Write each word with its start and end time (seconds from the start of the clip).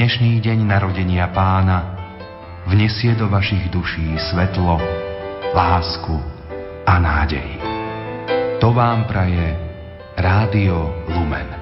dnešný 0.00 0.40
deň 0.40 0.64
narodenia 0.64 1.28
pána 1.28 1.92
vnesie 2.64 3.12
do 3.20 3.28
vašich 3.28 3.68
duší 3.68 4.16
svetlo, 4.32 4.80
lásku 5.52 6.16
a 6.88 6.96
nádej. 6.96 7.60
To 8.64 8.72
vám 8.72 9.04
praje 9.04 9.60
Rádio 10.16 11.04
Lumen. 11.04 11.59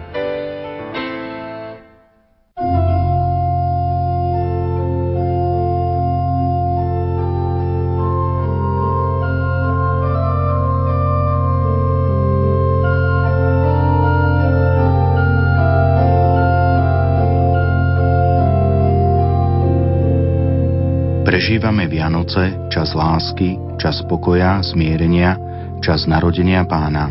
Prežívame 21.59 21.91
Vianoce, 21.91 22.71
čas 22.71 22.95
lásky, 22.95 23.59
čas 23.83 23.99
pokoja, 24.07 24.63
zmierenia, 24.63 25.35
čas 25.83 26.07
narodenia 26.07 26.63
pána. 26.63 27.11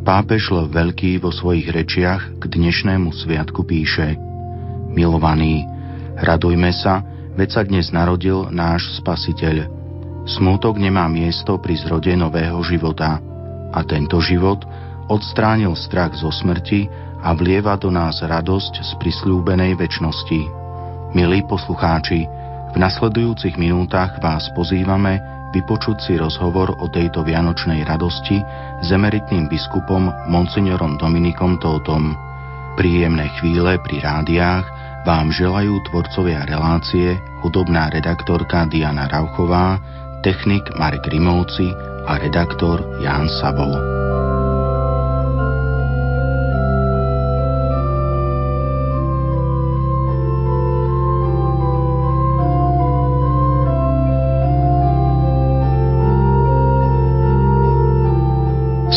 Pápež 0.00 0.48
Lev 0.48 0.72
Veľký 0.72 1.20
vo 1.20 1.28
svojich 1.28 1.68
rečiach 1.68 2.40
k 2.40 2.56
dnešnému 2.56 3.12
sviatku 3.12 3.68
píše 3.68 4.16
Milovaní, 4.88 5.68
radujme 6.16 6.72
sa, 6.72 7.04
veď 7.36 7.48
sa 7.52 7.62
dnes 7.68 7.92
narodil 7.92 8.48
náš 8.48 8.96
Spasiteľ. 8.96 9.68
Smútok 10.24 10.80
nemá 10.80 11.04
miesto 11.12 11.60
pri 11.60 11.76
zrode 11.76 12.16
nového 12.16 12.56
života 12.64 13.20
a 13.76 13.84
tento 13.84 14.24
život 14.24 14.64
odstránil 15.12 15.76
strach 15.76 16.16
zo 16.16 16.32
smrti 16.32 16.88
a 17.20 17.28
vlieva 17.36 17.76
do 17.76 17.92
nás 17.92 18.24
radosť 18.24 18.72
z 18.80 18.90
prislúbenej 19.04 19.76
väčšnosti. 19.76 20.40
Milí 21.12 21.44
poslucháči, 21.44 22.45
v 22.76 22.84
nasledujúcich 22.84 23.56
minútach 23.56 24.20
vás 24.20 24.52
pozývame 24.52 25.16
vypočuť 25.56 25.96
si 25.96 26.12
rozhovor 26.20 26.76
o 26.76 26.92
tejto 26.92 27.24
vianočnej 27.24 27.80
radosti 27.88 28.36
s 28.84 28.88
emeritným 28.92 29.48
biskupom 29.48 30.12
Monsignorom 30.28 31.00
Dominikom 31.00 31.56
Tótom. 31.56 32.12
Príjemné 32.76 33.32
chvíle 33.40 33.80
pri 33.80 34.04
rádiách 34.04 34.68
vám 35.08 35.32
želajú 35.32 35.80
tvorcovia 35.88 36.44
relácie 36.44 37.16
hudobná 37.40 37.88
redaktorka 37.88 38.68
Diana 38.68 39.08
Rauchová, 39.08 39.80
technik 40.20 40.68
Marek 40.76 41.08
Rimovci 41.08 41.72
a 42.04 42.20
redaktor 42.20 43.00
Ján 43.00 43.32
Sabol. 43.40 43.95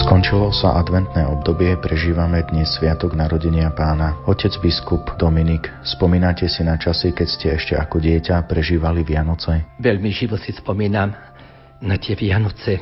Skončilo 0.10 0.50
sa 0.50 0.74
adventné 0.82 1.22
obdobie, 1.22 1.78
prežívame 1.78 2.42
dnes 2.50 2.66
Sviatok 2.74 3.14
narodenia 3.14 3.70
pána. 3.70 4.18
Otec 4.26 4.58
biskup 4.58 5.06
Dominik, 5.22 5.70
spomínate 5.86 6.50
si 6.50 6.66
na 6.66 6.82
časy, 6.82 7.14
keď 7.14 7.28
ste 7.30 7.48
ešte 7.54 7.78
ako 7.78 8.02
dieťa 8.02 8.50
prežívali 8.50 9.06
Vianoce? 9.06 9.70
Veľmi 9.78 10.10
živo 10.10 10.34
si 10.42 10.50
spomínam 10.50 11.14
na 11.86 11.96
tie 12.02 12.18
Vianoce, 12.18 12.82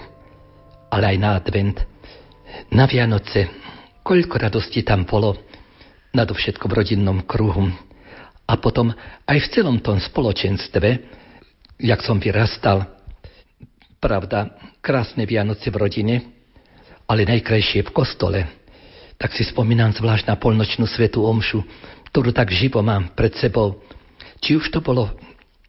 ale 0.87 1.03
aj 1.11 1.17
na 1.19 1.35
advent. 1.35 1.83
Na 2.71 2.87
Vianoce, 2.87 3.51
koľko 4.07 4.47
radosti 4.47 4.87
tam 4.87 5.03
bolo, 5.03 5.35
nadovšetko 6.15 6.63
v 6.63 6.77
rodinnom 6.79 7.27
kruhu. 7.27 7.67
A 8.47 8.55
potom 8.55 8.95
aj 9.27 9.37
v 9.43 9.51
celom 9.51 9.83
tom 9.83 9.99
spoločenstve, 9.99 10.87
jak 11.75 11.99
som 12.07 12.23
vyrastal, 12.23 12.87
pravda, 13.99 14.55
krásne 14.79 15.27
Vianoce 15.27 15.67
v 15.67 15.75
rodine, 15.75 16.36
ale 17.07 17.23
najkrajšie 17.23 17.87
v 17.87 17.91
kostole. 17.95 18.39
Tak 19.17 19.33
si 19.33 19.47
spomínam 19.47 19.95
zvlášť 19.95 20.29
na 20.29 20.35
polnočnú 20.37 20.85
svetú 20.85 21.25
omšu, 21.25 21.63
ktorú 22.11 22.35
tak 22.35 22.53
živo 22.53 22.83
mám 22.85 23.15
pred 23.17 23.33
sebou. 23.39 23.81
Či 24.43 24.59
už 24.59 24.69
to 24.69 24.83
bolo 24.83 25.09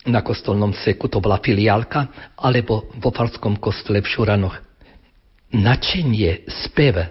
na 0.05 0.21
kostolnom 0.21 0.77
seku, 0.77 1.09
to 1.09 1.23
bola 1.23 1.41
filiálka, 1.41 2.35
alebo 2.37 2.93
vo 3.01 3.09
falskom 3.09 3.57
kostole 3.57 4.05
v 4.05 4.11
Šuranoch. 4.11 4.57
Načenie, 5.49 6.45
spev, 6.69 7.09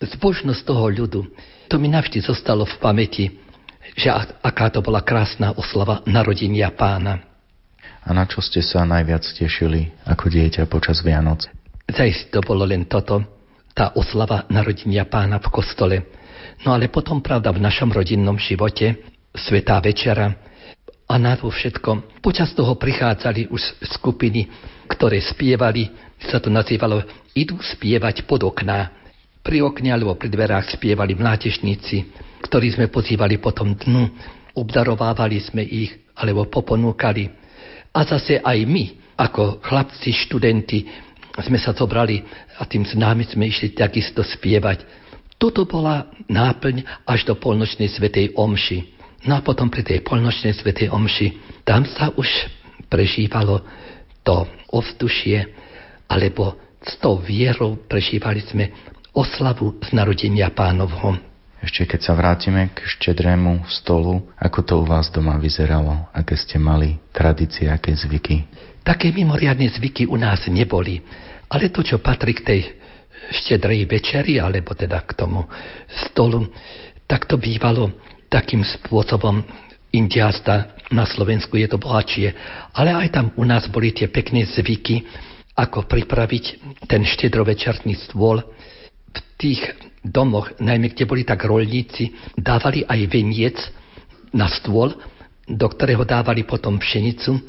zbožnosť 0.00 0.62
toho 0.64 0.88
ľudu, 0.88 1.20
to 1.68 1.76
mi 1.76 1.92
navždy 1.92 2.24
zostalo 2.24 2.64
v 2.64 2.76
pamäti, 2.80 3.24
že 3.96 4.08
aká 4.40 4.72
to 4.72 4.80
bola 4.80 5.04
krásna 5.04 5.52
oslava 5.52 6.00
narodenia 6.08 6.72
pána. 6.72 7.20
A 8.06 8.14
na 8.14 8.24
čo 8.24 8.38
ste 8.38 8.62
sa 8.62 8.86
najviac 8.86 9.26
tešili 9.34 9.90
ako 10.06 10.30
dieťa 10.30 10.70
počas 10.70 11.02
Vianoc? 11.02 11.44
Zajist 11.90 12.30
to 12.30 12.38
bolo 12.42 12.62
len 12.62 12.86
toto, 12.86 13.35
tá 13.76 13.92
oslava 13.92 14.48
narodenia 14.48 15.04
pána 15.04 15.36
v 15.36 15.52
kostole. 15.52 15.96
No 16.64 16.72
ale 16.72 16.88
potom, 16.88 17.20
pravda, 17.20 17.52
v 17.52 17.60
našom 17.60 17.92
rodinnom 17.92 18.40
živote, 18.40 18.96
Svetá 19.36 19.76
večera 19.84 20.32
a 21.04 21.14
na 21.20 21.36
to 21.36 21.52
všetko. 21.52 22.24
Počas 22.24 22.56
toho 22.56 22.72
prichádzali 22.80 23.52
už 23.52 23.60
skupiny, 24.00 24.48
ktoré 24.88 25.20
spievali, 25.20 25.92
sa 26.24 26.40
to 26.40 26.48
nazývalo, 26.48 27.04
idú 27.36 27.60
spievať 27.60 28.24
pod 28.24 28.48
okná. 28.48 29.04
Pri 29.44 29.60
okne 29.60 29.92
alebo 29.92 30.16
pri 30.16 30.32
dverách 30.32 30.72
spievali 30.72 31.12
mládežníci, 31.12 32.08
ktorí 32.48 32.72
sme 32.72 32.88
pozývali 32.88 33.36
potom 33.36 33.76
dnu, 33.76 34.08
obdarovávali 34.56 35.36
sme 35.44 35.62
ich 35.62 35.92
alebo 36.16 36.48
poponúkali. 36.48 37.28
A 37.92 38.08
zase 38.08 38.40
aj 38.40 38.58
my, 38.64 38.84
ako 39.20 39.60
chlapci, 39.60 40.16
študenti, 40.16 40.88
sme 41.36 41.60
sa 41.60 41.76
zobrali 41.76 42.24
a 42.56 42.62
tým 42.64 42.88
nami 42.96 43.28
sme 43.28 43.48
išli 43.48 43.76
takisto 43.76 44.24
spievať. 44.24 44.82
Toto 45.36 45.68
bola 45.68 46.08
náplň 46.32 47.04
až 47.04 47.28
do 47.28 47.36
polnočnej 47.36 47.92
svetej 47.92 48.32
omši. 48.32 48.96
No 49.28 49.36
a 49.36 49.44
potom 49.44 49.68
pri 49.68 49.84
tej 49.84 50.00
polnočnej 50.00 50.56
svetej 50.56 50.88
omši, 50.88 51.60
tam 51.66 51.84
sa 51.84 52.08
už 52.16 52.28
prežívalo 52.88 53.60
to 54.24 54.48
ovzdušie, 54.72 55.44
alebo 56.08 56.56
s 56.80 56.94
tou 57.02 57.18
vierou 57.18 57.76
prežívali 57.76 58.40
sme 58.46 58.70
oslavu 59.12 59.76
z 59.82 59.92
narodenia 59.92 60.48
pánovho. 60.52 61.18
Ešte 61.56 61.96
keď 61.96 62.00
sa 62.04 62.12
vrátime 62.14 62.70
k 62.70 62.84
štedrému 62.84 63.64
stolu, 63.66 64.22
ako 64.38 64.58
to 64.62 64.74
u 64.78 64.84
vás 64.86 65.08
doma 65.10 65.34
vyzeralo? 65.40 66.06
Aké 66.12 66.36
ste 66.36 66.60
mali 66.60 67.00
tradície, 67.10 67.66
aké 67.66 67.96
zvyky? 67.96 68.46
Také 68.86 69.10
mimoriadne 69.10 69.66
zvyky 69.66 70.06
u 70.06 70.14
nás 70.14 70.46
neboli. 70.46 71.02
Ale 71.50 71.70
to, 71.70 71.82
čo 71.82 72.02
patrí 72.02 72.34
k 72.34 72.46
tej 72.46 72.60
štedrej 73.30 73.86
večeri, 73.86 74.38
alebo 74.38 74.74
teda 74.74 75.02
k 75.02 75.14
tomu 75.14 75.46
stolu, 76.06 76.46
tak 77.06 77.26
to 77.26 77.38
bývalo 77.38 77.94
takým 78.26 78.66
spôsobom 78.66 79.42
indiasta 79.94 80.76
na 80.92 81.06
Slovensku 81.06 81.58
je 81.58 81.66
to 81.66 81.82
bohatšie, 81.82 82.30
ale 82.74 82.94
aj 82.94 83.08
tam 83.10 83.26
u 83.34 83.42
nás 83.42 83.66
boli 83.66 83.90
tie 83.90 84.06
pekné 84.06 84.46
zvyky, 84.46 85.02
ako 85.56 85.88
pripraviť 85.88 86.44
ten 86.86 87.02
štedrovečerný 87.02 87.96
stôl. 88.06 88.44
V 89.10 89.18
tých 89.40 89.62
domoch, 90.04 90.52
najmä 90.60 90.92
kde 90.92 91.08
boli 91.08 91.24
tak 91.24 91.42
rolníci, 91.48 92.12
dávali 92.36 92.84
aj 92.84 93.00
veniec 93.08 93.56
na 94.36 94.46
stôl, 94.52 94.92
do 95.48 95.66
ktorého 95.66 96.04
dávali 96.04 96.44
potom 96.44 96.76
pšenicu, 96.76 97.40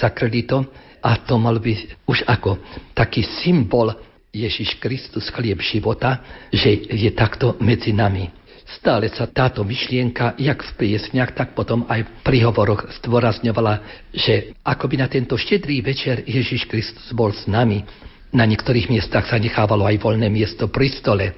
zakrli 0.00 0.48
to 0.48 0.64
a 1.00 1.16
to 1.24 1.40
mal 1.40 1.56
byť 1.56 2.06
už 2.06 2.28
ako 2.28 2.60
taký 2.94 3.24
symbol 3.42 3.92
Ježiš 4.30 4.78
Kristus, 4.78 5.26
chlieb 5.34 5.58
života, 5.58 6.22
že 6.54 6.86
je 6.86 7.10
takto 7.10 7.58
medzi 7.58 7.90
nami. 7.90 8.30
Stále 8.70 9.10
sa 9.10 9.26
táto 9.26 9.66
myšlienka, 9.66 10.38
jak 10.38 10.62
v 10.62 10.72
piesniach, 10.78 11.34
tak 11.34 11.58
potom 11.58 11.82
aj 11.90 12.06
v 12.06 12.10
príhovoroch 12.22 12.86
zdôrazňovala, 13.02 14.06
že 14.14 14.54
akoby 14.62 14.94
na 15.02 15.10
tento 15.10 15.34
štedrý 15.34 15.82
večer 15.82 16.22
Ježiš 16.22 16.70
Kristus 16.70 17.10
bol 17.10 17.34
s 17.34 17.50
nami. 17.50 17.82
Na 18.30 18.46
niektorých 18.46 18.86
miestach 18.86 19.26
sa 19.26 19.42
nechávalo 19.42 19.82
aj 19.90 19.98
voľné 19.98 20.30
miesto 20.30 20.70
pri 20.70 20.86
stole, 20.94 21.34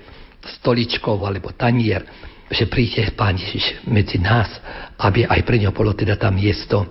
stoličkov 0.61 1.25
alebo 1.25 1.57
tanier, 1.57 2.05
že 2.53 2.69
príde 2.69 3.09
Pán 3.17 3.41
Ježiš 3.41 3.81
medzi 3.89 4.21
nás, 4.21 4.53
aby 5.01 5.25
aj 5.25 5.41
pre 5.49 5.57
ňo 5.57 5.73
bolo 5.73 5.97
teda 5.97 6.21
tam 6.21 6.37
miesto. 6.37 6.85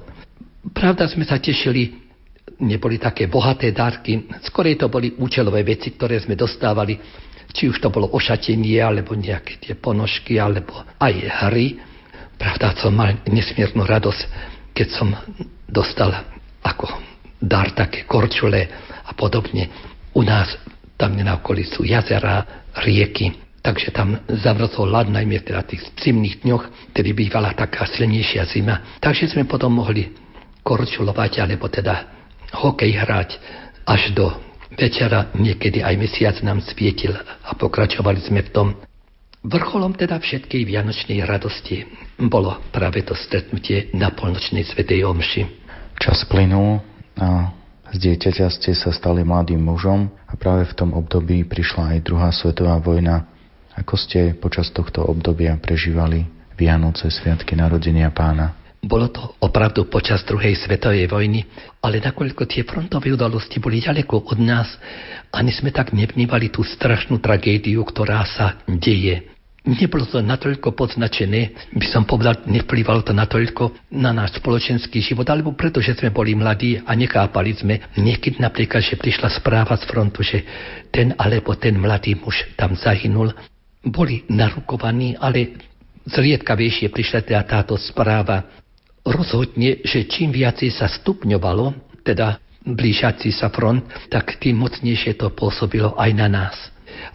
Pravda 0.74 1.06
sme 1.06 1.22
sa 1.22 1.38
tešili 1.38 2.00
neboli 2.59 3.00
také 3.00 3.31
bohaté 3.31 3.71
dárky, 3.71 4.27
skorej 4.44 4.75
to 4.75 4.92
boli 4.92 5.15
účelové 5.15 5.63
veci, 5.63 5.95
ktoré 5.95 6.19
sme 6.19 6.36
dostávali, 6.36 7.00
či 7.51 7.68
už 7.68 7.80
to 7.83 7.92
bolo 7.92 8.12
ošatenie, 8.12 8.80
alebo 8.80 9.15
nejaké 9.15 9.59
tie 9.59 9.74
ponožky, 9.75 10.39
alebo 10.39 10.75
aj 11.00 11.13
hry. 11.48 11.80
Pravda, 12.36 12.74
som 12.80 12.95
mal 12.95 13.21
nesmiernu 13.27 13.83
radosť, 13.86 14.21
keď 14.74 14.88
som 14.92 15.13
dostal 15.68 16.12
ako 16.63 16.88
dar 17.42 17.74
také 17.75 18.07
korčule 18.07 18.68
a 19.06 19.12
podobne. 19.13 19.68
U 20.15 20.24
nás 20.24 20.51
tam 20.95 21.18
na 21.18 21.42
okolí 21.42 21.65
sú 21.65 21.81
jazera, 21.81 22.45
rieky, 22.86 23.33
takže 23.65 23.89
tam 23.89 24.21
zamrzol 24.30 24.86
ľad, 24.86 25.09
najmä 25.09 25.42
teda 25.42 25.65
tých 25.65 25.81
zimných 25.98 26.45
dňoch, 26.45 26.94
kedy 26.94 27.09
bývala 27.18 27.57
taká 27.57 27.89
silnejšia 27.89 28.45
zima. 28.45 29.01
Takže 29.01 29.33
sme 29.33 29.50
potom 29.50 29.74
mohli 29.74 30.13
korčulovať, 30.62 31.42
alebo 31.42 31.65
teda 31.74 32.21
hokej 32.51 32.92
hrať 32.95 33.30
až 33.88 34.13
do 34.15 34.31
večera, 34.75 35.31
niekedy 35.36 35.83
aj 35.83 35.95
mesiac 36.00 36.36
nám 36.45 36.63
svietil 36.63 37.15
a 37.18 37.51
pokračovali 37.56 38.19
sme 38.24 38.42
v 38.48 38.51
tom. 38.51 38.68
Vrcholom 39.42 39.98
teda 39.98 40.21
všetkej 40.21 40.69
vianočnej 40.69 41.25
radosti 41.25 41.81
bolo 42.21 42.62
práve 42.69 43.01
to 43.01 43.18
stretnutie 43.18 43.89
na 43.98 44.13
polnočnej 44.13 44.62
svetej 44.62 45.01
omši. 45.01 45.42
Čas 45.98 46.30
plynul 46.30 46.77
a 47.18 47.50
z 47.92 47.98
dieťaťa 48.07 48.48
ste 48.53 48.71
sa 48.77 48.94
stali 48.94 49.25
mladým 49.25 49.59
mužom 49.59 50.13
a 50.30 50.33
práve 50.38 50.69
v 50.69 50.77
tom 50.77 50.94
období 50.94 51.44
prišla 51.44 51.98
aj 51.98 52.06
druhá 52.06 52.30
svetová 52.30 52.77
vojna. 52.77 53.27
Ako 53.75 53.98
ste 53.98 54.38
počas 54.38 54.69
tohto 54.69 55.01
obdobia 55.03 55.57
prežívali 55.57 56.24
Vianoce, 56.56 57.09
Sviatky 57.09 57.57
narodenia 57.57 58.13
pána? 58.13 58.61
Bolo 58.81 59.13
to 59.13 59.38
opravdu 59.45 59.86
počas 59.86 60.25
druhej 60.25 60.57
svetovej 60.57 61.06
vojny, 61.06 61.45
ale 61.86 62.01
nakoľko 62.01 62.50
tie 62.50 62.66
frontové 62.66 63.13
udalosti 63.13 63.62
boli 63.62 63.78
ďaleko 63.78 64.25
od 64.25 64.39
nás, 64.42 64.74
ani 65.30 65.54
sme 65.54 65.69
tak 65.69 65.94
nevnívali 65.94 66.50
tú 66.50 66.66
strašnú 66.66 67.22
tragédiu, 67.22 67.86
ktorá 67.86 68.25
sa 68.25 68.57
deje. 68.66 69.31
Nebolo 69.62 70.10
to 70.10 70.25
natoľko 70.25 70.74
podznačené, 70.74 71.69
by 71.78 71.86
som 71.94 72.10
povedal, 72.10 72.42
nevplyvalo 72.50 73.06
to 73.06 73.13
natoľko 73.13 73.94
na 73.94 74.10
náš 74.10 74.42
spoločenský 74.42 74.98
život, 74.98 75.30
alebo 75.30 75.54
preto, 75.54 75.77
že 75.77 75.94
sme 75.94 76.10
boli 76.10 76.34
mladí 76.34 76.81
a 76.81 76.98
nechápali 76.98 77.54
sme. 77.54 77.77
Niekedy 77.94 78.42
napríklad, 78.42 78.81
že 78.81 78.98
prišla 78.98 79.30
správa 79.30 79.77
z 79.77 79.86
frontu, 79.86 80.25
že 80.25 80.42
ten 80.89 81.13
alebo 81.22 81.54
ten 81.54 81.77
mladý 81.77 82.18
muž 82.18 82.50
tam 82.57 82.74
zahynul. 82.74 83.30
Boli 83.86 84.25
narukovaní, 84.34 85.13
ale 85.22 85.62
zriedkavejšie 86.10 86.89
prišla 86.89 87.22
teda 87.22 87.45
táto 87.45 87.77
správa 87.77 88.61
rozhodne, 89.06 89.81
že 89.81 90.06
čím 90.06 90.33
viacej 90.33 90.69
sa 90.74 90.88
stupňovalo, 90.89 91.74
teda 92.06 92.38
blížací 92.65 93.33
sa 93.33 93.50
front, 93.50 93.86
tak 94.09 94.38
tým 94.38 94.62
mocnejšie 94.62 95.18
to 95.18 95.33
pôsobilo 95.33 95.98
aj 95.98 96.12
na 96.13 96.27
nás. 96.30 96.56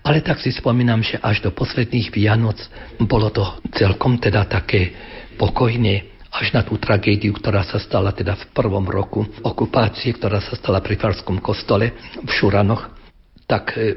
Ale 0.02 0.24
tak 0.24 0.42
si 0.42 0.50
spomínam, 0.50 1.04
že 1.04 1.20
až 1.20 1.44
do 1.44 1.50
posledných 1.54 2.10
Vianoc 2.10 2.58
bolo 2.98 3.30
to 3.30 3.44
celkom 3.76 4.18
teda 4.18 4.48
také 4.48 4.94
pokojné, 5.38 6.16
až 6.36 6.52
na 6.52 6.60
tú 6.60 6.76
tragédiu, 6.76 7.32
ktorá 7.32 7.64
sa 7.64 7.80
stala 7.80 8.12
teda 8.12 8.36
v 8.36 8.44
prvom 8.52 8.84
roku 8.84 9.24
okupácie, 9.40 10.12
ktorá 10.12 10.42
sa 10.44 10.52
stala 10.58 10.84
pri 10.84 11.00
Farskom 11.00 11.40
kostole 11.40 11.96
v 12.20 12.28
Šuranoch, 12.28 12.92
tak 13.48 13.72
e, 13.78 13.96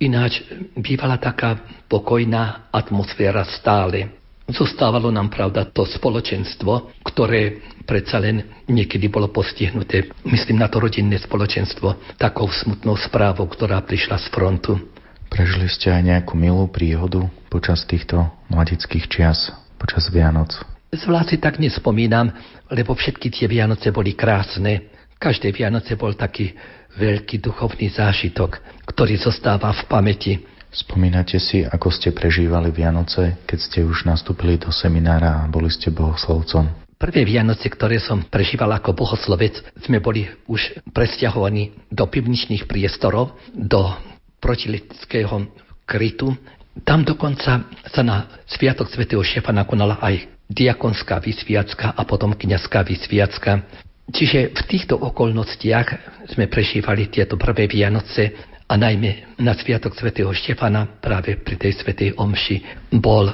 ináč 0.00 0.40
bývala 0.72 1.20
taká 1.20 1.60
pokojná 1.90 2.72
atmosféra 2.72 3.44
stále. 3.44 4.08
Zostávalo 4.46 5.10
nám, 5.10 5.26
pravda, 5.26 5.66
to 5.66 5.82
spoločenstvo, 5.82 7.02
ktoré 7.02 7.58
predsa 7.82 8.22
len 8.22 8.46
niekedy 8.70 9.10
bolo 9.10 9.26
postihnuté, 9.30 10.06
myslím 10.22 10.62
na 10.62 10.70
to 10.70 10.78
rodinné 10.78 11.18
spoločenstvo, 11.18 12.14
takou 12.14 12.46
smutnou 12.46 12.94
správou, 12.94 13.50
ktorá 13.50 13.82
prišla 13.82 14.22
z 14.22 14.26
frontu. 14.30 14.78
Prežili 15.26 15.66
ste 15.66 15.90
aj 15.90 16.02
nejakú 16.06 16.38
milú 16.38 16.70
príhodu 16.70 17.26
počas 17.50 17.82
týchto 17.90 18.22
mladických 18.46 19.10
čias, 19.10 19.50
počas 19.82 20.06
Vianoc? 20.14 20.54
Zvlášť 20.94 21.28
si 21.34 21.36
tak 21.42 21.58
nespomínam, 21.58 22.30
lebo 22.70 22.94
všetky 22.94 23.26
tie 23.34 23.50
Vianoce 23.50 23.90
boli 23.90 24.14
krásne. 24.14 24.94
Každé 25.18 25.50
Vianoce 25.50 25.98
bol 25.98 26.14
taký 26.14 26.54
veľký 26.94 27.42
duchovný 27.42 27.90
zážitok, 27.90 28.62
ktorý 28.86 29.18
zostáva 29.18 29.74
v 29.74 29.82
pamäti. 29.90 30.32
Spomínate 30.76 31.40
si, 31.40 31.64
ako 31.64 31.88
ste 31.88 32.12
prežívali 32.12 32.68
Vianoce, 32.68 33.40
keď 33.48 33.58
ste 33.64 33.80
už 33.80 34.04
nastúpili 34.04 34.60
do 34.60 34.68
seminára 34.68 35.40
a 35.40 35.48
boli 35.48 35.72
ste 35.72 35.88
bohoslovcom? 35.88 36.68
Prvé 37.00 37.24
Vianoce, 37.24 37.72
ktoré 37.72 37.96
som 37.96 38.20
prežíval 38.28 38.76
ako 38.76 38.92
bohoslovec, 38.92 39.56
sme 39.80 40.04
boli 40.04 40.28
už 40.44 40.76
presťahovaní 40.92 41.88
do 41.88 42.04
pivničných 42.04 42.68
priestorov, 42.68 43.40
do 43.56 43.88
protiletického 44.36 45.48
krytu. 45.88 46.36
Tam 46.84 47.08
dokonca 47.08 47.72
sa 47.88 48.02
na 48.04 48.44
Sviatok 48.44 48.92
svätého 48.92 49.24
Šefa 49.24 49.56
nakonala 49.56 49.96
aj 50.04 50.28
diakonská 50.52 51.24
vysviacka 51.24 51.96
a 51.96 52.04
potom 52.04 52.36
kniazská 52.36 52.84
vysviacka. 52.84 53.64
Čiže 54.12 54.52
v 54.52 54.62
týchto 54.68 55.00
okolnostiach 55.00 55.88
sme 56.36 56.52
prežívali 56.52 57.08
tieto 57.08 57.40
prvé 57.40 57.64
Vianoce 57.64 58.55
a 58.66 58.74
najmä 58.74 59.38
na 59.38 59.54
Sviatok 59.54 59.94
svätého 59.94 60.30
Štefana 60.34 60.98
práve 60.98 61.38
pri 61.38 61.54
tej 61.54 61.72
svätej 61.78 62.18
omši 62.18 62.90
bol 62.98 63.30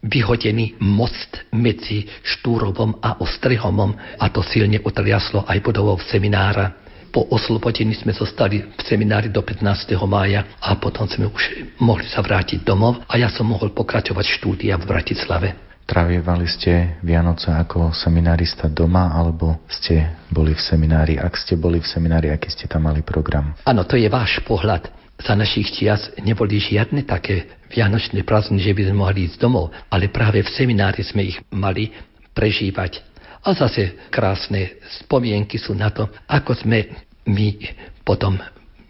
vyhodený 0.00 0.80
most 0.80 1.44
medzi 1.52 2.08
Štúrovom 2.24 2.96
a 3.04 3.20
Ostrihomom 3.20 3.92
a 4.16 4.24
to 4.32 4.40
silne 4.40 4.80
utriaslo 4.80 5.44
aj 5.44 5.60
budovou 5.60 6.00
seminára. 6.00 6.72
Po 7.10 7.26
oslobodení 7.28 7.92
sme 7.92 8.14
zostali 8.14 8.62
v 8.64 8.80
seminári 8.86 9.28
do 9.28 9.42
15. 9.44 9.66
mája 10.08 10.46
a 10.62 10.78
potom 10.78 11.04
sme 11.10 11.28
už 11.28 11.76
mohli 11.82 12.06
sa 12.08 12.24
vrátiť 12.24 12.64
domov 12.64 13.02
a 13.04 13.18
ja 13.20 13.28
som 13.28 13.50
mohol 13.50 13.74
pokračovať 13.74 14.40
štúdia 14.40 14.78
v 14.80 14.88
Bratislave. 14.88 15.69
Travievali 15.90 16.46
ste 16.46 17.02
Vianoce 17.02 17.50
ako 17.50 17.90
seminárista 17.90 18.70
doma, 18.70 19.10
alebo 19.10 19.66
ste 19.66 20.22
boli 20.30 20.54
v 20.54 20.62
seminári? 20.62 21.18
Ak 21.18 21.34
ste 21.34 21.58
boli 21.58 21.82
v 21.82 21.90
seminári, 21.90 22.30
aký 22.30 22.46
ste 22.46 22.70
tam 22.70 22.86
mali 22.86 23.02
program? 23.02 23.58
Áno, 23.66 23.82
to 23.82 23.98
je 23.98 24.06
váš 24.06 24.38
pohľad. 24.46 24.86
Za 25.18 25.34
našich 25.34 25.74
čias 25.74 26.14
neboli 26.22 26.62
žiadne 26.62 27.02
také 27.02 27.58
vianočné 27.74 28.22
prázdniny, 28.22 28.62
že 28.62 28.70
by 28.70 28.82
sme 28.86 29.02
mohli 29.02 29.26
ísť 29.26 29.42
domov, 29.42 29.74
ale 29.90 30.14
práve 30.14 30.46
v 30.46 30.54
seminári 30.54 31.02
sme 31.02 31.26
ich 31.26 31.42
mali 31.50 31.90
prežívať. 32.38 33.02
A 33.42 33.50
zase 33.58 34.06
krásne 34.14 34.78
spomienky 35.02 35.58
sú 35.58 35.74
na 35.74 35.90
to, 35.90 36.06
ako 36.30 36.54
sme 36.54 36.86
my 37.26 37.66
potom 38.06 38.38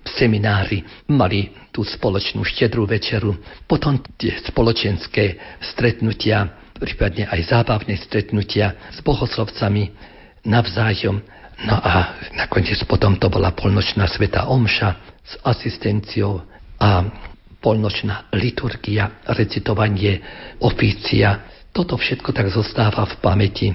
v 0.05 0.09
seminári 0.21 0.85
mali 1.09 1.49
tú 1.73 1.81
spoločnú 1.81 2.45
štedrú 2.45 2.85
večeru, 2.85 3.41
potom 3.65 4.05
tie 4.21 4.37
spoločenské 4.45 5.41
stretnutia, 5.65 6.60
prípadne 6.81 7.29
aj 7.29 7.53
zábavné 7.53 8.01
stretnutia 8.01 8.91
s 8.91 9.05
bohoslovcami 9.05 9.93
navzájom. 10.49 11.21
No 11.69 11.77
a 11.77 12.17
nakoniec 12.33 12.81
potom 12.89 13.21
to 13.21 13.29
bola 13.29 13.53
polnočná 13.53 14.09
sveta 14.09 14.49
omša 14.49 15.21
s 15.21 15.37
asistenciou 15.45 16.41
a 16.81 17.05
polnočná 17.61 18.33
liturgia, 18.33 19.21
recitovanie, 19.29 20.25
ofícia. 20.65 21.45
Toto 21.69 22.01
všetko 22.01 22.33
tak 22.33 22.49
zostáva 22.49 23.05
v 23.05 23.15
pamäti. 23.21 23.69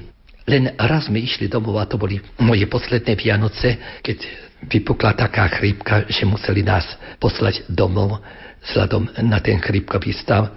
Len 0.50 0.74
raz 0.78 1.06
sme 1.06 1.22
išli 1.22 1.46
domov 1.46 1.78
a 1.78 1.86
to 1.86 2.01
boli 2.01 2.18
moje 2.41 2.65
posledné 2.65 3.13
Vianoce, 3.13 4.01
keď 4.01 4.18
vypukla 4.65 5.13
taká 5.13 5.46
chrípka, 5.53 6.10
že 6.10 6.25
museli 6.25 6.65
nás 6.65 6.86
poslať 7.22 7.70
domov 7.70 8.18
vzhľadom 8.65 9.13
na 9.22 9.38
ten 9.41 9.62
chrípkový 9.62 10.13
stav 10.18 10.50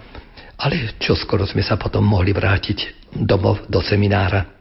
ale 0.59 0.99
čo 0.99 1.15
skoro 1.15 1.47
sme 1.47 1.63
sa 1.63 1.79
potom 1.79 2.03
mohli 2.03 2.35
vrátiť 2.35 3.09
domov 3.15 3.65
do 3.71 3.79
seminára. 3.79 4.58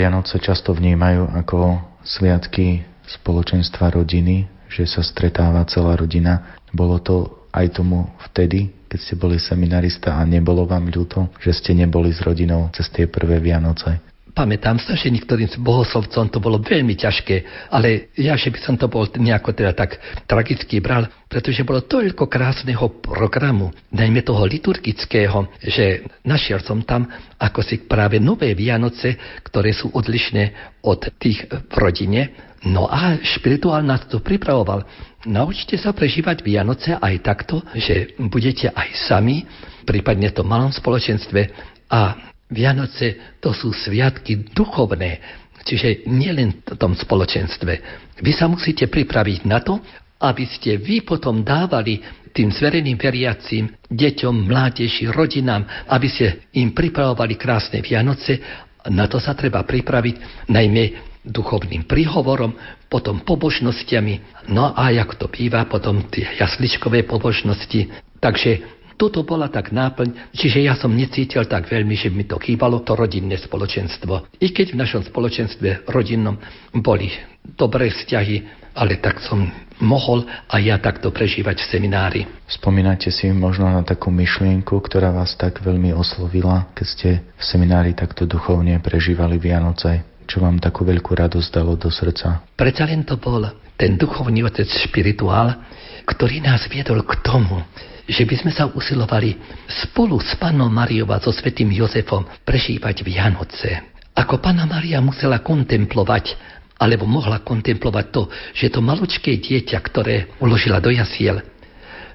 Vianoce 0.00 0.40
často 0.40 0.72
vnímajú 0.72 1.28
ako 1.44 1.76
sviatky 2.00 2.80
spoločenstva 3.04 3.92
rodiny, 3.92 4.48
že 4.72 4.88
sa 4.88 5.04
stretáva 5.04 5.60
celá 5.68 5.92
rodina. 5.92 6.56
Bolo 6.72 6.96
to 7.04 7.44
aj 7.52 7.76
tomu 7.76 8.08
vtedy, 8.32 8.72
keď 8.88 8.96
ste 8.96 9.14
boli 9.20 9.36
seminarista 9.36 10.16
a 10.16 10.24
nebolo 10.24 10.64
vám 10.64 10.88
ľúto, 10.88 11.28
že 11.36 11.52
ste 11.52 11.76
neboli 11.76 12.16
s 12.16 12.24
rodinou 12.24 12.72
cez 12.72 12.88
tie 12.88 13.12
prvé 13.12 13.44
Vianoce? 13.44 14.09
Pamätám 14.40 14.80
sa, 14.80 14.96
že 14.96 15.12
niektorým 15.12 15.60
bohoslovcom 15.60 16.32
to 16.32 16.40
bolo 16.40 16.64
veľmi 16.64 16.96
ťažké, 16.96 17.68
ale 17.76 18.08
ja, 18.16 18.40
že 18.40 18.48
by 18.48 18.58
som 18.64 18.80
to 18.80 18.88
bol 18.88 19.04
nejako 19.04 19.52
teda 19.52 19.76
tak 19.76 20.00
tragicky 20.24 20.80
bral, 20.80 21.04
pretože 21.28 21.60
bolo 21.60 21.84
toľko 21.84 22.24
krásneho 22.24 22.88
programu, 23.04 23.68
najmä 23.92 24.24
toho 24.24 24.48
liturgického, 24.48 25.44
že 25.60 26.08
našiel 26.24 26.64
som 26.64 26.80
tam 26.80 27.04
ako 27.36 27.60
si 27.60 27.84
práve 27.84 28.16
nové 28.16 28.56
Vianoce, 28.56 29.20
ktoré 29.44 29.76
sú 29.76 29.92
odlišné 29.92 30.72
od 30.88 31.04
tých 31.20 31.44
v 31.44 31.76
rodine, 31.76 32.32
No 32.60 32.92
a 32.92 33.16
špirituál 33.24 33.80
nás 33.80 34.04
to 34.04 34.20
pripravoval. 34.20 34.84
Naučte 35.24 35.80
sa 35.80 35.96
prežívať 35.96 36.44
Vianoce 36.44 36.92
aj 36.92 37.24
takto, 37.24 37.64
že 37.72 38.12
budete 38.20 38.68
aj 38.68 39.08
sami, 39.08 39.48
prípadne 39.88 40.28
v 40.28 40.36
tom 40.36 40.44
malom 40.44 40.68
spoločenstve 40.68 41.40
a 41.88 42.29
Vianoce 42.50 43.38
to 43.38 43.54
sú 43.54 43.70
sviatky 43.70 44.50
duchovné, 44.50 45.22
čiže 45.62 46.10
nielen 46.10 46.66
v 46.66 46.74
tom 46.74 46.98
spoločenstve. 46.98 47.72
Vy 48.20 48.32
sa 48.34 48.50
musíte 48.50 48.90
pripraviť 48.90 49.40
na 49.46 49.62
to, 49.62 49.78
aby 50.20 50.44
ste 50.44 50.76
vy 50.76 51.00
potom 51.06 51.40
dávali 51.40 52.02
tým 52.30 52.52
zvereným 52.52 52.98
veriacím, 53.00 53.74
deťom, 53.90 54.46
mládeži, 54.46 55.10
rodinám, 55.10 55.66
aby 55.90 56.06
ste 56.06 56.26
im 56.54 56.70
pripravovali 56.70 57.34
krásne 57.34 57.82
Vianoce. 57.82 58.38
Na 58.86 59.10
to 59.10 59.18
sa 59.18 59.34
treba 59.34 59.66
pripraviť, 59.66 60.46
najmä 60.46 61.10
duchovným 61.26 61.84
príhovorom, 61.84 62.54
potom 62.88 63.20
pobožnosťami, 63.22 64.46
no 64.50 64.72
a 64.72 64.88
jak 64.90 65.20
to 65.20 65.28
býva, 65.28 65.68
potom 65.68 66.08
tie 66.08 66.26
jasličkové 66.40 67.04
pobožnosti. 67.04 67.92
Takže 68.20 68.79
toto 69.00 69.24
bola 69.24 69.48
tak 69.48 69.72
náplň, 69.72 70.36
čiže 70.36 70.60
ja 70.60 70.76
som 70.76 70.92
necítil 70.92 71.48
tak 71.48 71.72
veľmi, 71.72 71.96
že 71.96 72.12
mi 72.12 72.28
to 72.28 72.36
chýbalo, 72.36 72.84
to 72.84 72.92
rodinné 72.92 73.40
spoločenstvo. 73.40 74.36
I 74.44 74.52
keď 74.52 74.76
v 74.76 74.80
našom 74.84 75.02
spoločenstve 75.08 75.88
rodinnom 75.88 76.36
boli 76.76 77.08
dobré 77.56 77.88
vzťahy, 77.88 78.60
ale 78.76 79.00
tak 79.00 79.24
som 79.24 79.48
mohol 79.80 80.28
a 80.28 80.60
ja 80.60 80.76
takto 80.76 81.08
prežívať 81.08 81.64
v 81.64 81.70
seminári. 81.72 82.20
Spomínate 82.44 83.08
si 83.08 83.32
možno 83.32 83.72
na 83.72 83.80
takú 83.80 84.12
myšlienku, 84.12 84.76
ktorá 84.76 85.08
vás 85.16 85.32
tak 85.40 85.64
veľmi 85.64 85.96
oslovila, 85.96 86.68
keď 86.76 86.86
ste 86.86 87.08
v 87.24 87.42
seminári 87.42 87.96
takto 87.96 88.28
duchovne 88.28 88.76
prežívali 88.84 89.40
Vianoce? 89.40 90.04
Čo 90.28 90.44
vám 90.44 90.60
takú 90.60 90.84
veľkú 90.84 91.16
radosť 91.16 91.48
dalo 91.50 91.74
do 91.74 91.88
srdca? 91.88 92.44
Predsa 92.54 92.84
len 92.86 93.02
to 93.02 93.16
bol 93.16 93.42
ten 93.80 93.96
duchovný 93.96 94.44
otec 94.44 94.68
špirituál, 94.68 95.56
ktorý 96.04 96.44
nás 96.44 96.68
viedol 96.68 97.02
k 97.02 97.18
tomu, 97.24 97.64
že 98.10 98.26
by 98.26 98.34
sme 98.42 98.50
sa 98.50 98.66
usilovali 98.66 99.38
spolu 99.70 100.18
s 100.18 100.34
Panou 100.34 100.66
Mariou 100.66 101.06
a 101.14 101.22
so 101.22 101.30
svetým 101.30 101.70
Jozefom 101.70 102.26
prežívať 102.42 103.06
Vianoce. 103.06 103.94
Ako 104.18 104.42
Pana 104.42 104.66
Maria 104.66 104.98
musela 104.98 105.38
kontemplovať 105.38 106.34
alebo 106.80 107.06
mohla 107.06 107.38
kontemplovať 107.44 108.06
to, 108.10 108.22
že 108.56 108.72
to 108.72 108.82
maločké 108.82 109.38
dieťa, 109.38 109.78
ktoré 109.78 110.34
uložila 110.42 110.82
do 110.82 110.90
jasiel, 110.90 111.38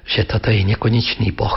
že 0.04 0.28
toto 0.28 0.52
je 0.52 0.60
nekonečný 0.66 1.32
Boh. 1.32 1.56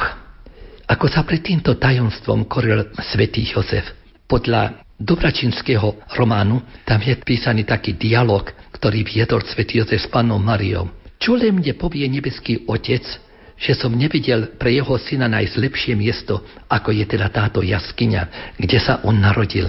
Ako 0.87 1.11
sa 1.11 1.27
pred 1.27 1.43
týmto 1.43 1.75
tajomstvom 1.75 2.47
koril 2.47 2.95
svätý 3.11 3.43
Jozef. 3.43 3.85
Podľa 4.25 4.87
Dobračinského 4.99 6.11
románu 6.15 6.59
tam 6.83 6.99
je 6.99 7.15
písaný 7.19 7.63
taký 7.63 7.95
dialog, 7.95 8.51
ktorý 8.75 9.03
viedol 9.03 9.43
svätý 9.47 9.83
Jozef 9.83 10.05
s 10.05 10.11
panom 10.11 10.39
Mariou. 10.39 10.91
Čo 11.19 11.35
len 11.35 11.59
mne 11.59 11.75
povie 11.75 12.07
nebeský 12.07 12.67
Otec, 12.67 13.03
že 13.59 13.75
som 13.75 13.91
nevidel 13.91 14.55
pre 14.55 14.71
jeho 14.71 14.95
syna 14.95 15.27
nájsť 15.27 15.59
miesto, 15.99 16.39
ako 16.71 16.95
je 16.95 17.03
teda 17.03 17.27
táto 17.27 17.59
jaskyňa, 17.59 18.55
kde 18.55 18.79
sa 18.79 19.03
on 19.03 19.19
narodil. 19.19 19.67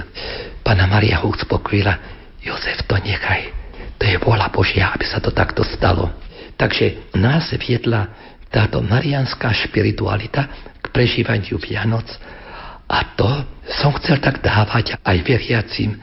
Pana 0.63 0.87
Maria 0.87 1.19
ho 1.27 1.35
uspokojila, 1.35 1.99
Jozef, 2.39 2.87
to 2.87 2.95
nechaj. 3.03 3.51
To 3.99 4.05
je 4.07 4.17
vôľa 4.23 4.49
Božia, 4.55 4.95
aby 4.95 5.05
sa 5.05 5.19
to 5.19 5.35
takto 5.35 5.67
stalo. 5.67 6.09
Takže 6.55 7.13
nás 7.19 7.51
viedla 7.59 8.15
táto 8.49 8.79
marianská 8.81 9.51
špiritualita 9.53 10.49
k 10.81 10.87
prežívaniu 10.95 11.59
Vianoc 11.59 12.07
a 12.87 12.99
to 13.19 13.29
som 13.83 13.95
chcel 13.99 14.23
tak 14.23 14.41
dávať 14.41 14.99
aj 15.03 15.19
veriacim, 15.27 15.99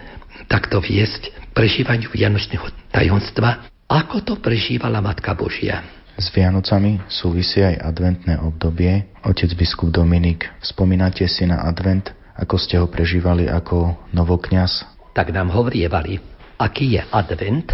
takto 0.52 0.84
viesť 0.84 1.32
prežívaniu 1.56 2.12
Vianočného 2.12 2.68
tajomstva, 2.92 3.66
ako 3.88 4.24
to 4.24 4.34
prežívala 4.40 5.00
Matka 5.00 5.32
Božia. 5.34 5.97
S 6.18 6.34
Vianocami 6.34 6.98
súvisí 7.06 7.62
aj 7.62 7.78
adventné 7.78 8.42
obdobie. 8.42 9.06
Otec 9.22 9.54
biskup 9.54 9.94
Dominik, 9.94 10.50
spomínate 10.66 11.30
si 11.30 11.46
na 11.46 11.62
advent, 11.62 12.10
ako 12.34 12.58
ste 12.58 12.82
ho 12.82 12.90
prežívali 12.90 13.46
ako 13.46 14.10
novokňaz? 14.18 14.82
Tak 15.14 15.30
nám 15.30 15.54
hovrievali, 15.54 16.18
aký 16.58 16.98
je 16.98 17.02
advent, 17.14 17.70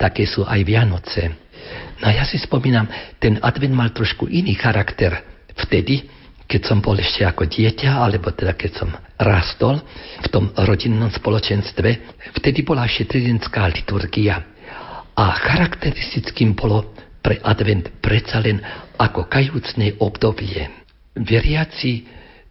také 0.00 0.24
sú 0.24 0.40
aj 0.40 0.64
Vianoce. 0.64 1.36
No 2.00 2.08
ja 2.08 2.24
si 2.24 2.40
spomínam, 2.40 2.88
ten 3.20 3.36
advent 3.44 3.76
mal 3.76 3.92
trošku 3.92 4.24
iný 4.24 4.56
charakter 4.56 5.44
vtedy, 5.52 6.08
keď 6.48 6.68
som 6.68 6.80
bol 6.80 6.96
ešte 6.96 7.28
ako 7.28 7.44
dieťa, 7.44 7.92
alebo 7.92 8.32
teda 8.32 8.56
keď 8.56 8.72
som 8.72 8.88
rastol 9.20 9.84
v 10.20 10.28
tom 10.32 10.48
rodinnom 10.56 11.12
spoločenstve, 11.12 11.88
vtedy 12.40 12.64
bola 12.64 12.88
ešte 12.88 13.16
tridentská 13.16 13.68
liturgia. 13.68 14.48
A 15.12 15.24
charakteristickým 15.36 16.56
bolo 16.56 16.91
pre 17.22 17.38
advent 17.40 18.02
predsa 18.02 18.42
len 18.42 18.58
ako 18.98 19.30
kajúcne 19.30 20.02
obdobie. 20.02 20.66
Veriaci 21.14 22.04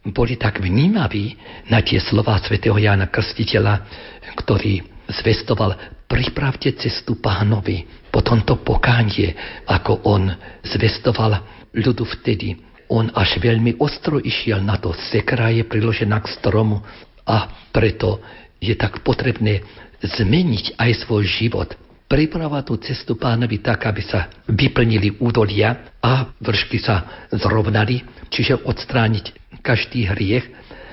boli 0.10 0.40
tak 0.40 0.64
vnímaví 0.64 1.38
na 1.70 1.84
tie 1.86 2.02
slova 2.02 2.40
svätého 2.42 2.80
Jána 2.80 3.12
Krstiteľa, 3.12 3.86
ktorý 4.34 4.82
zvestoval 5.12 6.02
pripravte 6.10 6.74
cestu 6.74 7.22
pánovi. 7.22 7.86
Po 8.10 8.24
tomto 8.26 8.60
pokánie, 8.66 9.36
ako 9.68 10.08
on 10.08 10.32
zvestoval 10.66 11.38
ľudu 11.76 12.04
vtedy, 12.20 12.58
on 12.92 13.08
až 13.16 13.40
veľmi 13.40 13.80
ostro 13.80 14.20
išiel 14.20 14.60
na 14.60 14.76
to, 14.76 14.92
sekra 15.14 15.48
je 15.54 15.64
priložená 15.64 16.20
k 16.20 16.32
stromu 16.36 16.84
a 17.24 17.70
preto 17.72 18.20
je 18.60 18.76
tak 18.76 19.00
potrebné 19.00 19.64
zmeniť 20.04 20.76
aj 20.76 21.08
svoj 21.08 21.24
život 21.24 21.72
pripravovať 22.12 22.64
tú 22.68 22.76
cestu 22.84 23.16
pánovi 23.16 23.64
tak, 23.64 23.88
aby 23.88 24.04
sa 24.04 24.28
vyplnili 24.52 25.24
údolia 25.24 25.96
a 26.04 26.28
vršky 26.44 26.76
sa 26.84 27.28
zrovnali, 27.32 28.04
čiže 28.28 28.68
odstrániť 28.68 29.56
každý 29.64 30.12
hriech 30.12 30.44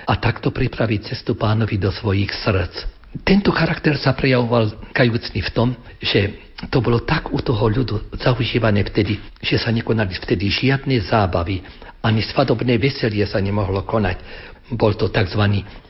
a 0.07 0.15
takto 0.15 0.55
pripraviť 0.55 1.11
cestu 1.11 1.35
pánovi 1.35 1.75
do 1.75 1.91
svojich 1.91 2.31
srdc. 2.31 2.87
Tento 3.27 3.51
charakter 3.51 3.99
sa 3.99 4.15
prejavoval 4.15 4.95
kajúcný 4.95 5.43
v 5.43 5.51
tom, 5.51 5.69
že 5.99 6.39
to 6.71 6.79
bolo 6.79 7.03
tak 7.03 7.35
u 7.35 7.43
toho 7.43 7.67
ľudu 7.67 8.15
zaužívané 8.15 8.87
vtedy, 8.87 9.19
že 9.43 9.59
sa 9.59 9.75
nekonali 9.75 10.15
vtedy 10.23 10.47
žiadne 10.47 11.03
zábavy, 11.03 11.67
ani 11.99 12.23
svadobné 12.23 12.79
veselie 12.79 13.27
sa 13.27 13.43
nemohlo 13.43 13.83
konať. 13.83 14.23
Bol 14.71 14.95
to 14.95 15.11
tzv. 15.11 15.43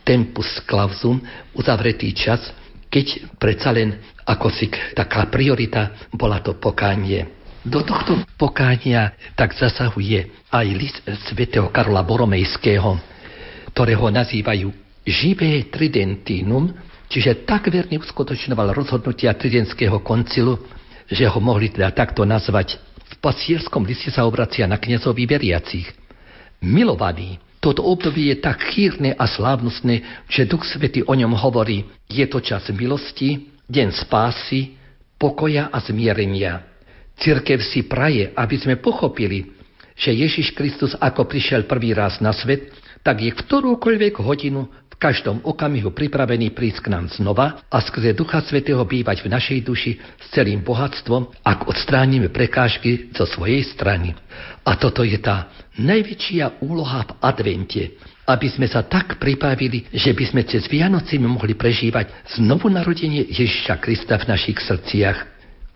tempus 0.08 0.62
clausum, 0.64 1.20
uzavretý 1.52 2.14
čas, 2.16 2.40
keď 2.88 3.36
predsa 3.36 3.72
len 3.72 4.00
ako 4.28 4.48
si 4.52 4.68
taká 4.92 5.28
priorita 5.28 6.08
bola 6.12 6.40
to 6.44 6.56
pokánie. 6.56 7.24
Do 7.64 7.84
tohto 7.84 8.24
pokánia 8.40 9.12
tak 9.36 9.52
zasahuje 9.56 10.48
aj 10.48 10.66
list 10.72 11.00
svätého 11.28 11.68
Karola 11.68 12.00
Boromejského, 12.04 12.96
ktorého 13.72 14.08
nazývajú 14.08 14.68
živé 15.04 15.68
tridentinum, 15.68 16.72
čiže 17.08 17.44
tak 17.48 17.68
verne 17.72 18.00
uskutočňoval 18.00 18.76
rozhodnutia 18.76 19.36
Tridentského 19.36 20.00
koncilu, 20.04 20.60
že 21.08 21.24
ho 21.24 21.40
mohli 21.40 21.72
teda 21.72 21.92
takto 21.92 22.24
nazvať. 22.28 22.76
V 23.08 23.14
pasierskom 23.24 23.88
liste 23.88 24.12
sa 24.12 24.28
obracia 24.28 24.68
na 24.68 24.76
kniazovi 24.76 25.24
veriacich. 25.24 25.88
Milovaní, 26.60 27.40
toto 27.58 27.82
obdobie 27.82 28.30
je 28.30 28.36
tak 28.38 28.62
chýrne 28.70 29.18
a 29.18 29.24
slávnostné, 29.26 30.26
že 30.30 30.46
Duch 30.46 30.62
Svety 30.62 31.02
o 31.02 31.14
ňom 31.14 31.34
hovorí. 31.34 31.90
Je 32.06 32.22
to 32.30 32.38
čas 32.38 32.70
milosti, 32.70 33.50
deň 33.66 33.88
spásy, 34.06 34.78
pokoja 35.18 35.66
a 35.74 35.82
zmierenia. 35.82 36.62
Cirkev 37.18 37.58
si 37.66 37.82
praje, 37.82 38.30
aby 38.30 38.56
sme 38.56 38.78
pochopili, 38.78 39.50
že 39.98 40.14
Ježiš 40.14 40.54
Kristus 40.54 40.94
ako 40.94 41.26
prišiel 41.26 41.66
prvý 41.66 41.90
raz 41.90 42.22
na 42.22 42.30
svet, 42.30 42.70
tak 43.02 43.18
je 43.18 43.34
ktorúkoľvek 43.34 44.22
hodinu 44.22 44.70
každom 44.98 45.38
okamihu 45.46 45.94
pripravený 45.94 46.50
prísť 46.50 46.90
k 46.90 46.92
nám 46.92 47.06
znova 47.14 47.62
a 47.70 47.78
skrze 47.78 48.18
Ducha 48.18 48.42
Svetého 48.42 48.82
bývať 48.82 49.22
v 49.22 49.30
našej 49.30 49.58
duši 49.62 49.92
s 49.94 50.26
celým 50.34 50.66
bohatstvom, 50.66 51.30
ak 51.46 51.70
odstránime 51.70 52.28
prekážky 52.34 53.14
zo 53.14 53.24
svojej 53.24 53.62
strany. 53.62 54.12
A 54.66 54.74
toto 54.74 55.06
je 55.06 55.16
tá 55.22 55.54
najväčšia 55.78 56.60
úloha 56.66 57.06
v 57.06 57.12
advente, 57.22 57.82
aby 58.26 58.50
sme 58.50 58.66
sa 58.66 58.84
tak 58.84 59.16
pripravili, 59.22 59.86
že 59.94 60.12
by 60.12 60.24
sme 60.34 60.42
cez 60.44 60.66
Vianoci 60.66 61.16
mohli 61.22 61.54
prežívať 61.54 62.34
znovu 62.36 62.66
narodenie 62.68 63.24
Ježiša 63.30 63.78
Krista 63.78 64.18
v 64.18 64.28
našich 64.34 64.58
srdciach. 64.60 65.18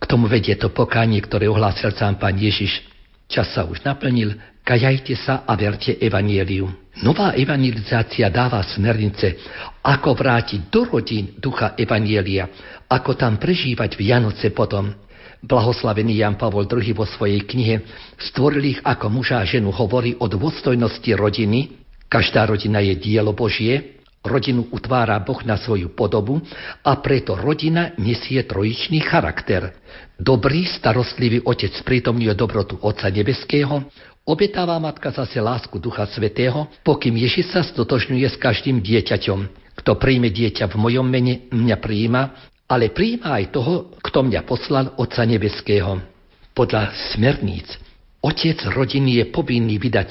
K 0.02 0.04
tomu 0.10 0.26
vedie 0.26 0.58
to 0.58 0.74
pokánie, 0.74 1.22
ktoré 1.22 1.46
ohlásil 1.46 1.94
sám 1.94 2.18
pán 2.18 2.34
Ježiš. 2.34 2.82
Čas 3.30 3.54
sa 3.54 3.62
už 3.62 3.86
naplnil, 3.86 4.34
kajajte 4.66 5.14
sa 5.14 5.46
a 5.46 5.54
verte 5.54 5.94
evanieliu. 5.96 6.81
Nová 7.00 7.32
evangelizácia 7.32 8.28
dáva 8.28 8.60
smernice, 8.60 9.40
ako 9.80 10.12
vrátiť 10.12 10.68
do 10.68 10.84
rodín 10.84 11.40
ducha 11.40 11.72
evanielia, 11.80 12.52
ako 12.84 13.16
tam 13.16 13.40
prežívať 13.40 13.96
Vianoce 13.96 14.52
potom. 14.52 14.92
Blahoslavený 15.40 16.20
Jan 16.20 16.36
Pavol 16.36 16.68
II 16.68 16.92
vo 16.92 17.08
svojej 17.08 17.42
knihe 17.48 17.82
Stvoril 18.20 18.76
ich 18.76 18.80
ako 18.84 19.08
muža 19.08 19.40
a 19.40 19.48
ženu 19.48 19.72
hovorí 19.72 20.14
o 20.20 20.28
dôstojnosti 20.28 21.10
rodiny. 21.16 21.80
Každá 22.12 22.44
rodina 22.44 22.78
je 22.84 22.94
dielo 23.00 23.32
Božie, 23.32 23.98
rodinu 24.22 24.70
utvára 24.70 25.18
Boh 25.18 25.42
na 25.42 25.58
svoju 25.58 25.96
podobu 25.96 26.44
a 26.84 26.92
preto 27.02 27.34
rodina 27.34 27.96
nesie 27.98 28.44
trojičný 28.46 29.02
charakter. 29.02 29.74
Dobrý, 30.14 30.62
starostlivý 30.68 31.42
otec 31.42 31.74
prítomňuje 31.82 32.36
dobrotu 32.38 32.78
Otca 32.78 33.10
Nebeského, 33.10 33.90
obetáva 34.22 34.78
matka 34.78 35.10
zase 35.10 35.42
lásku 35.42 35.78
Ducha 35.78 36.06
Svetého, 36.06 36.70
pokým 36.86 37.14
Ježiš 37.18 37.52
sa 37.52 37.62
stotožňuje 37.66 38.26
s 38.26 38.36
každým 38.38 38.78
dieťaťom. 38.78 39.40
Kto 39.82 39.96
príjme 39.98 40.30
dieťa 40.30 40.68
v 40.70 40.76
mojom 40.78 41.06
mene, 41.06 41.48
mňa 41.50 41.76
príjima, 41.80 42.22
ale 42.68 42.92
príjma 42.92 43.42
aj 43.42 43.44
toho, 43.52 43.74
kto 44.00 44.28
mňa 44.28 44.40
poslal 44.46 44.94
Otca 44.96 45.26
Nebeského. 45.26 46.00
Podľa 46.52 46.92
smerníc, 47.16 47.68
otec 48.20 48.60
rodiny 48.70 49.20
je 49.20 49.24
povinný 49.32 49.80
vydať 49.80 50.08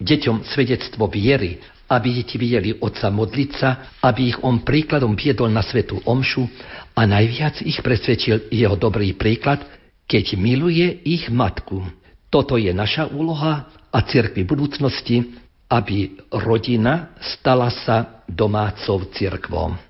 deťom 0.00 0.46
svedectvo 0.46 1.10
viery, 1.10 1.58
aby 1.90 2.22
deti 2.22 2.38
videli 2.38 2.78
Otca 2.78 3.10
modliť 3.10 3.50
sa, 3.58 3.98
aby 4.06 4.30
ich 4.30 4.38
on 4.46 4.62
príkladom 4.62 5.18
viedol 5.18 5.50
na 5.50 5.60
svetú 5.60 5.98
omšu 6.06 6.46
a 6.94 7.02
najviac 7.02 7.66
ich 7.66 7.82
presvedčil 7.82 8.48
jeho 8.54 8.78
dobrý 8.78 9.12
príklad, 9.18 9.66
keď 10.06 10.38
miluje 10.38 11.02
ich 11.02 11.26
matku. 11.30 11.82
Toto 12.30 12.54
je 12.54 12.70
naša 12.70 13.10
úloha 13.10 13.66
a 13.90 13.98
cirkvi 14.06 14.46
budúcnosti, 14.46 15.34
aby 15.66 16.14
rodina 16.30 17.14
stala 17.18 17.70
sa 17.70 18.22
domácou 18.30 19.10
cirkvom. 19.10 19.89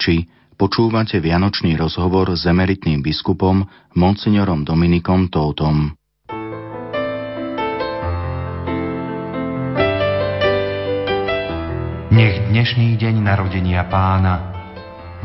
Poslucháči, 0.00 0.32
počúvate 0.56 1.20
Vianočný 1.20 1.76
rozhovor 1.76 2.32
s 2.32 2.48
emeritným 2.48 3.04
biskupom 3.04 3.68
Monsignorom 4.00 4.64
Dominikom 4.64 5.28
Tótom. 5.28 5.92
Nech 12.08 12.36
dnešný 12.48 12.96
deň 12.96 13.14
narodenia 13.20 13.84
pána 13.92 14.64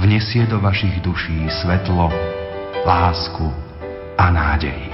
vnesie 0.03 0.43
do 0.43 0.59
vašich 0.59 0.99
duší 0.99 1.47
svetlo, 1.63 2.11
lásku 2.83 3.47
a 4.19 4.25
nádej. 4.27 4.91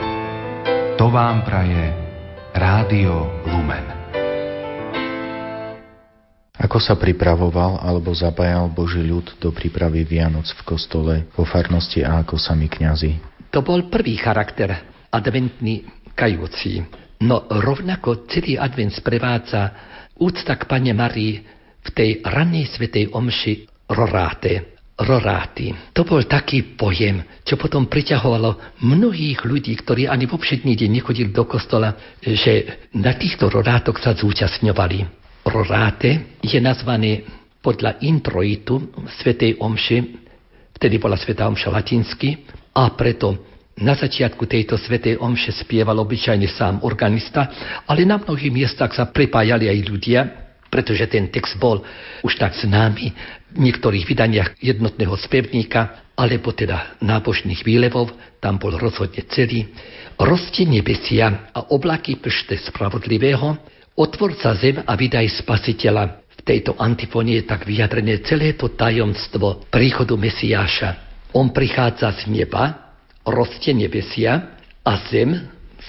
To 1.02 1.10
vám 1.10 1.42
praje 1.42 1.90
Rádio 2.54 3.34
Lumen. 3.50 4.01
Ako 6.72 6.80
sa 6.80 6.96
pripravoval 6.96 7.84
alebo 7.84 8.16
zapájal 8.16 8.72
Boží 8.72 9.04
ľud 9.04 9.28
do 9.44 9.52
prípravy 9.52 10.08
Vianoc 10.08 10.48
v 10.56 10.64
kostole, 10.64 11.28
vo 11.36 11.44
farnosti 11.44 12.00
a 12.00 12.24
ako 12.24 12.40
sami 12.40 12.72
kňazi? 12.72 13.44
To 13.52 13.60
bol 13.60 13.92
prvý 13.92 14.16
charakter, 14.16 14.80
adventný 15.12 15.84
kajúci. 16.16 16.80
No 17.28 17.44
rovnako 17.52 18.24
celý 18.32 18.56
advent 18.56 18.96
sprevádza 18.96 19.68
úcta 20.16 20.56
k 20.56 20.64
Pane 20.64 20.96
Marii 20.96 21.44
v 21.84 21.90
tej 21.92 22.24
rannej 22.24 22.72
svetej 22.72 23.12
omši 23.12 23.68
roráte. 23.92 24.80
Roráty. 24.96 25.76
To 25.92 26.08
bol 26.08 26.24
taký 26.24 26.80
pojem, 26.80 27.20
čo 27.44 27.60
potom 27.60 27.92
priťahovalo 27.92 28.80
mnohých 28.80 29.44
ľudí, 29.44 29.76
ktorí 29.76 30.08
ani 30.08 30.24
vo 30.24 30.40
všedný 30.40 30.72
deň 30.80 31.04
nechodili 31.04 31.36
do 31.36 31.44
kostola, 31.44 32.16
že 32.24 32.88
na 32.96 33.12
týchto 33.12 33.52
rorátoch 33.52 34.00
sa 34.00 34.16
zúčastňovali. 34.16 35.20
Roráte 35.42 36.38
je 36.46 36.62
nazvaný 36.62 37.26
podľa 37.62 38.02
introitu 38.06 38.94
Svetej 39.22 39.58
Omši, 39.58 39.98
vtedy 40.78 41.02
bola 41.02 41.18
Svetá 41.18 41.50
Omša 41.50 41.70
latinsky, 41.74 42.46
a 42.78 42.94
preto 42.94 43.38
na 43.82 43.98
začiatku 43.98 44.46
tejto 44.46 44.78
Svetej 44.78 45.18
Omše 45.18 45.54
spieval 45.66 45.98
obyčajne 45.98 46.46
sám 46.46 46.76
organista, 46.86 47.50
ale 47.90 48.06
na 48.06 48.22
mnohých 48.22 48.54
miestach 48.54 48.94
sa 48.94 49.10
pripájali 49.10 49.66
aj 49.66 49.80
ľudia, 49.90 50.22
pretože 50.70 51.10
ten 51.10 51.28
text 51.34 51.58
bol 51.58 51.82
už 52.22 52.34
tak 52.38 52.56
známy 52.56 53.12
v 53.52 53.58
niektorých 53.60 54.08
vydaniach 54.08 54.50
jednotného 54.62 55.18
spevníka, 55.20 56.14
alebo 56.16 56.54
teda 56.54 57.02
nábožných 57.02 57.66
výlevov, 57.66 58.14
tam 58.38 58.62
bol 58.62 58.78
rozhodne 58.78 59.26
celý. 59.34 59.74
Roste 60.22 60.70
nebesia 60.70 61.50
a 61.50 61.74
oblaky 61.74 62.22
pršte 62.22 62.56
spravodlivého, 62.62 63.58
Otvor 64.00 64.32
sa 64.40 64.56
zem 64.56 64.80
a 64.80 64.94
vydaj 64.96 65.44
spasiteľa. 65.44 66.24
V 66.40 66.42
tejto 66.48 66.80
antifóne 66.80 67.38
je 67.38 67.44
tak 67.44 67.68
vyjadrené 67.68 68.24
celé 68.24 68.56
to 68.56 68.72
tajomstvo 68.72 69.68
príchodu 69.68 70.16
Mesiáša. 70.16 70.90
On 71.36 71.52
prichádza 71.52 72.12
z 72.24 72.32
neba, 72.32 72.96
roste 73.28 73.76
nebesia 73.76 74.58
a 74.82 74.94
zem 75.12 75.36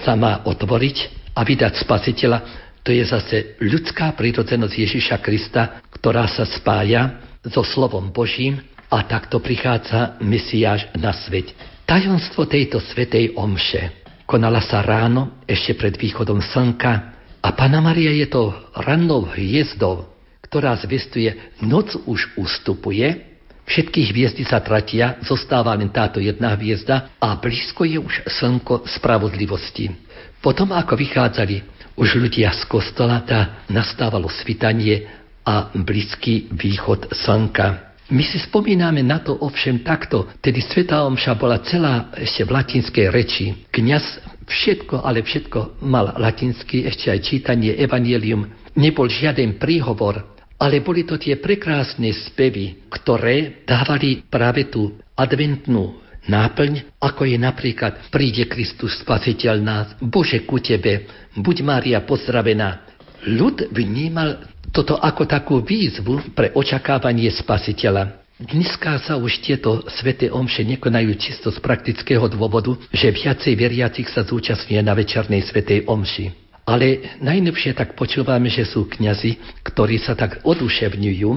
sa 0.03 0.19
má 0.19 0.43
otvoriť 0.45 0.97
a 1.33 1.41
vydať 1.47 1.73
spasiteľa. 1.81 2.39
To 2.83 2.91
je 2.91 3.05
zase 3.07 3.37
ľudská 3.63 4.19
prírodzenosť 4.19 4.75
Ježiša 4.75 5.17
Krista, 5.23 5.79
ktorá 5.95 6.27
sa 6.27 6.43
spája 6.43 7.23
so 7.47 7.63
slovom 7.63 8.11
Božím 8.11 8.59
a 8.91 9.07
takto 9.07 9.39
prichádza 9.39 10.19
Mesiáš 10.19 10.91
na 10.99 11.15
svet. 11.15 11.55
Tajomstvo 11.87 12.51
tejto 12.51 12.83
svetej 12.83 13.39
omše 13.39 14.03
konala 14.27 14.65
sa 14.65 14.81
ráno, 14.81 15.45
ešte 15.45 15.77
pred 15.77 15.95
východom 15.95 16.41
slnka, 16.41 17.22
a 17.43 17.49
Pana 17.51 17.83
Maria 17.83 18.15
je 18.15 18.31
to 18.31 18.55
rannou 18.79 19.27
hviezdou, 19.35 20.07
ktorá 20.47 20.79
zvestuje, 20.79 21.59
noc 21.59 21.91
už 22.07 22.39
ustupuje, 22.39 23.35
všetky 23.67 24.15
hviezdy 24.15 24.47
sa 24.47 24.63
tratia, 24.63 25.19
zostáva 25.27 25.75
len 25.75 25.91
táto 25.91 26.23
jedna 26.23 26.55
hviezda 26.55 27.19
a 27.19 27.35
blízko 27.35 27.83
je 27.83 27.99
už 27.99 28.15
slnko 28.31 28.87
spravodlivosti. 28.87 29.91
Potom, 30.39 30.71
ako 30.71 30.95
vychádzali 30.95 31.57
už 31.99 32.15
ľudia 32.19 32.55
z 32.55 32.63
kostola, 32.71 33.27
tá 33.27 33.67
nastávalo 33.67 34.31
svitanie 34.31 35.11
a 35.43 35.75
blízky 35.75 36.47
východ 36.55 37.11
slnka. 37.11 37.97
My 38.13 38.23
si 38.23 38.37
spomíname 38.45 39.01
na 39.01 39.25
to 39.25 39.33
ovšem 39.41 39.81
takto, 39.81 40.29
tedy 40.45 40.61
Svetá 40.61 41.03
Omša 41.09 41.33
bola 41.33 41.65
celá 41.65 42.13
ešte 42.13 42.45
v 42.45 42.51
latinskej 42.53 43.07
reči. 43.09 43.45
Kňaz 43.73 44.32
Všetko, 44.43 45.03
ale 45.03 45.23
všetko 45.23 45.83
mal 45.87 46.15
latinsky, 46.19 46.87
ešte 46.87 47.11
aj 47.11 47.21
čítanie, 47.23 47.73
evanielium. 47.79 48.47
Nebol 48.79 49.07
žiaden 49.07 49.61
príhovor, 49.61 50.33
ale 50.63 50.79
boli 50.79 51.03
to 51.03 51.19
tie 51.19 51.39
prekrásne 51.39 52.11
spevy, 52.31 52.87
ktoré 52.89 53.67
dávali 53.67 54.23
práve 54.27 54.71
tú 54.71 54.95
adventnú 55.19 55.99
náplň, 56.31 57.03
ako 57.03 57.27
je 57.27 57.39
napríklad 57.39 57.93
Príde 58.15 58.47
Kristus 58.47 58.95
Spasiteľ 59.03 59.57
nás, 59.59 59.87
Bože 59.99 60.47
ku 60.47 60.63
Tebe, 60.63 61.11
buď 61.35 61.57
Mária 61.67 61.99
pozdravená. 62.07 62.87
Ľud 63.27 63.75
vnímal 63.75 64.39
toto 64.71 64.99
ako 64.99 65.27
takú 65.27 65.59
výzvu 65.63 66.33
pre 66.33 66.55
očakávanie 66.55 67.31
Spasiteľa. 67.35 68.22
Dneska 68.43 68.99
sa 69.07 69.15
už 69.15 69.39
tieto 69.39 69.87
sveté 69.87 70.27
omše 70.27 70.67
nekonajú 70.67 71.15
čisto 71.15 71.55
z 71.55 71.63
praktického 71.63 72.27
dôvodu, 72.27 72.75
že 72.91 73.15
viacej 73.15 73.55
veriacich 73.55 74.11
sa 74.11 74.27
zúčastňuje 74.27 74.83
na 74.83 74.99
večernej 74.99 75.47
svetej 75.47 75.87
omši. 75.87 76.59
Ale 76.67 77.19
najlepšie 77.23 77.71
tak 77.79 77.95
počúvame, 77.95 78.51
že 78.51 78.67
sú 78.67 78.91
kňazi, 78.91 79.63
ktorí 79.63 80.03
sa 80.03 80.19
tak 80.19 80.43
oduševňujú 80.43 81.31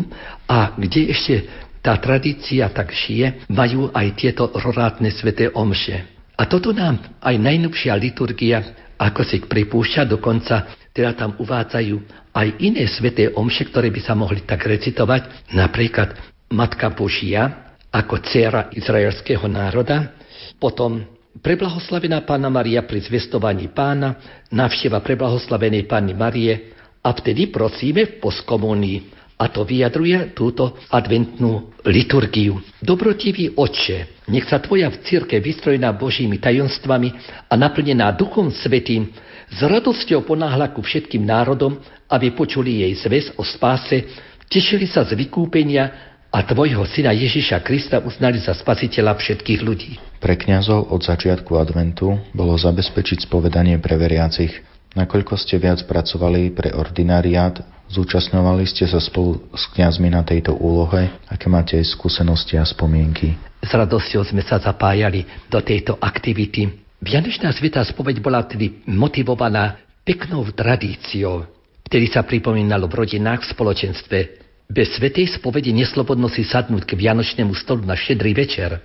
a 0.50 0.74
kde 0.74 1.14
ešte 1.14 1.46
tá 1.86 1.94
tradícia 2.02 2.74
tak 2.74 2.90
šije, 2.90 3.46
majú 3.54 3.94
aj 3.94 4.08
tieto 4.18 4.50
rorátne 4.50 5.14
sveté 5.14 5.54
omše. 5.54 6.10
A 6.34 6.50
toto 6.50 6.74
nám 6.74 6.98
aj 7.22 7.38
najnovšia 7.38 7.94
liturgia 8.02 8.66
ako 8.98 9.22
si 9.28 9.44
pripúšťa, 9.46 10.10
dokonca 10.10 10.74
teda 10.96 11.12
tam 11.14 11.36
uvádzajú 11.38 11.96
aj 12.34 12.48
iné 12.64 12.88
sveté 12.88 13.30
omše, 13.30 13.68
ktoré 13.68 13.92
by 13.92 14.02
sa 14.02 14.16
mohli 14.16 14.42
tak 14.42 14.64
recitovať, 14.64 15.54
napríklad 15.54 16.35
Matka 16.52 16.94
Božia 16.94 17.74
ako 17.90 18.20
dcera 18.22 18.70
izraelského 18.76 19.48
národa, 19.48 20.14
potom 20.60 21.16
Preblahoslavená 21.36 22.24
Pána 22.24 22.48
Maria 22.48 22.88
pri 22.88 23.04
zvestovaní 23.04 23.68
pána, 23.68 24.16
návšteva 24.56 25.04
preblahoslavenej 25.04 25.84
Pány 25.84 26.16
Marie 26.16 26.72
a 27.04 27.12
vtedy 27.12 27.52
prosíme 27.52 28.08
v 28.08 28.14
poskomónii. 28.24 29.00
A 29.36 29.52
to 29.52 29.68
vyjadruje 29.68 30.32
túto 30.32 30.80
adventnú 30.88 31.76
liturgiu. 31.84 32.64
Dobrotivý 32.80 33.52
Otče, 33.52 34.24
nech 34.32 34.48
sa 34.48 34.64
Tvoja 34.64 34.88
v 34.88 35.04
círke 35.04 35.44
vystrojená 35.44 35.92
Božími 35.92 36.40
tajomstvami 36.40 37.10
a 37.52 37.54
naplnená 37.60 38.16
Duchom 38.16 38.48
Svetým 38.48 39.12
s 39.52 39.60
radosťou 39.60 40.24
ponáhla 40.24 40.72
ku 40.72 40.80
všetkým 40.80 41.28
národom, 41.28 41.76
aby 42.08 42.32
počuli 42.32 42.88
jej 42.88 42.96
zväz 42.96 43.36
o 43.36 43.44
spáse, 43.44 44.08
tešili 44.48 44.88
sa 44.88 45.04
z 45.04 45.20
vykúpenia 45.20 46.15
a 46.36 46.44
tvojho 46.44 46.84
syna 46.84 47.16
Ježiša 47.16 47.64
Krista 47.64 48.04
uznali 48.04 48.44
za 48.44 48.52
spasiteľa 48.52 49.16
všetkých 49.16 49.62
ľudí. 49.64 49.96
Pre 50.20 50.36
kňazov 50.36 50.92
od 50.92 51.00
začiatku 51.00 51.56
adventu 51.56 52.20
bolo 52.36 52.60
zabezpečiť 52.60 53.24
spovedanie 53.24 53.80
pre 53.80 53.96
veriacich. 53.96 54.52
Nakoľko 55.00 55.40
ste 55.40 55.56
viac 55.64 55.80
pracovali 55.88 56.52
pre 56.52 56.76
ordinariát, 56.76 57.64
zúčastňovali 57.88 58.68
ste 58.68 58.84
sa 58.84 59.00
spolu 59.00 59.48
s 59.56 59.64
kňazmi 59.80 60.12
na 60.12 60.28
tejto 60.28 60.60
úlohe, 60.60 61.08
aké 61.32 61.48
máte 61.48 61.80
skúsenosti 61.80 62.60
a 62.60 62.68
spomienky? 62.68 63.40
S 63.64 63.72
radosťou 63.72 64.28
sme 64.28 64.44
sa 64.44 64.60
zapájali 64.60 65.24
do 65.48 65.64
tejto 65.64 65.96
aktivity. 66.04 66.68
Vianočná 67.00 67.56
sveta 67.56 67.80
spoveď 67.88 68.20
bola 68.20 68.44
tedy 68.44 68.84
motivovaná 68.92 69.80
peknou 70.04 70.44
tradíciou. 70.52 71.48
Vtedy 71.88 72.12
sa 72.12 72.28
pripomínalo 72.28 72.92
v 72.92 73.08
rodinách 73.08 73.48
v 73.48 73.52
spoločenstve 73.56 74.45
bez 74.66 74.98
svetej 74.98 75.38
spovede 75.38 75.70
neslobodno 75.70 76.26
si 76.26 76.42
sadnúť 76.42 76.84
k 76.90 76.98
vianočnému 76.98 77.54
stolu 77.54 77.86
na 77.86 77.94
štedrý 77.94 78.34
večer. 78.34 78.82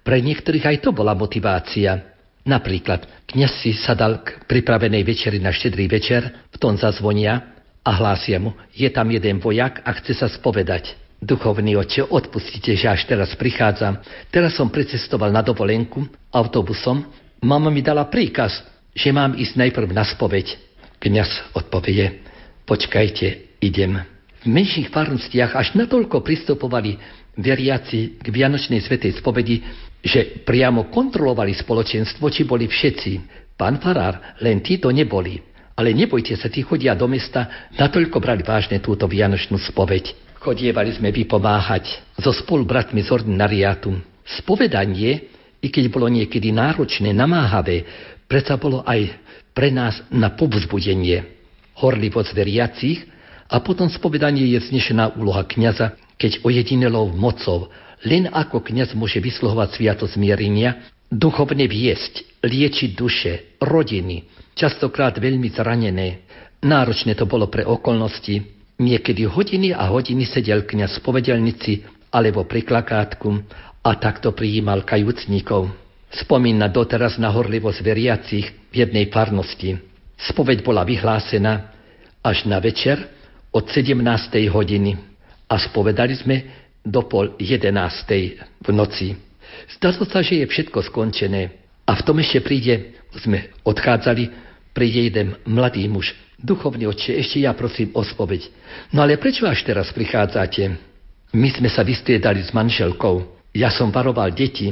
Pre 0.00 0.16
niektorých 0.16 0.64
aj 0.64 0.76
to 0.80 0.90
bola 0.96 1.12
motivácia. 1.12 2.16
Napríklad, 2.40 3.04
kniaz 3.28 3.60
si 3.60 3.76
sadal 3.76 4.24
k 4.24 4.48
pripravenej 4.48 5.04
večeri 5.04 5.36
na 5.36 5.52
štedrý 5.52 5.92
večer, 5.92 6.48
v 6.48 6.56
tom 6.56 6.72
zazvonia 6.80 7.52
a 7.84 7.90
hlásia 7.92 8.40
mu, 8.40 8.56
je 8.72 8.88
tam 8.88 9.12
jeden 9.12 9.44
vojak 9.44 9.84
a 9.84 9.92
chce 10.00 10.16
sa 10.16 10.28
spovedať. 10.28 10.96
Duchovný 11.20 11.76
oče, 11.76 12.08
odpustite, 12.08 12.72
že 12.72 12.88
až 12.88 13.04
teraz 13.04 13.36
prichádzam. 13.36 14.00
Teraz 14.32 14.56
som 14.56 14.72
precestoval 14.72 15.28
na 15.28 15.44
dovolenku 15.44 16.08
autobusom. 16.32 17.04
Mama 17.44 17.68
mi 17.68 17.84
dala 17.84 18.08
príkaz, 18.08 18.64
že 18.96 19.12
mám 19.12 19.36
ísť 19.36 19.60
najprv 19.60 19.92
na 19.92 20.08
spoveď. 20.08 20.56
Kňaz 20.96 21.52
odpovie, 21.52 22.24
počkajte, 22.64 23.60
idem. 23.60 24.00
V 24.40 24.48
menších 24.48 24.88
farnostiach 24.88 25.52
až 25.52 25.76
natoľko 25.76 26.24
pristupovali 26.24 26.96
veriaci 27.36 28.16
k 28.16 28.26
Vianočnej 28.32 28.80
svetej 28.80 29.20
spovedi, 29.20 29.60
že 30.00 30.40
priamo 30.48 30.88
kontrolovali 30.88 31.52
spoločenstvo, 31.52 32.24
či 32.32 32.48
boli 32.48 32.64
všetci. 32.64 33.12
Pán 33.60 33.76
Farár, 33.84 34.40
len 34.40 34.64
títo 34.64 34.88
neboli. 34.88 35.36
Ale 35.76 35.92
nebojte 35.92 36.36
sa, 36.40 36.48
tí 36.48 36.64
chodia 36.64 36.96
do 36.96 37.04
mesta, 37.04 37.68
natoľko 37.76 38.16
brali 38.16 38.40
vážne 38.40 38.80
túto 38.80 39.04
Vianočnú 39.04 39.60
spoveď. 39.60 40.32
Chodievali 40.40 40.96
sme 40.96 41.12
vypomáhať 41.12 42.16
so 42.16 42.32
spolubratmi 42.32 43.04
z 43.04 43.12
ordinariátu. 43.12 43.92
Spovedanie, 44.24 45.28
i 45.60 45.68
keď 45.68 45.92
bolo 45.92 46.08
niekedy 46.08 46.48
náročné, 46.48 47.12
namáhavé, 47.12 47.84
predsa 48.24 48.56
bolo 48.56 48.80
aj 48.88 49.12
pre 49.52 49.68
nás 49.68 50.00
na 50.08 50.32
povzbudenie. 50.32 51.28
Horlivosť 51.76 52.32
veriacich 52.32 53.04
a 53.50 53.58
potom 53.58 53.90
spovedanie 53.90 54.46
je 54.54 54.70
znešená 54.70 55.18
úloha 55.18 55.42
kniaza, 55.42 55.98
keď 56.14 56.46
ojedinelou 56.46 57.10
mocou, 57.10 57.66
len 58.06 58.30
ako 58.30 58.62
kniaz 58.62 58.94
môže 58.94 59.18
vyslohovať 59.18 59.68
sviato 59.74 60.06
zmierenia, 60.06 60.86
duchovne 61.10 61.66
viesť, 61.66 62.46
liečiť 62.46 62.90
duše, 62.94 63.58
rodiny, 63.58 64.24
častokrát 64.54 65.18
veľmi 65.18 65.50
zranené. 65.50 66.22
Náročné 66.62 67.18
to 67.18 67.26
bolo 67.26 67.50
pre 67.50 67.66
okolnosti. 67.66 68.40
Niekedy 68.80 69.28
hodiny 69.28 69.76
a 69.76 69.90
hodiny 69.92 70.24
sedel 70.24 70.64
kniaz 70.64 71.02
v 71.02 71.04
povedelnici 71.04 71.84
alebo 72.14 72.46
pri 72.48 72.64
klakátku 72.64 73.28
a 73.84 73.90
takto 73.98 74.32
prijímal 74.32 74.86
kajúcnikov. 74.86 75.68
Spomína 76.10 76.72
doteraz 76.72 77.20
na 77.20 77.28
horlivosť 77.28 77.80
veriacich 77.84 78.46
v 78.72 78.74
jednej 78.74 79.12
farnosti. 79.12 79.76
Spoveď 80.16 80.64
bola 80.64 80.84
vyhlásená 80.84 81.70
až 82.24 82.44
na 82.48 82.60
večer, 82.60 83.19
od 83.50 83.64
17. 83.66 83.98
hodiny 84.50 84.94
a 85.50 85.54
spovedali 85.58 86.14
sme 86.14 86.36
do 86.86 87.02
pol 87.04 87.34
11. 87.36 87.74
v 88.62 88.68
noci. 88.70 89.12
Zdalo 89.76 90.06
sa, 90.06 90.22
že 90.22 90.42
je 90.42 90.46
všetko 90.46 90.86
skončené 90.86 91.50
a 91.84 91.92
v 91.98 92.04
tom 92.06 92.22
ešte 92.22 92.40
príde, 92.40 92.94
sme 93.18 93.50
odchádzali, 93.66 94.30
príde 94.70 95.10
jeden 95.10 95.34
mladý 95.44 95.90
muž. 95.90 96.14
Duchovný 96.40 96.88
oče, 96.88 97.18
ešte 97.20 97.44
ja 97.44 97.52
prosím 97.52 97.92
o 97.92 98.00
spoveď. 98.00 98.48
No 98.94 99.02
ale 99.04 99.20
prečo 99.20 99.44
až 99.44 99.60
teraz 99.66 99.92
prichádzate? 99.92 100.70
My 101.34 101.48
sme 101.52 101.68
sa 101.68 101.84
vystriedali 101.84 102.40
s 102.40 102.54
manželkou. 102.54 103.22
Ja 103.52 103.68
som 103.68 103.90
varoval 103.90 104.32
deti 104.32 104.70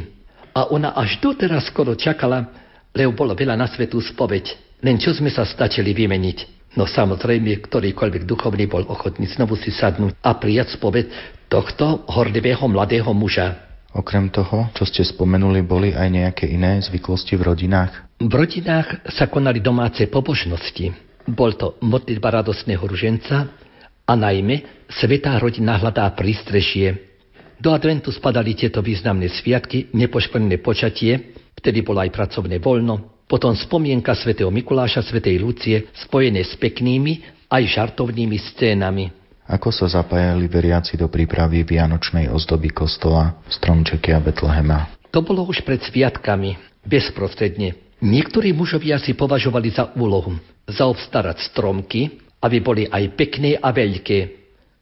a 0.55 0.71
ona 0.71 0.95
až 0.95 1.19
doteraz 1.19 1.67
skoro 1.69 1.99
čakala, 1.99 2.51
lebo 2.95 3.15
bolo 3.15 3.35
veľa 3.35 3.59
na 3.59 3.67
svetú 3.67 3.99
spoveď. 4.01 4.79
Len 4.83 4.97
čo 4.97 5.11
sme 5.11 5.29
sa 5.29 5.43
stačili 5.43 5.91
vymeniť. 5.91 6.58
No 6.77 6.85
samozrejme, 6.85 7.65
ktorýkoľvek 7.65 8.29
duchovný 8.29 8.69
bol 8.69 8.85
ochotný 8.85 9.25
znovu 9.31 9.57
si 9.57 9.73
sadnúť 9.73 10.21
a 10.21 10.37
prijať 10.37 10.77
spoved 10.77 11.09
tohto 11.49 12.05
horlivého 12.13 12.69
mladého 12.69 13.09
muža. 13.17 13.57
Okrem 13.97 14.29
toho, 14.29 14.69
čo 14.77 14.85
ste 14.85 15.01
spomenuli, 15.01 15.65
boli 15.65 15.97
aj 15.97 16.09
nejaké 16.13 16.45
iné 16.45 16.77
zvyklosti 16.85 17.41
v 17.41 17.43
rodinách? 17.49 18.21
V 18.21 18.29
rodinách 18.29 19.09
sa 19.17 19.33
konali 19.33 19.65
domáce 19.65 20.05
pobožnosti. 20.13 20.93
Bol 21.25 21.57
to 21.57 21.81
modlitba 21.81 22.45
radosného 22.45 22.85
ruženca 22.85 23.49
a 24.05 24.13
najmä 24.13 24.89
svetá 24.93 25.41
rodina 25.41 25.81
hľadá 25.81 26.05
prístrežie. 26.13 27.09
Do 27.59 27.73
adventu 27.73 28.13
spadali 28.13 28.55
tieto 28.55 28.85
významné 28.85 29.33
sviatky, 29.33 29.91
nepoškvrnené 29.97 30.61
počatie, 30.61 31.35
vtedy 31.59 31.83
bolo 31.83 32.05
aj 32.05 32.15
pracovné 32.15 32.61
voľno, 32.63 33.18
potom 33.29 33.53
spomienka 33.53 34.17
svätého 34.17 34.49
Mikuláša, 34.49 35.05
svätej 35.05 35.37
Lucie, 35.37 35.93
spojené 35.93 36.43
s 36.43 36.57
peknými 36.57 37.21
aj 37.53 37.63
žartovnými 37.69 38.41
scénami. 38.41 39.13
Ako 39.49 39.73
sa 39.73 39.89
zapájali 39.89 40.45
veriaci 40.49 40.97
do 40.97 41.09
prípravy 41.09 41.65
vianočnej 41.65 42.29
ozdoby 42.29 42.73
kostola, 42.73 43.41
stromčeky 43.49 44.13
a 44.13 44.21
Betlehema? 44.21 44.93
To 45.13 45.25
bolo 45.25 45.45
už 45.49 45.65
pred 45.65 45.81
sviatkami, 45.81 46.57
bezprostredne. 46.85 47.77
Niektorí 48.05 48.53
mužovia 48.53 49.01
si 49.01 49.17
považovali 49.17 49.73
za 49.73 49.93
úlohu 49.97 50.37
zaobstarať 50.69 51.49
stromky, 51.49 52.21
aby 52.45 52.61
boli 52.61 52.85
aj 52.85 53.17
pekné 53.17 53.57
a 53.57 53.73
veľké. 53.73 54.37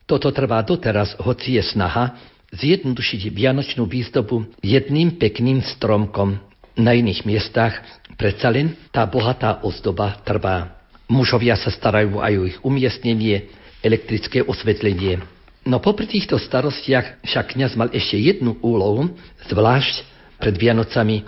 Toto 0.04 0.34
trvá 0.34 0.60
doteraz, 0.66 1.14
hoci 1.22 1.56
je 1.58 1.62
snaha 1.62 2.18
zjednodušiť 2.50 3.22
vianočnú 3.30 3.86
výzdobu 3.86 4.50
jedným 4.62 5.14
pekným 5.18 5.62
stromkom. 5.62 6.42
Na 6.76 6.92
iných 6.92 7.24
miestach 7.24 7.80
predsa 8.16 8.48
len 8.50 8.74
tá 8.90 9.04
bohatá 9.04 9.60
ozdoba 9.62 10.18
trvá. 10.24 10.76
Mužovia 11.06 11.54
sa 11.54 11.70
starajú 11.70 12.18
aj 12.18 12.32
o 12.34 12.44
ich 12.48 12.58
umiestnenie, 12.66 13.46
elektrické 13.84 14.42
osvetlenie. 14.42 15.22
No 15.62 15.78
popri 15.78 16.10
týchto 16.10 16.40
starostiach 16.40 17.22
však 17.22 17.54
kniaz 17.54 17.78
mal 17.78 17.92
ešte 17.94 18.18
jednu 18.18 18.58
úlohu, 18.58 19.14
zvlášť 19.46 20.02
pred 20.42 20.54
Vianocami 20.58 21.26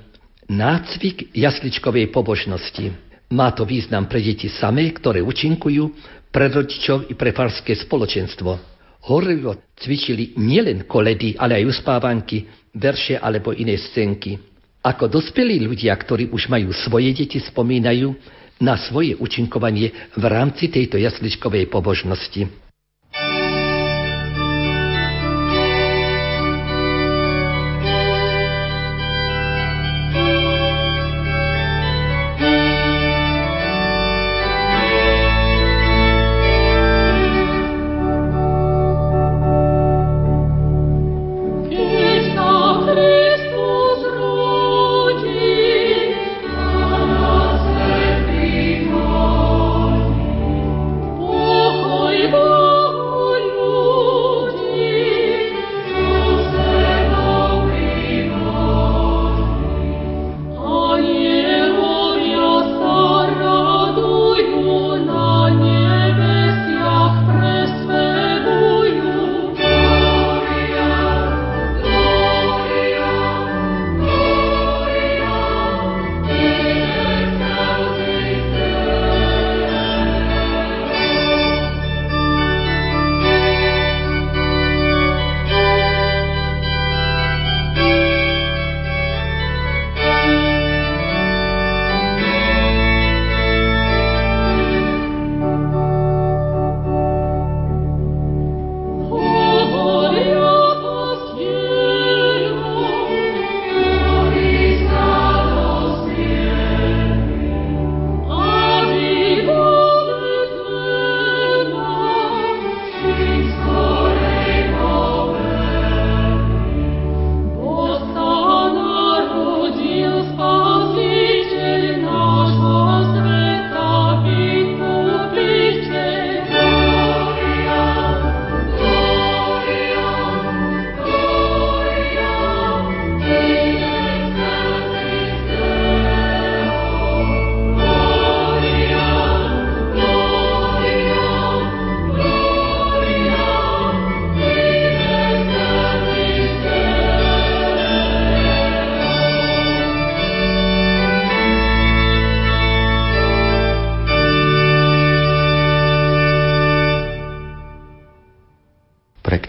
nácvik 0.49 1.31
jasličkovej 1.37 2.11
pobožnosti. 2.11 2.91
Má 3.29 3.53
to 3.53 3.69
význam 3.69 4.09
pre 4.09 4.25
deti 4.25 4.49
samé, 4.49 4.89
ktoré 4.97 5.21
učinkujú, 5.21 5.85
pre 6.33 6.49
rodičov 6.49 7.13
i 7.13 7.15
pre 7.15 7.37
farské 7.37 7.77
spoločenstvo. 7.77 8.57
Horlivo 9.09 9.57
cvičili 9.77 10.37
nielen 10.41 10.89
koledy, 10.89 11.37
ale 11.37 11.61
aj 11.61 11.69
uspávanky, 11.69 12.49
verše 12.75 13.21
alebo 13.21 13.53
iné 13.53 13.77
scénky. 13.77 14.48
Ako 14.89 15.05
dospelí 15.05 15.61
ľudia, 15.61 15.93
ktorí 15.93 16.33
už 16.33 16.49
majú 16.49 16.73
svoje 16.73 17.13
deti, 17.13 17.37
spomínajú 17.37 18.17
na 18.57 18.81
svoje 18.81 19.13
učinkovanie 19.21 19.93
v 20.17 20.25
rámci 20.25 20.73
tejto 20.73 20.97
jasličkovej 20.97 21.69
pobožnosti. 21.69 22.49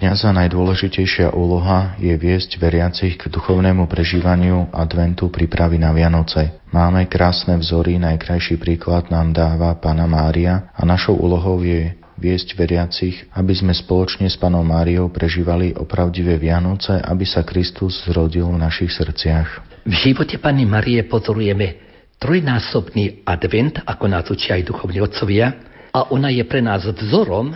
Kniaza 0.09 0.33
najdôležitejšia 0.33 1.37
úloha 1.37 1.93
je 2.01 2.09
viesť 2.17 2.57
veriacich 2.57 3.13
k 3.21 3.29
duchovnému 3.29 3.85
prežívaniu 3.85 4.73
adventu 4.73 5.29
prípravy 5.29 5.77
na 5.77 5.93
Vianoce. 5.93 6.65
Máme 6.73 7.05
krásne 7.05 7.53
vzory, 7.61 8.01
najkrajší 8.01 8.57
príklad 8.57 9.13
nám 9.13 9.37
dáva 9.37 9.77
Pana 9.77 10.09
Mária 10.09 10.73
a 10.73 10.81
našou 10.81 11.13
úlohou 11.13 11.61
je 11.61 11.93
viesť 12.17 12.57
veriacich, 12.57 13.29
aby 13.37 13.53
sme 13.53 13.69
spoločne 13.69 14.25
s 14.25 14.33
Panou 14.33 14.65
Máriou 14.65 15.13
prežívali 15.13 15.77
opravdivé 15.77 16.41
Vianoce, 16.41 16.97
aby 16.97 17.29
sa 17.29 17.45
Kristus 17.45 18.01
zrodil 18.09 18.49
v 18.49 18.65
našich 18.65 18.89
srdciach. 18.89 19.61
V 19.85 19.93
živote 19.93 20.41
Pani 20.41 20.65
Marie 20.65 21.05
pozorujeme 21.05 21.85
trojnásobný 22.17 23.29
advent, 23.29 23.77
ako 23.85 24.09
nás 24.09 24.25
učia 24.25 24.57
aj 24.57 24.73
duchovní 24.73 25.05
otcovia, 25.05 25.53
a 25.93 26.09
ona 26.09 26.33
je 26.33 26.41
pre 26.49 26.65
nás 26.65 26.81
vzorom, 26.81 27.53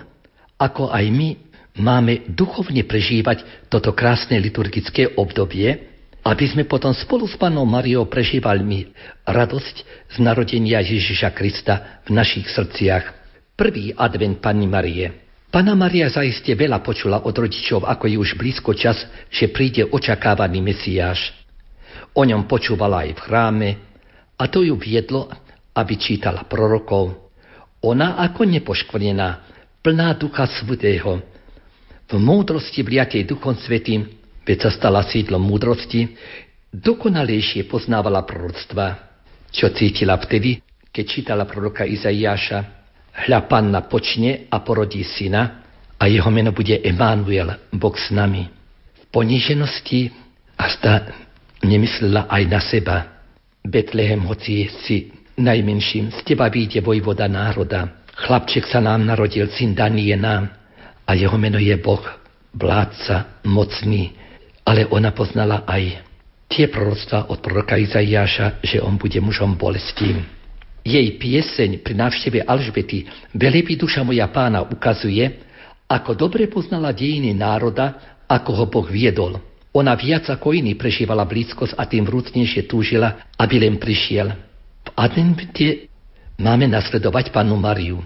ako 0.61 0.93
aj 0.93 1.05
my 1.09 1.52
máme 1.77 2.29
duchovne 2.29 2.85
prežívať 2.85 3.69
toto 3.69 3.93
krásne 3.97 4.37
liturgické 4.37 5.17
obdobie, 5.17 5.93
aby 6.23 6.45
sme 6.47 6.63
potom 6.63 6.95
spolu 6.95 7.27
s 7.27 7.35
Panou 7.35 7.67
Mariou 7.67 8.07
prežívali 8.07 8.93
radosť 9.27 9.75
z 10.13 10.15
narodenia 10.23 10.79
Ježiša 10.79 11.35
Krista 11.35 11.99
v 12.07 12.15
našich 12.15 12.47
srdciach. 12.47 13.05
Prvý 13.59 13.91
advent 13.93 14.39
Panny 14.39 14.65
Marie. 14.65 15.23
Pana 15.53 15.77
Maria 15.77 16.09
zaiste 16.09 16.57
veľa 16.57 16.81
počula 16.81 17.21
od 17.21 17.35
rodičov, 17.35 17.85
ako 17.85 18.09
je 18.09 18.17
už 18.17 18.39
blízko 18.39 18.73
čas, 18.73 18.97
že 19.29 19.53
príde 19.53 19.85
očakávaný 19.85 20.65
Mesiáš. 20.65 21.29
O 22.17 22.25
ňom 22.25 22.49
počúvala 22.49 23.05
aj 23.05 23.11
v 23.13 23.23
chráme 23.29 23.69
a 24.39 24.43
to 24.49 24.65
ju 24.65 24.73
viedlo, 24.73 25.29
aby 25.77 25.93
čítala 25.97 26.47
prorokov. 26.49 27.13
Ona 27.85 28.17
ako 28.23 28.47
nepoškvrnená, 28.49 29.29
plná 29.83 30.15
ducha 30.17 30.47
svetého, 30.47 31.32
múdrosti 32.19 32.81
vliatej 32.83 33.25
Duchom 33.25 33.57
Svetým, 33.57 34.05
veď 34.43 34.67
sa 34.67 34.71
stala 34.73 35.05
sídlom 35.05 35.41
múdrosti, 35.41 36.13
dokonalejšie 36.73 37.69
poznávala 37.69 38.25
proroctva, 38.25 39.13
čo 39.53 39.69
cítila 39.69 40.17
vtedy, 40.17 40.59
keď 40.89 41.05
čítala 41.05 41.43
proroka 41.45 41.85
Izaiáša. 41.85 42.81
Hľa 43.13 43.39
panna 43.45 43.85
počne 43.85 44.49
a 44.49 44.65
porodí 44.65 45.05
syna 45.05 45.61
a 46.01 46.09
jeho 46.09 46.33
meno 46.33 46.49
bude 46.49 46.81
Emanuel, 46.81 47.69
Boh 47.69 47.93
s 47.93 48.09
nami. 48.09 48.49
V 48.97 49.03
poníženosti 49.13 50.09
a 50.57 50.65
zda 50.73 50.93
nemyslela 51.61 52.25
aj 52.25 52.43
na 52.49 52.59
seba. 52.59 52.97
Betlehem, 53.61 54.25
hoci 54.25 54.65
si 54.81 55.13
najmenším, 55.37 56.09
z 56.09 56.19
teba 56.25 56.49
vyjde 56.49 56.81
vojvoda 56.81 57.29
národa. 57.29 58.01
Chlapček 58.17 58.65
sa 58.65 58.81
nám 58.81 59.05
narodil, 59.05 59.45
syn 59.53 59.77
daný 59.77 60.09
je 60.09 60.17
nám 60.17 60.62
a 61.03 61.11
jeho 61.13 61.37
meno 61.37 61.59
je 61.59 61.75
Boh, 61.79 62.03
vládca, 62.55 63.43
mocný. 63.47 64.15
Ale 64.63 64.87
ona 64.87 65.11
poznala 65.11 65.67
aj 65.67 65.99
tie 66.47 66.69
proroctva 66.71 67.27
od 67.33 67.43
proroka 67.43 67.75
Izaiáša, 67.75 68.63
že 68.63 68.79
on 68.79 68.95
bude 68.95 69.19
mužom 69.19 69.59
bolestím. 69.59 70.23
Jej 70.83 71.15
pieseň 71.15 71.79
pri 71.79 71.95
návšteve 71.95 72.43
Alžbety 72.43 73.07
Velebí 73.35 73.79
duša 73.79 74.03
moja 74.03 74.27
pána 74.27 74.67
ukazuje, 74.67 75.23
ako 75.87 76.15
dobre 76.15 76.51
poznala 76.51 76.91
dejiny 76.91 77.31
národa, 77.31 78.19
ako 78.27 78.51
ho 78.63 78.65
Boh 78.67 78.87
viedol. 78.87 79.39
Ona 79.73 79.97
viac 79.97 80.29
ako 80.29 80.53
iný 80.53 80.77
prežívala 80.77 81.25
blízkosť 81.25 81.73
a 81.79 81.89
tým 81.89 82.05
vrúcnejšie 82.05 82.69
túžila, 82.69 83.31
aby 83.41 83.57
len 83.57 83.81
prišiel. 83.81 84.29
V 84.85 84.89
advente 84.93 85.89
máme 86.37 86.69
nasledovať 86.69 87.33
pannu 87.33 87.57
Mariu, 87.57 88.03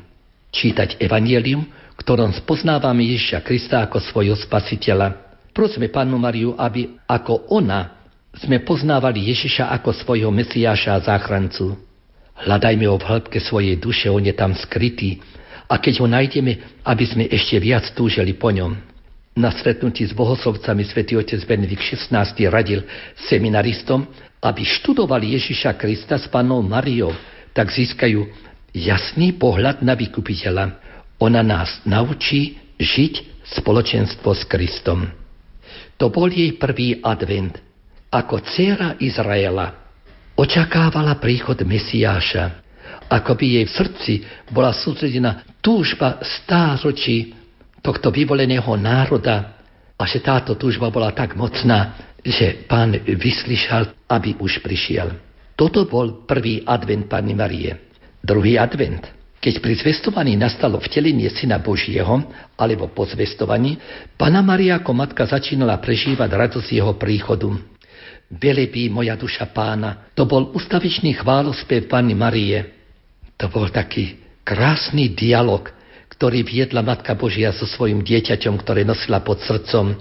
čítať 0.54 1.02
evanielium, 1.02 1.68
ktorom 1.98 2.32
spoznávame 2.34 3.02
Ježiša 3.04 3.42
Krista 3.42 3.82
ako 3.84 3.98
svojho 4.00 4.38
spasiteľa. 4.38 5.18
Prosme 5.52 5.90
Pannu 5.90 6.22
Mariu, 6.22 6.54
aby 6.54 7.02
ako 7.10 7.50
ona 7.50 7.98
sme 8.38 8.62
poznávali 8.62 9.34
Ježiša 9.34 9.74
ako 9.82 9.90
svojho 9.98 10.30
Mesiáša 10.30 10.94
a 10.94 11.04
záchrancu. 11.04 11.74
Hľadajme 12.38 12.86
ho 12.86 13.02
v 13.02 13.08
hĺbke 13.10 13.42
svojej 13.42 13.82
duše, 13.82 14.14
on 14.14 14.22
je 14.22 14.36
tam 14.38 14.54
skrytý. 14.54 15.18
A 15.66 15.82
keď 15.82 16.06
ho 16.06 16.08
nájdeme, 16.08 16.86
aby 16.86 17.04
sme 17.10 17.26
ešte 17.26 17.58
viac 17.58 17.90
túžili 17.98 18.38
po 18.38 18.54
ňom. 18.54 18.78
Na 19.38 19.50
stretnutí 19.54 20.06
s 20.06 20.14
bohoslovcami 20.14 20.86
svätý 20.86 21.18
otec 21.18 21.42
Benedikt 21.50 21.82
XVI 21.82 22.30
radil 22.50 22.86
seminaristom, 23.26 24.06
aby 24.42 24.62
študovali 24.62 25.34
Ježiša 25.34 25.74
Krista 25.78 26.22
s 26.22 26.30
panou 26.30 26.62
Mariou, 26.62 27.14
tak 27.58 27.74
získajú 27.74 28.22
jasný 28.74 29.34
pohľad 29.34 29.82
na 29.82 29.98
vykupiteľa. 29.98 30.87
Ona 31.18 31.42
nás 31.42 31.82
naučí 31.86 32.58
žiť 32.78 33.46
spoločenstvo 33.58 34.30
s 34.38 34.46
Kristom. 34.46 35.10
To 35.98 36.14
bol 36.14 36.30
jej 36.30 36.54
prvý 36.62 37.02
advent. 37.02 37.58
Ako 38.14 38.46
dcera 38.46 38.96
Izraela 39.02 39.74
očakávala 40.38 41.18
príchod 41.18 41.58
Mesiáša. 41.58 42.64
Ako 43.10 43.34
by 43.34 43.46
jej 43.46 43.66
v 43.66 43.74
srdci 43.74 44.14
bola 44.54 44.76
sústredená 44.76 45.42
túžba 45.64 46.22
stáročí 46.22 47.34
tohto 47.82 48.14
vyvoleného 48.14 48.78
národa 48.78 49.58
a 49.98 50.04
že 50.06 50.22
táto 50.22 50.54
túžba 50.54 50.94
bola 50.94 51.10
tak 51.16 51.34
mocná, 51.34 51.98
že 52.22 52.68
pán 52.70 52.94
vyslyšal, 52.94 54.06
aby 54.06 54.38
už 54.38 54.62
prišiel. 54.62 55.18
Toto 55.58 55.90
bol 55.90 56.28
prvý 56.30 56.62
advent 56.62 57.10
Panny 57.10 57.34
Marie. 57.34 57.74
Druhý 58.22 58.62
advent, 58.62 59.17
keď 59.38 59.54
pri 59.62 59.74
zvestovaní 59.78 60.34
nastalo 60.34 60.82
vtelenie 60.82 61.30
Syna 61.30 61.62
Božieho, 61.62 62.26
alebo 62.58 62.90
po 62.90 63.06
zvestovaní, 63.06 63.78
Pana 64.18 64.42
Maria 64.42 64.82
ako 64.82 64.92
matka 64.98 65.30
začínala 65.30 65.78
prežívať 65.78 66.30
radosť 66.34 66.70
jeho 66.74 66.94
príchodu. 66.98 67.54
Velebí 68.28 68.90
moja 68.90 69.16
duša 69.16 69.54
pána, 69.54 70.12
to 70.18 70.28
bol 70.28 70.52
ustavičný 70.52 71.16
chválospev 71.22 71.88
Panny 71.88 72.18
Marie. 72.18 72.60
To 73.38 73.48
bol 73.48 73.70
taký 73.70 74.20
krásny 74.42 75.14
dialog, 75.14 75.70
ktorý 76.12 76.42
viedla 76.42 76.82
Matka 76.82 77.14
Božia 77.14 77.54
so 77.54 77.70
svojim 77.70 78.02
dieťaťom, 78.02 78.58
ktoré 78.58 78.82
nosila 78.82 79.22
pod 79.22 79.38
srdcom, 79.46 79.94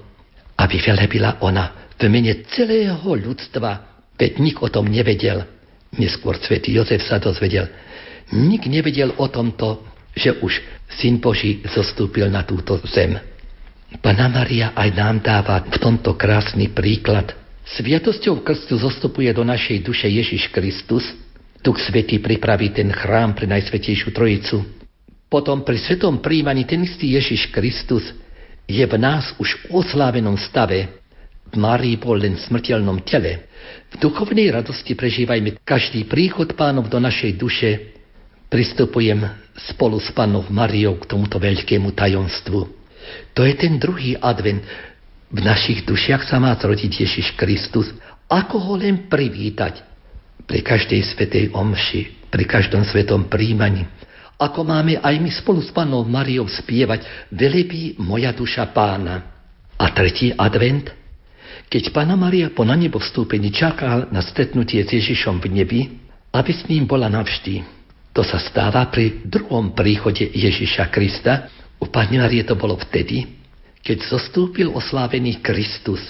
aby 0.56 0.76
velebila 0.80 1.36
ona 1.44 1.92
v 2.00 2.08
mene 2.08 2.44
celého 2.56 3.04
ľudstva, 3.04 4.00
veď 4.16 4.40
nik 4.40 4.64
o 4.64 4.72
tom 4.72 4.88
nevedel. 4.88 5.44
Neskôr 5.96 6.40
svätý 6.40 6.72
Jozef 6.72 7.04
sa 7.04 7.20
dozvedel. 7.20 7.68
Nik 8.34 8.66
nevedel 8.66 9.14
o 9.14 9.26
tomto, 9.30 9.86
že 10.16 10.34
už 10.42 10.58
Syn 10.98 11.22
Boží 11.22 11.62
zostúpil 11.70 12.26
na 12.26 12.42
túto 12.42 12.80
zem. 12.90 13.18
Pana 14.02 14.26
Maria 14.26 14.74
aj 14.74 14.90
nám 14.98 15.16
dáva 15.22 15.62
v 15.62 15.76
tomto 15.78 16.18
krásny 16.18 16.72
príklad. 16.74 17.34
Sviatosťou 17.66 18.42
krstu 18.42 18.78
zostupuje 18.78 19.30
do 19.30 19.46
našej 19.46 19.82
duše 19.82 20.06
Ježiš 20.10 20.50
Kristus, 20.50 21.06
Duch 21.66 21.82
Svetý 21.82 22.22
pripraví 22.22 22.70
ten 22.70 22.94
chrám 22.94 23.34
pre 23.34 23.50
Najsvetejšiu 23.50 24.14
Trojicu. 24.14 24.62
Potom 25.26 25.66
pri 25.66 25.82
svetom 25.82 26.22
príjmaní 26.22 26.62
ten 26.62 26.86
istý 26.86 27.18
Ježiš 27.18 27.50
Kristus 27.50 28.06
je 28.70 28.82
v 28.86 28.94
nás 28.94 29.34
už 29.42 29.66
v 29.66 29.82
oslávenom 29.82 30.38
stave. 30.38 31.02
V 31.50 31.58
Márii 31.58 31.98
bol 31.98 32.22
len 32.22 32.38
v 32.38 32.44
smrteľnom 32.46 33.02
tele. 33.02 33.50
V 33.90 33.98
duchovnej 33.98 34.54
radosti 34.54 34.94
prežívajme 34.94 35.58
každý 35.66 36.06
príchod 36.06 36.54
pánov 36.54 36.86
do 36.86 37.02
našej 37.02 37.34
duše. 37.34 37.95
Pristupujem 38.46 39.26
spolu 39.74 39.98
s 39.98 40.10
pánom 40.14 40.46
Mariou 40.46 40.96
k 41.02 41.08
tomuto 41.10 41.42
veľkému 41.42 41.90
tajomstvu. 41.92 42.60
To 43.34 43.40
je 43.42 43.54
ten 43.58 43.78
druhý 43.78 44.14
advent. 44.18 44.62
V 45.26 45.40
našich 45.42 45.82
dušiach 45.82 46.22
sa 46.22 46.38
má 46.38 46.54
zrodiť 46.54 46.92
Ježiš 47.02 47.34
Kristus. 47.34 47.90
Ako 48.30 48.62
ho 48.62 48.74
len 48.78 49.10
privítať? 49.10 49.82
Pri 50.46 50.62
každej 50.62 51.02
svetej 51.02 51.44
omši, 51.50 52.30
pri 52.30 52.46
každom 52.46 52.86
svetom 52.86 53.26
príjmaní. 53.26 53.82
Ako 54.38 54.62
máme 54.62 55.02
aj 55.02 55.14
my 55.18 55.30
spolu 55.34 55.58
s 55.64 55.74
pánom 55.74 56.06
Mariou 56.06 56.46
spievať 56.46 57.32
Velebí 57.34 57.98
moja 57.98 58.30
duša 58.30 58.70
pána. 58.70 59.34
A 59.74 59.90
tretí 59.90 60.30
advent– 60.30 60.92
keď 61.66 61.90
Pána 61.90 62.14
Maria 62.14 62.54
po 62.54 62.62
na 62.62 62.78
nebo 62.78 63.02
vstúpení 63.02 63.50
čaká 63.50 64.06
na 64.14 64.22
stretnutie 64.22 64.86
s 64.86 64.90
Ježišom 64.94 65.42
v 65.42 65.46
nebi, 65.50 65.80
aby 66.30 66.52
s 66.54 66.62
ním 66.70 66.86
bola 66.86 67.10
navždy. 67.10 67.75
To 68.16 68.24
sa 68.24 68.40
stáva 68.40 68.88
pri 68.88 69.28
druhom 69.28 69.76
príchode 69.76 70.24
Ježiša 70.24 70.88
Krista. 70.88 71.52
U 71.76 71.92
Pani 71.92 72.16
Marie 72.16 72.48
to 72.48 72.56
bolo 72.56 72.80
vtedy, 72.80 73.28
keď 73.84 74.08
zostúpil 74.08 74.72
oslávený 74.72 75.44
Kristus 75.44 76.00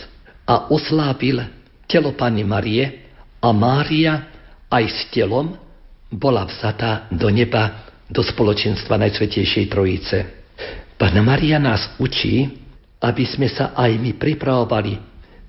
a 0.47 0.71
oslávil 0.71 1.43
telo 1.91 2.15
Pani 2.15 2.47
Marie 2.47 3.11
a 3.43 3.51
Mária 3.51 4.31
aj 4.71 4.85
s 4.87 5.11
telom 5.11 5.59
bola 6.07 6.47
vzatá 6.47 7.11
do 7.11 7.27
neba, 7.27 7.91
do 8.07 8.23
spoločenstva 8.23 9.03
Najsvetejšej 9.03 9.67
Trojice. 9.67 10.19
Pána 10.95 11.27
Maria 11.27 11.59
nás 11.59 11.91
učí, 11.99 12.47
aby 13.03 13.27
sme 13.27 13.51
sa 13.51 13.75
aj 13.75 13.99
my 13.99 14.15
pripravovali 14.15 14.95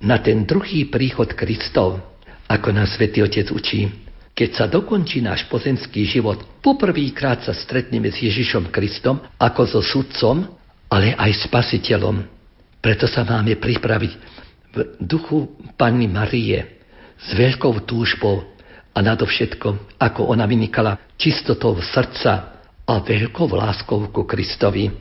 na 0.02 0.18
ten 0.26 0.42
druhý 0.42 0.90
príchod 0.90 1.30
Kristov, 1.38 2.02
ako 2.50 2.74
nás 2.74 2.98
Svetý 2.98 3.22
Otec 3.22 3.54
učí. 3.54 4.07
Keď 4.38 4.50
sa 4.54 4.70
dokončí 4.70 5.18
náš 5.26 5.50
pozemský 5.50 6.06
život, 6.06 6.38
poprvýkrát 6.62 7.42
sa 7.42 7.58
stretneme 7.58 8.14
s 8.14 8.22
Ježišom 8.22 8.70
Kristom 8.70 9.18
ako 9.42 9.66
so 9.66 9.82
sudcom, 9.82 10.46
ale 10.94 11.18
aj 11.18 11.50
spasiteľom. 11.50 12.22
Preto 12.78 13.10
sa 13.10 13.26
máme 13.26 13.58
pripraviť 13.58 14.14
v 14.78 14.78
duchu 15.02 15.58
Panny 15.74 16.06
Marie 16.06 16.86
s 17.18 17.34
veľkou 17.34 17.82
túžbou 17.90 18.46
a 18.94 19.02
nadovšetko, 19.02 19.98
ako 19.98 20.30
ona 20.30 20.46
vynikala 20.46 21.18
čistotou 21.18 21.74
srdca 21.82 22.62
a 22.86 22.94
veľkou 23.02 23.50
láskou 23.58 24.14
ku 24.14 24.22
Kristovi. 24.30 24.94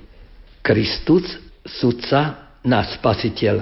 Kristus, 0.64 1.29
sudca, 1.61 2.57
náš 2.64 2.96
spasiteľ, 2.96 3.61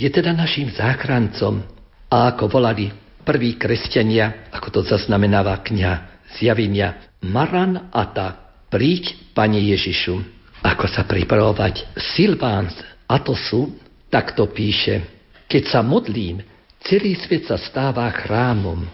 je 0.00 0.08
teda 0.08 0.32
našim 0.32 0.72
záchrancom. 0.72 1.60
A 2.08 2.32
ako 2.32 2.48
volali 2.48 3.03
prví 3.24 3.56
kresťania, 3.56 4.52
ako 4.52 4.68
to 4.68 4.80
zaznamenáva 4.84 5.56
kniha 5.64 6.22
zjavenia, 6.36 7.10
Maran 7.24 7.88
Ata, 7.90 8.60
príď, 8.68 9.32
Pane 9.32 9.58
Ježišu. 9.58 10.20
Ako 10.64 10.86
sa 10.88 11.04
pripravovať 11.08 11.96
Silván 12.14 12.68
z 12.68 12.78
Atosu, 13.08 13.74
takto 14.08 14.48
píše, 14.48 15.04
keď 15.48 15.62
sa 15.68 15.80
modlím, 15.84 16.40
celý 16.84 17.16
svet 17.20 17.48
sa 17.48 17.60
stáva 17.60 18.08
chrámom. 18.12 18.84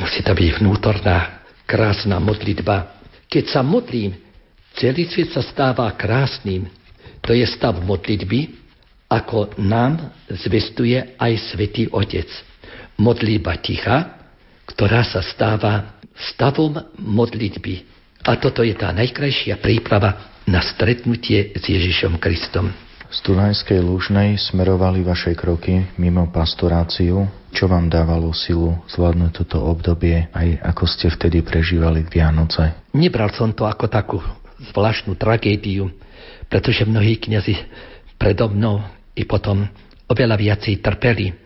Musí 0.00 0.20
to 0.24 0.32
byť 0.32 0.48
vnútorná, 0.60 1.44
krásna 1.68 2.20
modlitba. 2.20 3.00
Keď 3.28 3.44
sa 3.50 3.60
modlím, 3.60 4.16
celý 4.76 5.08
svet 5.08 5.32
sa 5.32 5.42
stáva 5.44 5.88
krásnym. 5.92 6.68
To 7.24 7.32
je 7.32 7.44
stav 7.48 7.76
modlitby, 7.80 8.64
ako 9.08 9.54
nám 9.60 10.12
zvestuje 10.28 11.16
aj 11.20 11.32
Svetý 11.52 11.86
Otec. 11.92 12.26
Modlíba 12.94 13.58
ticha, 13.58 14.18
ktorá 14.70 15.02
sa 15.02 15.20
stáva 15.20 15.98
stavom 16.14 16.78
modlitby. 16.98 17.84
A 18.24 18.38
toto 18.40 18.64
je 18.64 18.72
tá 18.72 18.94
najkrajšia 18.94 19.60
príprava 19.60 20.32
na 20.48 20.62
stretnutie 20.64 21.52
s 21.52 21.62
Ježišom 21.66 22.16
Kristom. 22.16 22.72
Z 23.14 23.22
Dunajskej 23.30 23.78
Lúžnej 23.78 24.34
smerovali 24.40 25.06
vaše 25.06 25.38
kroky 25.38 25.86
mimo 26.00 26.26
pastoráciu. 26.34 27.30
Čo 27.54 27.70
vám 27.70 27.86
dávalo 27.86 28.34
silu 28.34 28.74
zvládnuť 28.90 29.30
toto 29.30 29.62
obdobie, 29.62 30.26
aj 30.34 30.58
ako 30.74 30.84
ste 30.90 31.06
vtedy 31.14 31.46
prežívali 31.46 32.02
Vianoce? 32.10 32.74
Nebral 32.90 33.30
som 33.30 33.54
to 33.54 33.70
ako 33.70 33.86
takú 33.86 34.18
zvláštnu 34.74 35.14
tragédiu, 35.14 35.94
pretože 36.50 36.82
mnohí 36.82 37.14
kniazy 37.22 37.54
predo 38.18 38.50
mnou 38.50 38.82
i 39.14 39.22
potom 39.22 39.62
oveľa 40.10 40.34
viacej 40.34 40.82
trpeli. 40.82 41.43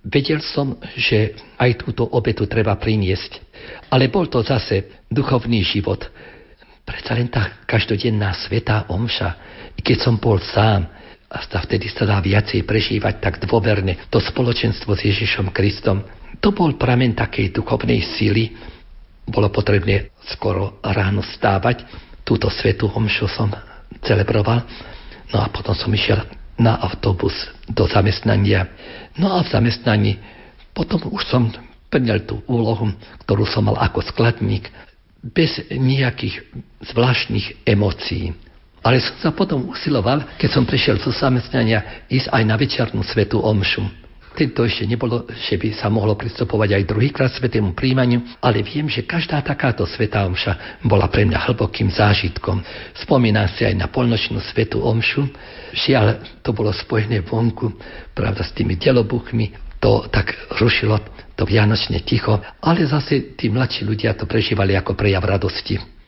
Vedel 0.00 0.40
som, 0.40 0.80
že 0.96 1.36
aj 1.60 1.84
túto 1.84 2.08
obetu 2.08 2.48
treba 2.48 2.72
priniesť. 2.80 3.36
Ale 3.92 4.08
bol 4.08 4.24
to 4.32 4.40
zase 4.40 5.04
duchovný 5.12 5.60
život. 5.60 6.08
Predsa 6.88 7.12
len 7.12 7.28
tá 7.28 7.60
každodenná 7.68 8.32
svetá 8.32 8.88
omša. 8.88 9.36
I 9.76 9.80
keď 9.84 9.98
som 10.00 10.16
bol 10.16 10.40
sám, 10.40 10.88
a 11.30 11.38
vtedy 11.62 11.86
sa 11.86 12.10
dá 12.10 12.18
viacej 12.18 12.66
prežívať 12.66 13.22
tak 13.22 13.34
dôverne 13.46 13.94
to 14.10 14.18
spoločenstvo 14.18 14.98
s 14.98 15.06
Ježišom 15.06 15.54
Kristom. 15.54 16.02
To 16.42 16.50
bol 16.50 16.74
pramen 16.74 17.14
takej 17.14 17.54
duchovnej 17.54 18.02
síly. 18.18 18.50
Bolo 19.30 19.46
potrebné 19.54 20.10
skoro 20.26 20.82
ráno 20.82 21.22
stávať. 21.22 21.86
Túto 22.26 22.50
svetú 22.50 22.90
omšu 22.90 23.30
som 23.30 23.46
celebroval. 24.02 24.66
No 25.30 25.38
a 25.38 25.46
potom 25.54 25.70
som 25.78 25.94
išiel 25.94 26.39
na 26.60 26.76
autobus 26.76 27.32
do 27.64 27.88
zamestnania. 27.88 28.68
No 29.16 29.32
a 29.32 29.40
v 29.40 29.48
zamestnaní 29.48 30.20
potom 30.76 31.00
už 31.08 31.24
som 31.26 31.48
plnil 31.88 32.28
tú 32.28 32.44
úlohu, 32.46 32.92
ktorú 33.24 33.48
som 33.48 33.66
mal 33.66 33.80
ako 33.80 34.04
skladník, 34.04 34.68
bez 35.20 35.60
nejakých 35.72 36.44
zvláštnych 36.92 37.64
emócií. 37.68 38.32
Ale 38.80 38.96
som 39.00 39.16
sa 39.20 39.30
potom 39.36 39.68
usiloval, 39.68 40.24
keď 40.40 40.50
som 40.56 40.64
prišiel 40.64 40.96
zo 40.96 41.12
zamestnania, 41.12 42.08
ísť 42.08 42.32
aj 42.32 42.42
na 42.48 42.56
večernú 42.56 43.04
svetú 43.04 43.44
omšu. 43.44 43.84
Tento 44.30 44.62
ešte 44.62 44.86
nebolo, 44.86 45.26
že 45.50 45.58
by 45.58 45.74
sa 45.74 45.90
mohlo 45.90 46.14
pristupovať 46.14 46.78
aj 46.78 46.88
druhýkrát 46.88 47.30
svetému 47.34 47.74
príjmaniu, 47.74 48.22
ale 48.38 48.62
viem, 48.62 48.86
že 48.86 49.02
každá 49.02 49.42
takáto 49.42 49.82
svetá 49.84 50.22
omša 50.22 50.80
bola 50.86 51.10
pre 51.10 51.26
mňa 51.26 51.50
hlbokým 51.50 51.90
zážitkom. 51.90 52.62
Spomínam 52.94 53.50
si 53.58 53.66
aj 53.66 53.74
na 53.74 53.90
polnočnú 53.90 54.38
svetú 54.38 54.86
omšu, 54.86 55.26
žiaľ 55.74 56.22
to 56.46 56.54
bolo 56.54 56.70
spojené 56.70 57.26
vonku, 57.26 57.74
pravda, 58.14 58.46
s 58.46 58.54
tými 58.54 58.78
delobuchmi, 58.78 59.76
to 59.82 60.06
tak 60.12 60.30
rušilo 60.60 61.00
to 61.34 61.42
vianočné 61.48 62.04
ticho, 62.04 62.36
ale 62.60 62.84
zase 62.84 63.34
tí 63.34 63.48
mladší 63.48 63.88
ľudia 63.88 64.12
to 64.12 64.28
prežívali 64.28 64.76
ako 64.76 64.92
prejav 64.92 65.24
radosti. 65.24 65.99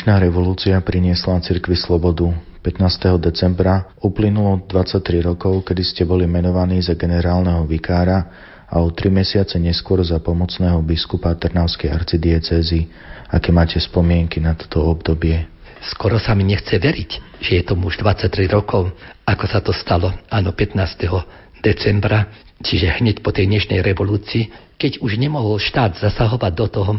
Dnešná 0.00 0.16
revolúcia 0.16 0.80
priniesla 0.80 1.44
cirkvi 1.44 1.76
slobodu. 1.76 2.32
15. 2.64 3.20
decembra 3.20 3.84
uplynulo 4.00 4.64
23 4.64 4.96
rokov, 5.20 5.60
kedy 5.68 5.84
ste 5.84 6.02
boli 6.08 6.24
menovaní 6.24 6.80
za 6.80 6.96
generálneho 6.96 7.68
vikára 7.68 8.24
a 8.64 8.80
o 8.80 8.88
3 8.88 9.12
mesiace 9.12 9.60
neskôr 9.60 10.00
za 10.00 10.16
pomocného 10.16 10.80
biskupa 10.80 11.36
Trnavskej 11.36 11.92
arcidiecezy. 11.92 12.88
Aké 13.28 13.52
máte 13.52 13.76
spomienky 13.76 14.40
na 14.40 14.56
toto 14.56 14.88
obdobie? 14.88 15.44
Skoro 15.84 16.16
sa 16.16 16.32
mi 16.32 16.48
nechce 16.48 16.80
veriť, 16.80 17.10
že 17.44 17.60
je 17.60 17.62
to 17.68 17.76
už 17.76 18.00
23 18.00 18.48
rokov, 18.48 18.96
ako 19.28 19.44
sa 19.52 19.60
to 19.60 19.76
stalo, 19.76 20.16
áno, 20.32 20.56
15. 20.56 21.60
decembra, 21.60 22.24
čiže 22.64 23.04
hneď 23.04 23.20
po 23.20 23.36
tej 23.36 23.52
dnešnej 23.52 23.84
revolúcii, 23.84 24.48
keď 24.80 25.04
už 25.04 25.20
nemohol 25.20 25.60
štát 25.60 26.00
zasahovať 26.00 26.52
do 26.56 26.66
toho, 26.72 26.92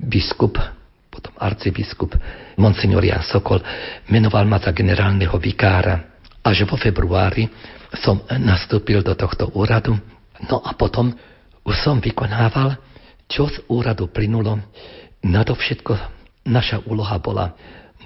biskup 0.00 0.56
potom 1.16 1.32
arcibiskup 1.40 2.12
Monsignor 2.60 3.00
Jan 3.00 3.24
Sokol 3.24 3.64
menoval 4.12 4.44
ma 4.44 4.60
za 4.60 4.76
generálneho 4.76 5.40
vikára. 5.40 6.20
Až 6.44 6.68
vo 6.68 6.76
februári 6.76 7.48
som 7.96 8.20
nastúpil 8.36 9.00
do 9.00 9.16
tohto 9.16 9.48
úradu. 9.56 9.96
No 10.44 10.60
a 10.60 10.76
potom 10.76 11.16
už 11.64 11.76
som 11.80 11.96
vykonával, 11.96 12.76
čo 13.24 13.48
z 13.48 13.64
úradu 13.72 14.12
plynulo. 14.12 14.60
Nadovšetko 15.24 15.96
naša 16.44 16.84
úloha 16.84 17.16
bola 17.16 17.56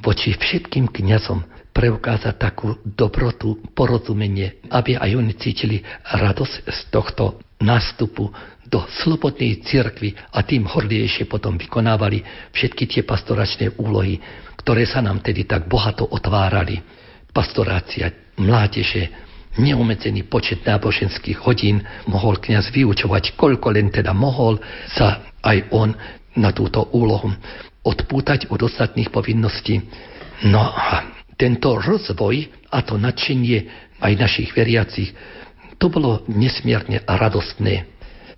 voči 0.01 0.33
všetkým 0.33 0.89
kňazom 0.89 1.45
preukázať 1.75 2.35
takú 2.39 2.79
dobrotu, 2.87 3.61
porozumenie, 3.75 4.63
aby 4.71 4.97
aj 4.97 5.11
oni 5.19 5.35
cítili 5.37 5.83
radosť 6.07 6.55
z 6.67 6.81
tohto 6.89 7.43
nástupu 7.61 8.33
do 8.71 8.87
slobodnej 9.03 9.66
cirkvi 9.66 10.14
a 10.14 10.47
tým 10.47 10.62
horliejšie 10.62 11.27
potom 11.27 11.59
vykonávali 11.59 12.23
všetky 12.55 12.87
tie 12.87 13.03
pastoračné 13.03 13.75
úlohy, 13.83 14.23
ktoré 14.62 14.87
sa 14.87 15.03
nám 15.03 15.18
tedy 15.27 15.43
tak 15.43 15.66
bohato 15.66 16.07
otvárali. 16.07 16.79
Pastorácia 17.35 18.14
mládeže, 18.39 19.11
neumedzený 19.59 20.31
počet 20.31 20.62
náboženských 20.62 21.43
hodín 21.43 21.83
mohol 22.07 22.39
kňaz 22.39 22.71
vyučovať, 22.71 23.35
koľko 23.35 23.75
len 23.75 23.91
teda 23.91 24.14
mohol 24.14 24.62
sa 24.95 25.35
aj 25.43 25.66
on 25.75 25.91
na 26.39 26.55
túto 26.55 26.87
úlohu 26.95 27.35
odpútať 27.83 28.47
od 28.55 28.62
ostatných 28.62 29.11
povinností. 29.11 29.83
No 30.47 30.62
a 30.62 31.11
tento 31.35 31.75
rozvoj 31.75 32.71
a 32.71 32.79
to 32.87 32.95
nadšenie 33.01 33.59
aj 33.99 34.12
našich 34.14 34.55
veriacich, 34.55 35.11
to 35.81 35.91
bolo 35.91 36.23
nesmierne 36.31 37.03
radostné. 37.09 37.89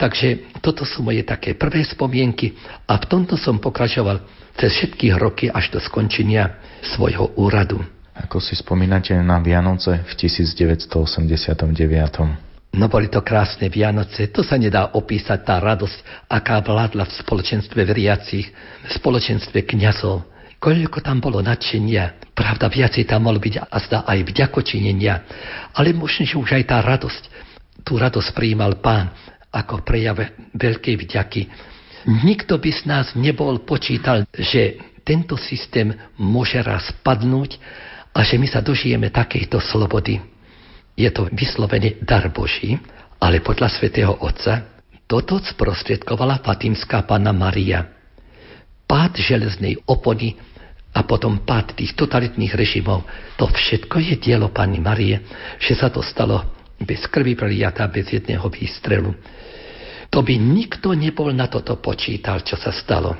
Takže 0.03 0.59
toto 0.59 0.83
sú 0.83 1.07
moje 1.07 1.23
také 1.23 1.55
prvé 1.55 1.87
spomienky 1.87 2.59
a 2.91 2.99
v 2.99 3.07
tomto 3.07 3.39
som 3.39 3.63
pokračoval 3.63 4.19
cez 4.59 4.75
všetky 4.75 5.15
roky 5.15 5.47
až 5.47 5.71
do 5.71 5.79
skončenia 5.79 6.59
svojho 6.83 7.39
úradu. 7.39 7.79
Ako 8.19 8.43
si 8.43 8.59
spomínate 8.59 9.15
na 9.23 9.39
Vianoce 9.39 10.03
v 10.03 10.13
1989? 10.19 12.75
No 12.75 12.91
boli 12.91 13.15
to 13.15 13.23
krásne 13.23 13.71
Vianoce, 13.71 14.27
to 14.35 14.43
sa 14.43 14.59
nedá 14.59 14.91
opísať, 14.91 15.39
tá 15.47 15.63
radosť, 15.63 16.27
aká 16.27 16.59
vládla 16.59 17.07
v 17.07 17.13
spoločenstve 17.23 17.87
veriacich, 17.87 18.51
v 18.83 18.91
spoločenstve 18.91 19.63
kňazov. 19.63 20.27
Koľko 20.59 20.99
tam 20.99 21.23
bolo 21.23 21.39
nadšenia, 21.47 22.35
pravda, 22.35 22.67
viacej 22.67 23.07
tam 23.07 23.31
mohlo 23.31 23.39
byť 23.39 23.71
a 23.71 23.77
zdá 23.79 24.03
aj 24.03 24.19
vďakočinenia, 24.25 25.15
ale 25.79 25.95
možno, 25.95 26.27
že 26.27 26.41
už 26.41 26.59
aj 26.59 26.65
tá 26.67 26.83
radosť, 26.83 27.23
tú 27.87 28.03
radosť 28.03 28.35
prijímal 28.35 28.83
pán 28.83 29.15
ako 29.53 29.85
prejav 29.85 30.17
veľkej 30.57 30.97
vďaky. 30.97 31.43
Nikto 32.09 32.59
by 32.59 32.71
z 32.73 32.83
nás 32.89 33.07
nebol 33.15 33.63
počítal, 33.63 34.27
že 34.35 34.81
tento 35.05 35.39
systém 35.39 35.93
môže 36.19 36.59
raz 36.65 36.91
padnúť 37.05 37.61
a 38.11 38.25
že 38.27 38.41
my 38.41 38.49
sa 38.49 38.65
dožijeme 38.65 39.13
takejto 39.13 39.61
slobody. 39.61 40.19
Je 40.99 41.09
to 41.13 41.29
vyslovene 41.31 42.01
dar 42.03 42.27
Boží, 42.33 42.81
ale 43.23 43.39
podľa 43.45 43.71
svätého 43.71 44.13
Otca 44.19 44.67
toto 45.07 45.39
sprostredkovala 45.39 46.41
Fatimská 46.41 47.05
Panna 47.05 47.31
Maria. 47.37 47.85
Pád 48.89 49.21
železnej 49.21 49.79
opony 49.89 50.37
a 50.93 51.01
potom 51.05 51.45
pád 51.45 51.77
tých 51.77 51.97
totalitných 51.97 52.53
režimov, 52.53 53.05
to 53.41 53.49
všetko 53.49 53.97
je 54.01 54.15
dielo 54.21 54.53
Pani 54.53 54.81
Marie, 54.81 55.25
že 55.57 55.73
sa 55.73 55.89
to 55.89 56.05
stalo 56.05 56.62
bez 56.85 57.07
krvi 57.09 57.35
preliatá, 57.35 57.87
bez 57.89 58.11
jedného 58.13 58.45
výstrelu. 58.49 59.15
To 60.13 60.21
by 60.21 60.37
nikto 60.37 60.93
nebol 60.93 61.33
na 61.33 61.49
toto 61.49 61.81
počítal, 61.81 62.45
čo 62.45 62.61
sa 62.61 62.69
stalo. 62.69 63.17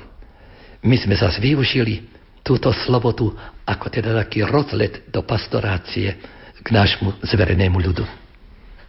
My 0.85 0.99
sme 0.99 1.17
zase 1.17 1.41
využili 1.41 2.05
túto 2.45 2.69
slobodu 2.69 3.33
ako 3.63 3.87
teda 3.87 4.13
taký 4.19 4.43
rozlet 4.43 5.07
do 5.09 5.23
pastorácie 5.23 6.19
k 6.59 6.67
nášmu 6.69 7.23
zverenému 7.23 7.79
ľudu. 7.79 8.05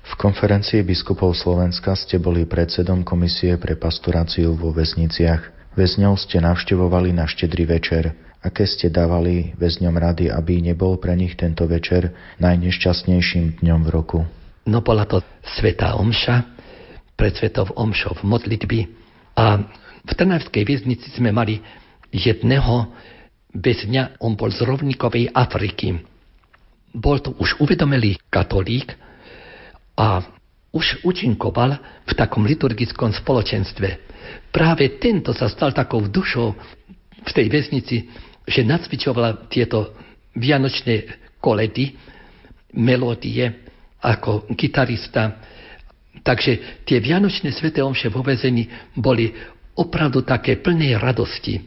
V 0.04 0.12
konferencii 0.20 0.84
biskupov 0.84 1.32
Slovenska 1.32 1.96
ste 1.96 2.20
boli 2.20 2.44
predsedom 2.44 3.06
komisie 3.08 3.56
pre 3.56 3.72
pastoráciu 3.72 4.52
vo 4.52 4.68
väzniciach. 4.68 5.72
Väzňov 5.74 6.20
ste 6.20 6.44
navštevovali 6.44 7.16
na 7.16 7.24
štedrý 7.24 7.64
večer. 7.64 8.12
Aké 8.44 8.68
ste 8.68 8.92
dávali 8.92 9.56
väzňom 9.56 9.96
rady, 9.96 10.28
aby 10.28 10.60
nebol 10.60 11.00
pre 11.00 11.16
nich 11.16 11.32
tento 11.40 11.64
večer 11.64 12.12
najnešťastnejším 12.36 13.64
dňom 13.64 13.80
v 13.80 13.90
roku? 13.90 14.20
No 14.64 14.80
bola 14.80 15.04
to 15.04 15.20
Sveta 15.44 15.96
Omša, 16.00 16.54
pred 17.14 17.32
Svetov 17.36 17.72
Omšov 17.76 18.24
modlitby. 18.26 18.90
A 19.38 19.60
v 20.04 20.12
Trnavskej 20.12 20.64
väznici 20.66 21.08
sme 21.14 21.30
mali 21.30 21.62
jedného 22.10 22.90
väzňa, 23.54 24.18
on 24.22 24.34
bol 24.34 24.50
z 24.50 24.66
rovníkovej 24.66 25.30
Afriky. 25.30 25.98
Bol 26.94 27.18
to 27.22 27.34
už 27.38 27.58
uvedomelý 27.62 28.18
katolík 28.30 28.94
a 29.98 30.22
už 30.74 31.06
účinkoval 31.06 31.78
v 32.06 32.12
takom 32.18 32.42
liturgickom 32.42 33.14
spoločenstve. 33.14 33.88
Práve 34.50 34.98
tento 34.98 35.30
sa 35.30 35.46
stal 35.46 35.70
takou 35.70 36.02
dušou 36.02 36.54
v 37.24 37.30
tej 37.30 37.46
väznici, 37.46 37.96
že 38.44 38.66
nacvičovala 38.66 39.46
tieto 39.46 39.94
vianočné 40.34 41.06
koledy, 41.38 41.94
melódie 42.74 43.63
ako 44.04 44.52
gitarista, 44.52 45.40
Takže 46.24 46.86
tie 46.88 47.04
vianočné 47.04 47.52
sveté 47.52 47.84
omše 47.84 48.08
vo 48.08 48.24
vezení 48.24 48.64
boli 48.96 49.28
opravdu 49.76 50.24
také 50.24 50.56
plné 50.56 50.96
radosti. 50.96 51.60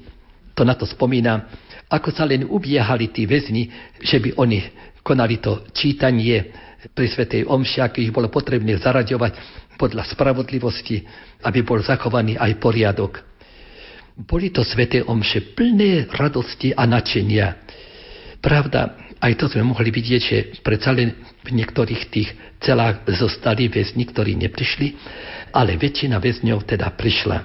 To 0.57 0.65
na 0.65 0.73
to 0.73 0.89
spomína 0.89 1.45
ako 1.87 2.11
sa 2.11 2.27
len 2.27 2.43
ubiehali 2.43 3.15
tí 3.15 3.23
väzni, 3.23 3.71
že 4.03 4.19
by 4.19 4.35
oni 4.35 4.59
konali 5.03 5.39
to 5.39 5.63
čítanie 5.71 6.51
pri 6.91 7.07
Svetej 7.07 7.47
Omši, 7.47 7.79
ak 7.79 8.03
ich 8.03 8.11
bolo 8.11 8.27
potrebné 8.27 8.75
zaraďovať 8.75 9.33
podľa 9.79 10.03
spravodlivosti, 10.11 11.07
aby 11.47 11.63
bol 11.63 11.79
zachovaný 11.79 12.35
aj 12.35 12.59
poriadok. 12.59 13.23
Boli 14.19 14.51
to 14.51 14.67
Sveté 14.67 14.99
Omše 14.99 15.55
plné 15.55 16.11
radosti 16.11 16.75
a 16.75 16.83
načenia. 16.83 17.55
Pravda, 18.43 19.06
aj 19.17 19.33
to 19.37 19.49
sme 19.49 19.65
mohli 19.65 19.89
vidieť, 19.89 20.21
že 20.21 20.37
predsa 20.61 20.93
len 20.93 21.17
v 21.41 21.49
niektorých 21.57 22.03
tých 22.13 22.29
celách 22.61 23.05
zostali 23.17 23.69
väzni, 23.69 24.05
ktorí 24.05 24.37
neprišli, 24.37 24.93
ale 25.53 25.77
väčšina 25.77 26.21
väzňov 26.21 26.65
teda 26.65 26.93
prišla. 26.93 27.37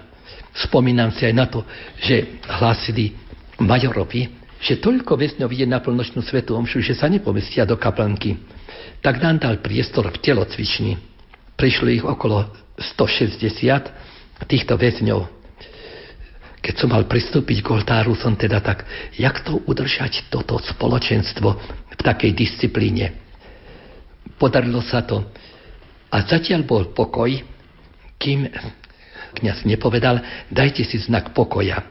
Spomínam 0.52 1.12
si 1.16 1.24
aj 1.24 1.34
na 1.34 1.46
to, 1.48 1.64
že 1.96 2.40
hlásili 2.44 3.16
majorovi, 3.56 4.28
že 4.62 4.78
toľko 4.78 5.16
väzňov 5.16 5.50
je 5.50 5.66
na 5.66 5.80
plnočnú 5.80 6.22
svetu 6.22 6.54
omšu, 6.54 6.84
že 6.84 6.94
sa 6.94 7.08
nepomestia 7.08 7.66
do 7.66 7.74
kaplanky. 7.80 8.36
Tak 9.02 9.18
nám 9.18 9.42
dal 9.42 9.58
priestor 9.58 10.12
v 10.12 10.20
telocvični. 10.22 10.94
Prišlo 11.58 11.88
ich 11.90 12.04
okolo 12.06 12.46
160 12.78 14.46
týchto 14.46 14.78
väzňov. 14.78 15.41
Keď 16.62 16.74
som 16.78 16.94
mal 16.94 17.10
pristúpiť 17.10 17.58
k 17.58 17.74
oltáru, 17.74 18.14
som 18.14 18.38
teda 18.38 18.62
tak, 18.62 18.86
jak 19.18 19.42
to 19.42 19.58
udržať 19.66 20.30
toto 20.30 20.62
spoločenstvo 20.62 21.48
v 21.90 22.00
takej 22.00 22.30
disciplíne. 22.38 23.18
Podarilo 24.38 24.78
sa 24.78 25.02
to. 25.02 25.26
A 26.06 26.22
zatiaľ 26.22 26.62
bol 26.62 26.94
pokoj, 26.94 27.34
kým 28.22 28.46
kniaz 29.42 29.66
nepovedal, 29.66 30.22
dajte 30.54 30.86
si 30.86 31.02
znak 31.02 31.34
pokoja. 31.34 31.82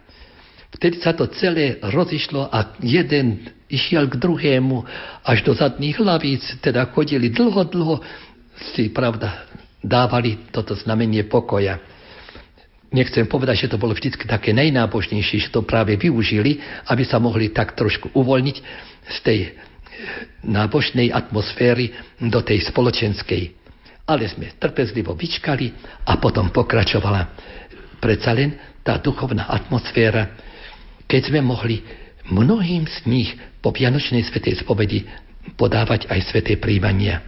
Vtedy 0.71 1.03
sa 1.03 1.11
to 1.11 1.27
celé 1.35 1.83
rozišlo 1.83 2.47
a 2.47 2.79
jeden 2.79 3.51
išiel 3.67 4.07
k 4.07 4.15
druhému 4.15 4.87
až 5.27 5.43
do 5.43 5.51
zadných 5.51 5.99
hlavíc, 5.99 6.43
teda 6.63 6.87
chodili 6.95 7.27
dlho, 7.27 7.67
dlho, 7.67 7.95
si 8.71 8.87
pravda 8.87 9.51
dávali 9.83 10.47
toto 10.53 10.77
znamenie 10.77 11.27
pokoja. 11.27 11.90
Nechcem 12.91 13.23
povedať, 13.23 13.65
že 13.65 13.71
to 13.71 13.79
bolo 13.79 13.95
vždy 13.95 14.27
také 14.27 14.51
najnábožnejšie, 14.51 15.47
že 15.47 15.53
to 15.55 15.63
práve 15.63 15.95
využili, 15.95 16.59
aby 16.91 17.07
sa 17.07 17.23
mohli 17.23 17.47
tak 17.55 17.71
trošku 17.79 18.11
uvoľniť 18.11 18.57
z 19.07 19.17
tej 19.23 19.39
nábožnej 20.43 21.07
atmosféry 21.15 21.95
do 22.19 22.43
tej 22.43 22.67
spoločenskej. 22.67 23.55
Ale 24.11 24.27
sme 24.27 24.51
trpezlivo 24.59 25.15
vyčkali 25.15 25.71
a 26.03 26.19
potom 26.19 26.51
pokračovala 26.51 27.31
predsa 28.01 28.33
len 28.33 28.57
tá 28.81 28.97
duchovná 28.97 29.47
atmosféra, 29.47 30.35
keď 31.05 31.31
sme 31.31 31.39
mohli 31.45 31.85
mnohým 32.33 32.89
z 32.89 32.97
nich 33.05 33.29
po 33.61 33.69
Vianočnej 33.69 34.25
svetej 34.25 34.65
spovedi 34.65 35.05
podávať 35.53 36.09
aj 36.09 36.19
sveté 36.33 36.57
príjmania. 36.57 37.21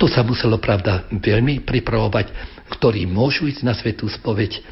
To 0.00 0.08
sa 0.08 0.24
muselo, 0.24 0.56
pravda, 0.56 1.04
veľmi 1.12 1.60
pripravovať, 1.60 2.32
ktorí 2.70 3.04
môžu 3.10 3.50
ísť 3.50 3.62
na 3.66 3.74
svetú 3.74 4.06
spoveď, 4.06 4.62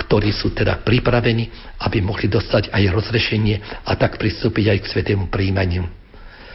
ktorí 0.00 0.32
sú 0.32 0.56
teda 0.56 0.80
pripravení, 0.80 1.52
aby 1.84 2.00
mohli 2.00 2.26
dostať 2.26 2.72
aj 2.72 2.82
rozrešenie 2.90 3.60
a 3.84 3.92
tak 3.94 4.16
pristúpiť 4.16 4.72
aj 4.72 4.78
k 4.80 4.90
svetému 4.90 5.28
príjmaniu. 5.28 5.84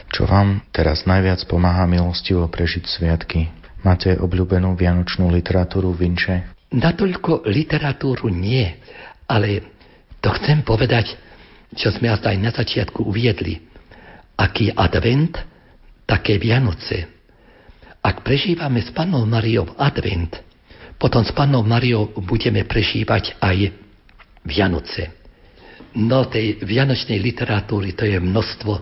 Čo 0.08 0.24
vám 0.24 0.64
teraz 0.72 1.04
najviac 1.04 1.44
pomáha 1.46 1.84
milostivo 1.84 2.48
prežiť 2.48 2.84
sviatky? 2.88 3.52
Máte 3.84 4.16
obľúbenú 4.18 4.74
vianočnú 4.74 5.30
literatúru 5.30 5.94
Vinče? 5.94 6.58
Natoľko 6.74 7.46
literatúru 7.46 8.28
nie, 8.32 8.66
ale 9.28 9.78
to 10.18 10.32
chcem 10.40 10.66
povedať, 10.66 11.14
čo 11.76 11.92
sme 11.92 12.10
aj 12.10 12.36
na 12.40 12.50
začiatku 12.50 13.04
uviedli. 13.04 13.60
Aký 14.40 14.72
advent, 14.72 15.36
také 16.08 16.40
Vianoce. 16.40 17.04
Ak 18.00 18.24
prežívame 18.24 18.80
s 18.80 18.88
Pannou 18.94 19.28
Mariou 19.28 19.76
advent, 19.76 20.47
potom 20.98 21.22
s 21.22 21.30
Pannou 21.30 21.62
Mariou 21.62 22.10
budeme 22.26 22.66
prežívať 22.66 23.38
aj 23.38 23.70
Vianoce. 24.42 25.14
No 25.94 26.26
tej 26.26 26.60
vianočnej 26.60 27.16
literatúry 27.22 27.94
to 27.94 28.04
je 28.04 28.18
množstvo, 28.18 28.72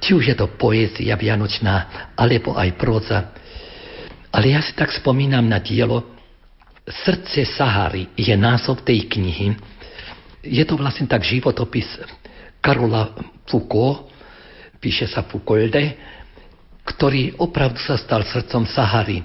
či 0.00 0.16
už 0.16 0.24
je 0.32 0.36
to 0.36 0.48
poézia 0.58 1.14
vianočná, 1.14 2.10
alebo 2.16 2.56
aj 2.56 2.74
próza. 2.74 3.30
Ale 4.32 4.52
ja 4.52 4.60
si 4.64 4.74
tak 4.74 4.90
spomínam 4.90 5.46
na 5.46 5.62
dielo 5.62 6.18
Srdce 6.88 7.44
Sahary 7.44 8.08
je 8.16 8.32
názov 8.32 8.80
tej 8.80 9.04
knihy. 9.12 9.52
Je 10.40 10.64
to 10.64 10.80
vlastne 10.80 11.04
tak 11.04 11.20
životopis 11.20 11.84
Karola 12.64 13.12
Foucault, 13.44 14.08
píše 14.80 15.04
sa 15.04 15.20
Foucaulde, 15.28 16.00
ktorý 16.88 17.36
opravdu 17.36 17.76
sa 17.84 18.00
stal 18.00 18.24
srdcom 18.24 18.64
Sahary. 18.64 19.20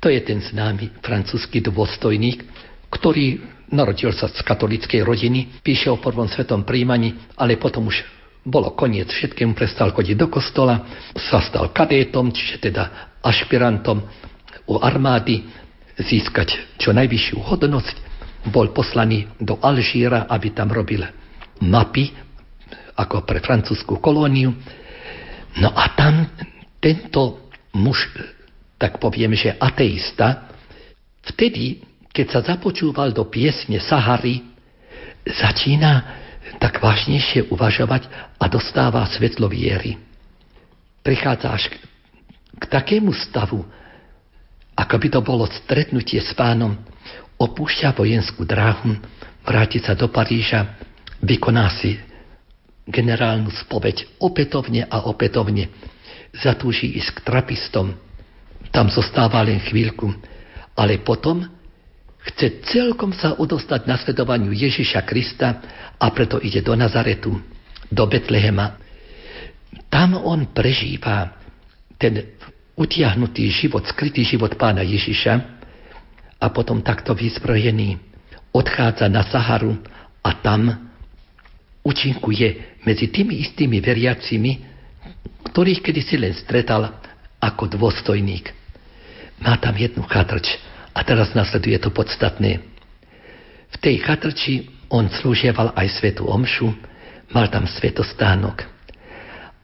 To 0.00 0.12
je 0.12 0.20
ten 0.20 0.38
známy 0.40 1.00
francúzsky 1.00 1.64
dôstojník, 1.64 2.44
ktorý 2.92 3.40
narodil 3.72 4.14
sa 4.14 4.30
z 4.30 4.40
katolíckej 4.44 5.02
rodiny, 5.02 5.60
píše 5.64 5.90
o 5.90 5.98
prvom 5.98 6.30
svetom 6.30 6.62
príjmaní, 6.62 7.16
ale 7.34 7.58
potom 7.58 7.90
už 7.90 8.04
bolo 8.46 8.70
koniec 8.78 9.10
všetkému, 9.10 9.58
prestal 9.58 9.90
chodiť 9.90 10.14
do 10.14 10.30
kostola, 10.30 10.86
sa 11.18 11.42
stal 11.42 11.74
kadétom, 11.74 12.30
čiže 12.30 12.70
teda 12.70 13.18
ašpirantom 13.18 14.06
u 14.70 14.74
armády, 14.78 15.42
získať 15.98 16.78
čo 16.78 16.94
najvyššiu 16.94 17.42
hodnosť, 17.42 17.96
bol 18.54 18.70
poslaný 18.70 19.26
do 19.42 19.58
Alžíra, 19.58 20.30
aby 20.30 20.54
tam 20.54 20.70
robil 20.70 21.02
mapy 21.58 22.14
ako 22.94 23.26
pre 23.26 23.42
francúzskú 23.42 23.98
kolóniu. 23.98 24.54
No 25.58 25.74
a 25.74 25.90
tam 25.98 26.30
tento 26.78 27.50
muž, 27.74 28.06
tak 28.76 29.00
poviem, 29.00 29.32
že 29.32 29.56
ateista, 29.56 30.52
vtedy, 31.32 31.80
keď 32.12 32.26
sa 32.28 32.40
započúval 32.44 33.12
do 33.12 33.24
piesne 33.28 33.80
Sahary, 33.80 34.44
začína 35.26 36.24
tak 36.62 36.78
vážnejšie 36.78 37.50
uvažovať 37.50 38.06
a 38.38 38.44
dostáva 38.46 39.04
svetlo 39.10 39.50
viery. 39.50 39.98
Prichádza 41.02 41.48
až 41.52 41.64
k, 42.56 42.64
takému 42.70 43.12
stavu, 43.12 43.66
ako 44.76 44.94
by 44.96 45.08
to 45.10 45.20
bolo 45.24 45.44
stretnutie 45.48 46.20
s 46.22 46.32
pánom, 46.36 46.76
opúšťa 47.36 47.92
vojenskú 47.92 48.44
dráhu, 48.48 48.96
vráti 49.44 49.80
sa 49.80 49.92
do 49.92 50.08
Paríža, 50.08 50.78
vykoná 51.20 51.68
si 51.80 52.00
generálnu 52.86 53.50
spoveď 53.66 54.06
opätovne 54.22 54.86
a 54.86 55.04
opätovne. 55.10 55.68
Zatúži 56.36 56.96
ísť 56.96 57.18
k 57.18 57.24
trapistom. 57.26 58.05
Tam 58.70 58.90
zostáva 58.90 59.42
len 59.42 59.62
chvíľku. 59.62 60.12
Ale 60.76 61.00
potom 61.00 61.44
chce 62.32 62.60
celkom 62.66 63.14
sa 63.14 63.38
odostať 63.38 63.86
nasledovaniu 63.86 64.52
Ježiša 64.52 65.06
Krista 65.06 65.48
a 65.96 66.06
preto 66.10 66.42
ide 66.42 66.60
do 66.60 66.74
Nazaretu, 66.74 67.32
do 67.86 68.04
Betlehema. 68.04 68.76
Tam 69.86 70.18
on 70.18 70.50
prežíva 70.50 71.32
ten 71.96 72.36
utiahnutý 72.76 73.48
život, 73.48 73.88
skrytý 73.88 74.20
život 74.26 74.52
pána 74.60 74.84
Ježiša 74.84 75.32
a 76.36 76.46
potom 76.52 76.84
takto 76.84 77.16
vyzbrojený 77.16 77.96
odchádza 78.52 79.08
na 79.08 79.24
Saharu 79.24 79.80
a 80.20 80.30
tam 80.36 80.68
účinkuje 81.80 82.80
medzi 82.84 83.06
tými 83.08 83.40
istými 83.40 83.78
veriacimi, 83.80 84.52
ktorých 85.48 85.80
kedysi 85.80 86.18
len 86.18 86.34
stretal 86.34 86.90
ako 87.38 87.78
dôstojník. 87.78 88.55
Má 89.40 89.56
tam 89.60 89.76
jednu 89.76 90.02
chatrč 90.08 90.56
a 90.96 91.04
teraz 91.04 91.36
nasleduje 91.36 91.76
to 91.76 91.92
podstatné. 91.92 92.64
V 93.72 93.76
tej 93.82 94.00
chatrči 94.00 94.72
on 94.88 95.10
slúžieval 95.10 95.74
aj 95.76 95.98
svetu 95.98 96.24
omšu, 96.24 96.72
mal 97.34 97.50
tam 97.50 97.66
svetostánok 97.66 98.64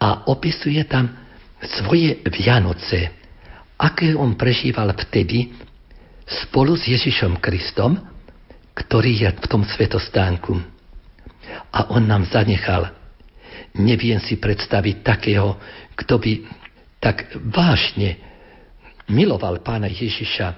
a 0.02 0.26
opisuje 0.28 0.82
tam 0.84 1.14
svoje 1.62 2.18
Vianoce, 2.26 3.14
aké 3.78 4.18
on 4.18 4.34
prežíval 4.34 4.90
vtedy 4.98 5.54
spolu 6.26 6.74
s 6.74 6.90
Ježišom 6.90 7.38
Kristom, 7.38 8.02
ktorý 8.74 9.12
je 9.24 9.28
v 9.30 9.46
tom 9.46 9.62
svetostánku 9.62 10.58
a 11.70 11.92
on 11.92 12.02
nám 12.04 12.26
zanechal. 12.28 12.90
Neviem 13.78 14.20
si 14.20 14.36
predstaviť 14.36 15.06
takého, 15.06 15.56
kto 15.96 16.18
by 16.18 16.32
tak 17.00 17.30
vážne 17.52 18.31
miloval 19.12 19.60
pána 19.60 19.86
Ježiša, 19.92 20.56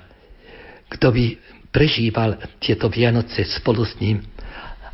kto 0.94 1.10
by 1.10 1.24
prežíval 1.74 2.38
tieto 2.62 2.86
Vianoce 2.86 3.42
spolu 3.42 3.82
s 3.82 3.98
ním 3.98 4.22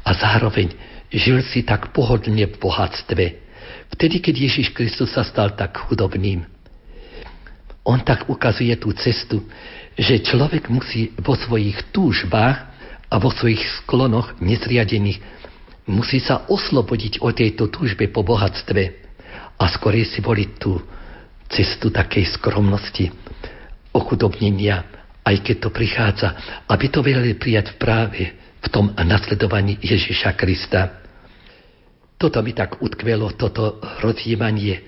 a 0.00 0.10
zároveň 0.16 0.72
žil 1.12 1.44
si 1.44 1.60
tak 1.60 1.92
pohodlne 1.92 2.48
v 2.48 2.56
bohatstve. 2.56 3.24
Vtedy, 3.92 4.24
keď 4.24 4.34
Ježiš 4.48 4.72
Kristus 4.72 5.12
sa 5.12 5.20
stal 5.20 5.52
tak 5.52 5.76
chudobným. 5.76 6.48
On 7.84 8.00
tak 8.00 8.32
ukazuje 8.32 8.72
tú 8.80 8.96
cestu, 8.96 9.44
že 9.98 10.24
človek 10.24 10.72
musí 10.72 11.12
vo 11.20 11.36
svojich 11.36 11.92
túžbách 11.92 12.56
a 13.10 13.14
vo 13.18 13.28
svojich 13.28 13.60
sklonoch 13.82 14.38
nezriadených 14.38 15.20
musí 15.90 16.22
sa 16.22 16.46
oslobodiť 16.46 17.18
od 17.18 17.34
tejto 17.34 17.66
túžbe 17.68 18.06
po 18.06 18.22
bohatstve 18.22 18.82
a 19.58 19.64
skorej 19.74 20.06
si 20.06 20.22
voliť 20.22 20.50
tú 20.62 20.78
cestu 21.50 21.90
takej 21.90 22.30
skromnosti, 22.38 23.10
ochudobnenia, 23.90 24.86
aj 25.26 25.36
keď 25.42 25.56
to 25.66 25.70
prichádza, 25.74 26.28
aby 26.70 26.86
to 26.88 27.02
vedeli 27.02 27.34
prijať 27.34 27.76
práve 27.76 28.32
v 28.60 28.66
tom 28.70 28.94
nasledovaní 28.94 29.76
Ježiša 29.82 30.38
Krista. 30.38 31.02
Toto 32.20 32.38
mi 32.44 32.52
tak 32.52 32.78
utkvelo, 32.84 33.32
toto 33.34 33.80
rozjímanie 34.04 34.80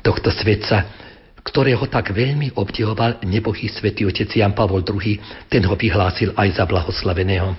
tohto 0.00 0.32
svetca, 0.32 1.04
ktorého 1.44 1.84
tak 1.92 2.16
veľmi 2.16 2.56
obdivoval 2.56 3.20
nebohý 3.28 3.68
svätý 3.68 4.08
otec 4.08 4.32
Jan 4.32 4.56
Pavol 4.56 4.80
II, 4.80 5.20
ten 5.52 5.62
ho 5.68 5.76
vyhlásil 5.76 6.32
aj 6.32 6.48
za 6.56 6.64
blahoslaveného. 6.64 7.52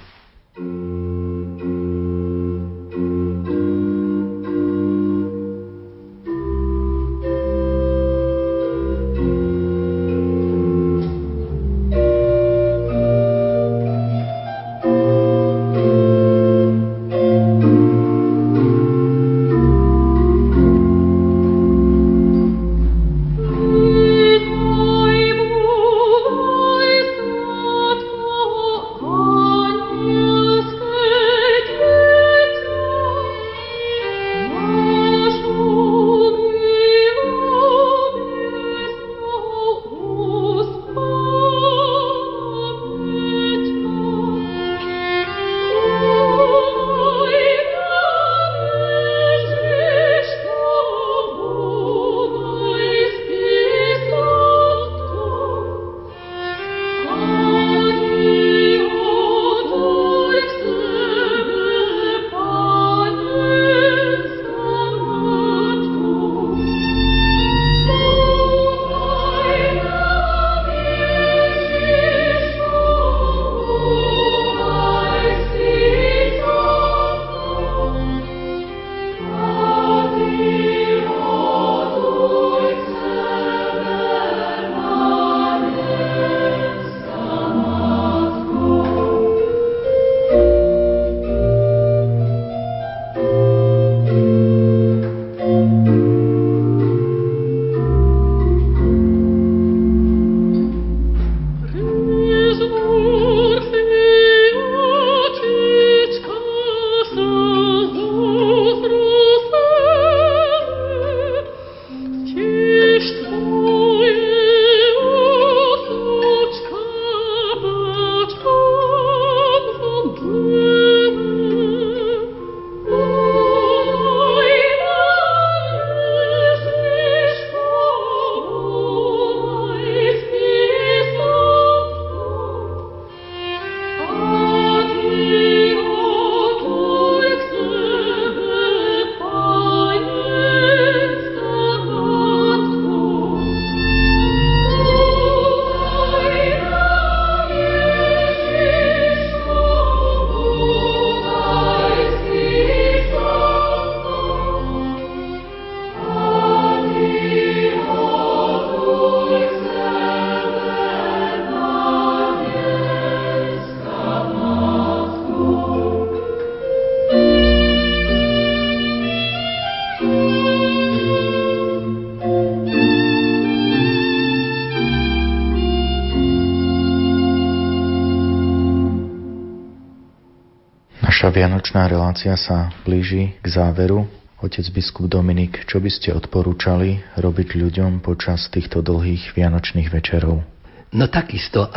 Vianočná 181.16 181.88
relácia 181.88 182.36
sa 182.36 182.76
blíži 182.84 183.40
k 183.40 183.46
záveru. 183.48 184.04
Otec 184.44 184.68
biskup 184.68 185.08
Dominik, 185.08 185.64
čo 185.64 185.80
by 185.80 185.88
ste 185.88 186.12
odporúčali 186.12 187.02
robiť 187.16 187.56
ľuďom 187.56 188.04
počas 188.04 188.52
týchto 188.52 188.84
dlhých 188.84 189.32
vianočných 189.32 189.90
večerov? 189.96 190.44
No 190.92 191.06
takisto 191.08 191.72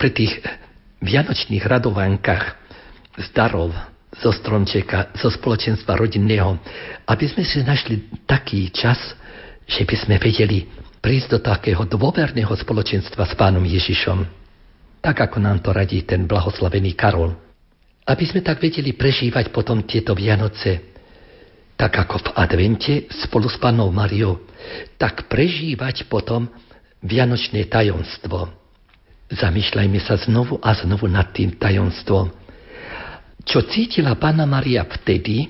pri 0.00 0.10
tých 0.16 0.40
vianočných 1.04 1.62
radovánkach 1.68 2.56
z 3.20 3.26
darov, 3.36 3.76
zo 4.16 4.32
stromčeka, 4.32 5.12
zo 5.20 5.28
spoločenstva 5.28 5.92
rodinného, 5.92 6.56
aby 7.04 7.28
sme 7.28 7.44
si 7.44 7.60
našli 7.60 8.08
taký 8.24 8.72
čas, 8.72 8.98
že 9.68 9.84
by 9.84 9.94
sme 10.00 10.16
vedeli 10.16 10.64
prísť 11.04 11.28
do 11.28 11.38
takého 11.44 11.84
dôverného 11.84 12.56
spoločenstva 12.56 13.28
s 13.28 13.36
pánom 13.36 13.62
Ježišom. 13.62 14.24
Tak 15.04 15.28
ako 15.28 15.44
nám 15.44 15.60
to 15.60 15.76
radí 15.76 16.02
ten 16.08 16.24
blahoslavený 16.24 16.96
Karol. 16.96 17.43
Aby 18.04 18.24
sme 18.28 18.44
tak 18.44 18.60
vedeli 18.60 18.92
prežívať 18.92 19.48
potom 19.48 19.80
tieto 19.88 20.12
Vianoce, 20.12 20.92
tak 21.74 21.96
ako 21.96 22.16
v 22.20 22.28
advente 22.36 22.94
spolu 23.24 23.48
s 23.48 23.56
Pannou 23.56 23.88
Mariou, 23.90 24.44
tak 25.00 25.26
prežívať 25.26 26.06
potom 26.06 26.46
Vianočné 27.00 27.68
tajomstvo. 27.68 28.52
Zamýšľajme 29.32 29.98
sa 30.04 30.20
znovu 30.20 30.60
a 30.60 30.76
znovu 30.76 31.08
nad 31.08 31.32
tým 31.32 31.56
tajomstvom. 31.56 32.28
Čo 33.44 33.64
cítila 33.68 34.16
Panna 34.16 34.44
Maria 34.48 34.84
vtedy, 34.84 35.48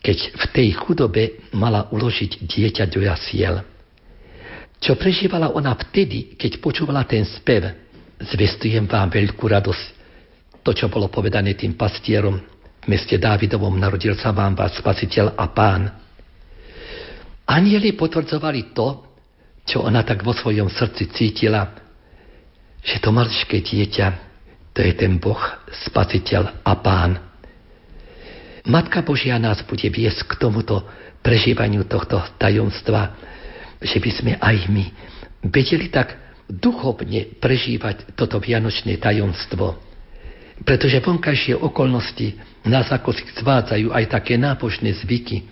keď 0.00 0.18
v 0.36 0.44
tej 0.54 0.68
chudobe 0.78 1.48
mala 1.56 1.88
uložiť 1.90 2.44
dieťa 2.46 2.84
do 2.86 3.02
jasiel. 3.02 3.64
Čo 4.78 4.94
prežívala 4.94 5.50
ona 5.50 5.72
vtedy, 5.74 6.36
keď 6.36 6.60
počúvala 6.60 7.02
ten 7.08 7.24
spev. 7.24 7.72
Zvestujem 8.16 8.86
vám 8.88 9.12
veľkú 9.12 9.44
radosť, 9.48 9.84
to, 10.66 10.74
čo 10.74 10.90
bolo 10.90 11.06
povedané 11.06 11.54
tým 11.54 11.78
pastierom. 11.78 12.42
V 12.82 12.86
meste 12.90 13.14
Dávidovom 13.14 13.78
narodil 13.78 14.18
sa 14.18 14.34
vám 14.34 14.58
vás 14.58 14.74
spasiteľ 14.74 15.38
a 15.38 15.46
pán. 15.54 15.86
Anieli 17.46 17.94
potvrdzovali 17.94 18.74
to, 18.74 19.06
čo 19.62 19.86
ona 19.86 20.02
tak 20.02 20.26
vo 20.26 20.34
svojom 20.34 20.66
srdci 20.66 21.06
cítila, 21.14 21.70
že 22.82 22.98
to 22.98 23.14
maličké 23.14 23.62
dieťa, 23.62 24.06
to 24.74 24.82
je 24.82 24.92
ten 24.98 25.22
Boh, 25.22 25.38
spasiteľ 25.86 26.66
a 26.66 26.72
pán. 26.82 27.22
Matka 28.66 29.06
Božia 29.06 29.38
nás 29.38 29.62
bude 29.62 29.86
viesť 29.86 30.26
k 30.26 30.42
tomuto 30.42 30.82
prežívaniu 31.22 31.86
tohto 31.86 32.18
tajomstva, 32.42 33.14
že 33.78 34.02
by 34.02 34.10
sme 34.10 34.32
aj 34.42 34.56
my 34.66 34.84
vedeli 35.46 35.86
tak 35.94 36.18
duchovne 36.50 37.38
prežívať 37.38 38.18
toto 38.18 38.42
vianočné 38.42 38.98
tajomstvo 38.98 39.86
Pretože 40.64 41.04
vonkajšie 41.04 41.58
okolnosti 41.58 42.38
nás 42.64 42.88
ako 42.88 43.12
zvádzajú 43.12 43.92
aj 43.92 44.04
také 44.08 44.40
nábožné 44.40 44.96
zvyky 45.04 45.44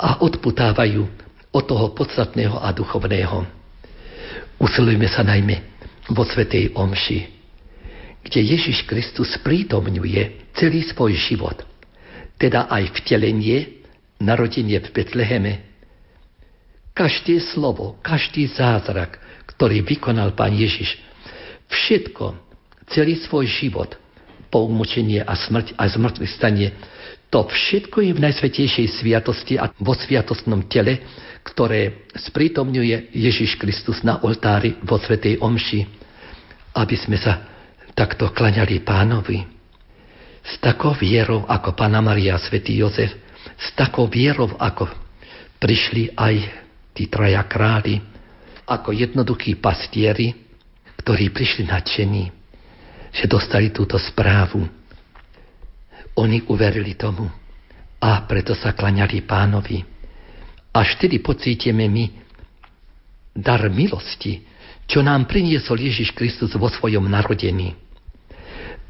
a 0.00 0.18
odputávajú 0.20 1.06
od 1.54 1.64
toho 1.64 1.94
podstatného 1.94 2.58
a 2.58 2.74
duchovného. 2.74 3.46
Usilujme 4.58 5.06
sa 5.06 5.22
najmä 5.22 5.62
vo 6.10 6.26
Svetej 6.26 6.74
Omši, 6.74 7.18
kde 8.26 8.40
Ježiš 8.42 8.84
Kristus 8.90 9.38
prítomňuje 9.40 10.52
celý 10.58 10.82
svoj 10.90 11.14
život, 11.14 11.62
teda 12.36 12.66
aj 12.66 12.90
vtelenie, 13.02 13.86
narodenie 14.18 14.82
v 14.82 14.88
Betleheme. 14.90 15.52
Každé 16.94 17.42
slovo, 17.54 17.98
každý 18.02 18.50
zázrak, 18.50 19.18
ktorý 19.54 19.82
vykonal 19.82 20.34
Pán 20.34 20.54
Ježiš, 20.54 20.98
všetko, 21.70 22.38
celý 22.90 23.18
svoj 23.18 23.46
život, 23.50 23.98
po 24.54 24.70
umučenie 24.70 25.18
a 25.18 25.34
smrť 25.34 25.74
a 25.74 25.90
zmrtvý 25.90 26.30
stanie, 26.30 26.70
to 27.34 27.42
všetko 27.50 27.98
je 27.98 28.14
v 28.14 28.22
najsvetejšej 28.22 29.02
sviatosti 29.02 29.58
a 29.58 29.66
vo 29.74 29.98
sviatostnom 29.98 30.70
tele, 30.70 31.02
ktoré 31.42 32.06
sprítomňuje 32.14 33.10
Ježiš 33.10 33.58
Kristus 33.58 34.06
na 34.06 34.22
oltári 34.22 34.78
vo 34.86 34.94
Svetej 35.02 35.42
Omši, 35.42 35.80
aby 36.78 36.94
sme 36.94 37.18
sa 37.18 37.42
takto 37.98 38.30
klaňali 38.30 38.86
pánovi. 38.86 39.42
S 40.46 40.62
takou 40.62 40.94
vierou 40.94 41.42
ako 41.50 41.74
Pána 41.74 41.98
Maria 41.98 42.38
a 42.38 42.42
Svetý 42.42 42.78
Jozef, 42.78 43.10
s 43.58 43.74
takou 43.74 44.06
vierou 44.06 44.54
ako 44.54 44.86
prišli 45.58 46.14
aj 46.14 46.34
tí 46.94 47.10
traja 47.10 47.42
králi, 47.50 47.98
ako 48.62 48.94
jednoduchí 48.94 49.58
pastieri, 49.58 50.30
ktorí 51.02 51.34
prišli 51.34 51.66
nadšení, 51.66 52.43
že 53.14 53.30
dostali 53.30 53.70
túto 53.70 53.94
správu. 53.94 54.66
Oni 56.18 56.42
uverili 56.50 56.98
tomu 56.98 57.30
a 58.02 58.10
preto 58.26 58.58
sa 58.58 58.74
klaňali 58.74 59.22
pánovi. 59.22 59.78
Až 60.74 60.98
vtedy 60.98 61.22
pocítime 61.22 61.86
my 61.86 62.04
dar 63.30 63.62
milosti, 63.70 64.42
čo 64.90 65.00
nám 65.00 65.30
priniesol 65.30 65.78
Ježiš 65.78 66.10
Kristus 66.10 66.58
vo 66.58 66.66
svojom 66.66 67.06
narodení. 67.06 67.78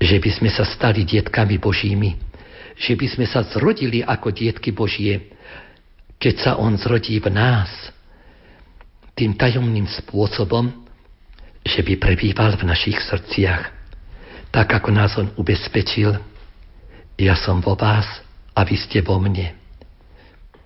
Že 0.00 0.16
by 0.18 0.30
sme 0.40 0.50
sa 0.50 0.64
stali 0.64 1.04
dietkami 1.04 1.60
Božími, 1.60 2.16
že 2.74 2.96
by 2.96 3.06
sme 3.06 3.26
sa 3.28 3.44
zrodili 3.44 4.00
ako 4.00 4.32
dietky 4.32 4.72
Božie, 4.72 5.36
keď 6.18 6.34
sa 6.40 6.52
On 6.56 6.74
zrodí 6.80 7.20
v 7.20 7.28
nás, 7.28 7.70
tým 9.14 9.38
tajomným 9.38 9.86
spôsobom, 9.86 10.72
že 11.62 11.80
by 11.86 11.94
prebýval 11.96 12.58
v 12.58 12.66
našich 12.66 12.98
srdciach, 12.98 13.73
tak 14.54 14.70
ako 14.70 14.94
nás 14.94 15.18
On 15.18 15.34
ubezpečil, 15.34 16.14
ja 17.18 17.34
som 17.34 17.58
vo 17.58 17.74
vás 17.74 18.06
a 18.54 18.62
vy 18.62 18.78
ste 18.78 19.02
vo 19.02 19.18
mne. 19.18 19.50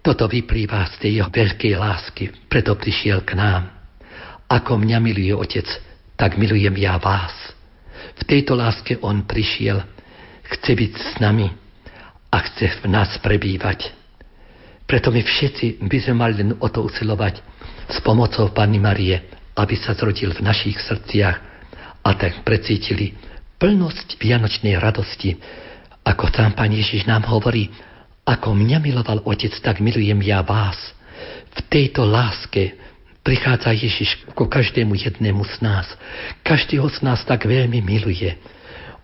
Toto 0.04 0.28
vyplýva 0.28 0.84
z 0.92 0.94
tej 1.00 1.12
jeho 1.20 1.32
veľkej 1.32 1.72
lásky, 1.72 2.24
preto 2.52 2.76
prišiel 2.76 3.24
k 3.24 3.32
nám. 3.32 3.72
Ako 4.44 4.76
mňa 4.76 5.00
miluje 5.00 5.32
Otec, 5.32 5.64
tak 6.20 6.36
milujem 6.36 6.76
ja 6.76 7.00
vás. 7.00 7.32
V 8.20 8.28
tejto 8.28 8.60
láske 8.60 9.00
On 9.00 9.24
prišiel, 9.24 9.80
chce 10.52 10.70
byť 10.76 10.92
s 10.92 11.12
nami 11.24 11.48
a 12.28 12.36
chce 12.44 12.84
v 12.84 12.92
nás 12.92 13.16
prebývať. 13.24 13.88
Preto 14.84 15.08
my 15.08 15.24
všetci 15.24 15.80
by 15.80 15.98
sme 16.00 16.14
mali 16.16 16.34
len 16.44 16.50
o 16.60 16.68
to 16.68 16.84
usilovať 16.84 17.40
s 17.88 17.96
pomocou 18.04 18.52
Panny 18.52 18.80
Marie, 18.80 19.16
aby 19.56 19.76
sa 19.80 19.96
zrodil 19.96 20.36
v 20.36 20.44
našich 20.44 20.76
srdciach 20.76 21.36
a 22.04 22.10
tak 22.16 22.44
precítili 22.44 23.16
plnosť 23.58 24.16
vianočnej 24.22 24.78
radosti, 24.78 25.34
ako 26.06 26.30
sám 26.30 26.54
Pán 26.54 26.72
Ježiš 26.72 27.04
nám 27.04 27.26
hovorí, 27.28 27.68
ako 28.24 28.54
mňa 28.54 28.78
miloval 28.80 29.20
Otec, 29.26 29.52
tak 29.60 29.82
milujem 29.82 30.22
ja 30.24 30.40
vás. 30.40 30.78
V 31.52 31.60
tejto 31.68 32.06
láske 32.06 32.78
prichádza 33.26 33.74
Ježiš 33.74 34.24
ku 34.32 34.46
každému 34.46 34.94
jednému 34.94 35.42
z 35.44 35.56
nás. 35.60 35.86
Každého 36.46 36.86
z 36.88 37.02
nás 37.04 37.20
tak 37.26 37.44
veľmi 37.44 37.82
miluje. 37.82 38.30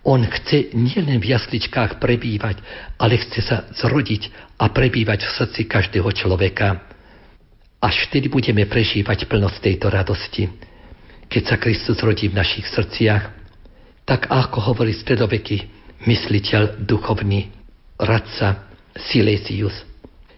On 0.05 0.21
chce 0.21 0.77
nielen 0.77 1.17
v 1.17 1.33
jasličkách 1.33 1.97
prebývať, 1.97 2.61
ale 3.01 3.17
chce 3.17 3.41
sa 3.41 3.65
zrodiť 3.73 4.29
a 4.61 4.69
prebývať 4.69 5.25
v 5.25 5.35
srdci 5.41 5.61
každého 5.65 6.09
človeka. 6.13 6.85
Až 7.81 8.09
vtedy 8.09 8.29
budeme 8.29 8.69
prežívať 8.69 9.25
plnosť 9.29 9.57
tejto 9.61 9.89
radosti. 9.89 10.49
Keď 11.29 11.43
sa 11.49 11.57
Kristus 11.57 11.97
rodí 12.05 12.29
v 12.29 12.37
našich 12.37 12.69
srdciach, 12.69 13.44
tak 14.05 14.29
ako 14.29 14.73
hovorí 14.73 14.93
stredoveký 14.93 15.65
mysliteľ 16.05 16.85
duchovný, 16.85 17.49
radca 17.97 18.69
Silesius. 18.93 19.75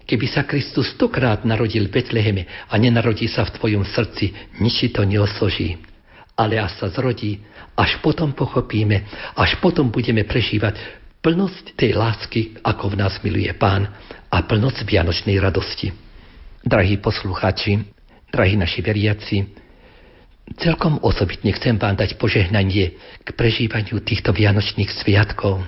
Keby 0.07 0.27
sa 0.31 0.47
Kristus 0.47 0.95
stokrát 0.95 1.43
narodil 1.43 1.91
v 1.91 1.99
Betleheme 1.99 2.47
a 2.71 2.79
nenarodí 2.79 3.27
sa 3.27 3.43
v 3.43 3.59
tvojom 3.59 3.83
srdci, 3.83 4.31
nič 4.63 4.87
to 4.95 5.03
neosoží. 5.03 5.83
Ale 6.39 6.63
až 6.63 6.79
sa 6.79 6.87
zrodí, 6.95 7.43
až 7.75 7.99
potom 7.99 8.31
pochopíme, 8.31 9.03
až 9.35 9.59
potom 9.59 9.91
budeme 9.91 10.23
prežívať 10.23 10.79
plnosť 11.19 11.75
tej 11.75 11.99
lásky, 11.99 12.55
ako 12.63 12.95
v 12.95 12.99
nás 13.03 13.19
miluje 13.27 13.51
Pán 13.59 13.91
a 14.31 14.37
plnosť 14.47 14.87
vianočnej 14.87 15.43
radosti. 15.43 15.91
Drahí 16.63 17.03
poslucháči, 17.03 17.83
drahí 18.31 18.55
naši 18.55 18.81
veriaci, 18.87 19.37
celkom 20.55 21.03
osobitne 21.03 21.51
chcem 21.59 21.75
vám 21.75 21.99
dať 21.99 22.15
požehnanie 22.23 22.95
k 23.27 23.29
prežívaniu 23.35 23.99
týchto 24.03 24.31
vianočných 24.31 24.91
sviatkov, 24.95 25.67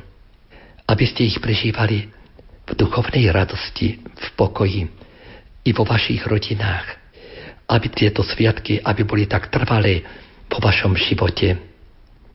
aby 0.87 1.05
ste 1.05 1.27
ich 1.27 1.43
prežívali 1.43 2.07
v 2.69 2.73
duchovnej 2.77 3.33
radosti, 3.35 3.99
v 3.99 4.29
pokoji 4.39 4.87
i 5.67 5.71
vo 5.75 5.83
vašich 5.83 6.23
rodinách. 6.29 6.87
Aby 7.69 7.93
tieto 7.93 8.25
sviatky, 8.25 8.81
aby 8.81 9.03
boli 9.05 9.29
tak 9.29 9.53
trvalé 9.53 10.01
po 10.49 10.63
vašom 10.63 10.97
živote. 10.97 11.59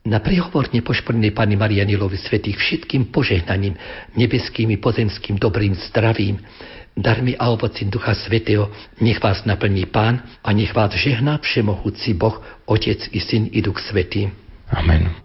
Na 0.04 0.20
príhovor 0.20 0.68
nepošpornej 0.70 1.32
Pani 1.32 1.56
Marianilovi 1.56 2.20
svetých 2.20 2.60
všetkým 2.60 3.10
požehnaním, 3.10 3.74
nebeským 4.20 4.70
i 4.70 4.78
pozemským 4.78 5.40
dobrým 5.40 5.74
zdravím, 5.90 6.44
darmi 6.98 7.38
a 7.38 7.50
ovocím 7.50 7.90
Ducha 7.90 8.16
Svetého, 8.16 8.72
nech 9.02 9.24
vás 9.24 9.46
naplní 9.46 9.86
Pán 9.86 10.24
a 10.44 10.52
nech 10.52 10.76
vás 10.76 10.92
žehná 10.92 11.38
všemohúci 11.38 12.14
Boh, 12.14 12.44
Otec 12.66 13.10
i 13.12 13.20
Syn 13.20 13.50
i 13.52 13.62
Duch 13.62 13.80
Svetý. 13.80 14.32
Amen. 14.70 15.16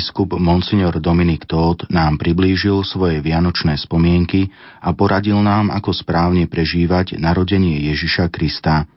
Biskup 0.00 0.32
Monsignor 0.40 0.96
Dominik 0.96 1.44
Todd 1.44 1.84
nám 1.92 2.16
priblížil 2.16 2.80
svoje 2.88 3.20
vianočné 3.20 3.76
spomienky 3.76 4.48
a 4.80 4.96
poradil 4.96 5.36
nám, 5.44 5.68
ako 5.68 5.92
správne 5.92 6.48
prežívať 6.48 7.20
narodenie 7.20 7.84
Ježiša 7.92 8.32
Krista. 8.32 8.88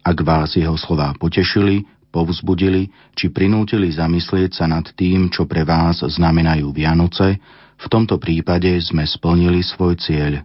Ak 0.00 0.16
vás 0.24 0.56
jeho 0.56 0.72
slová 0.80 1.12
potešili, 1.12 1.84
povzbudili 2.08 2.88
či 3.12 3.28
prinútili 3.28 3.92
zamyslieť 3.92 4.56
sa 4.56 4.64
nad 4.64 4.88
tým, 4.96 5.28
čo 5.28 5.44
pre 5.44 5.60
vás 5.60 6.00
znamenajú 6.00 6.72
Vianoce, 6.72 7.36
v 7.76 7.86
tomto 7.92 8.16
prípade 8.16 8.80
sme 8.80 9.04
splnili 9.04 9.60
svoj 9.60 10.00
cieľ. 10.00 10.40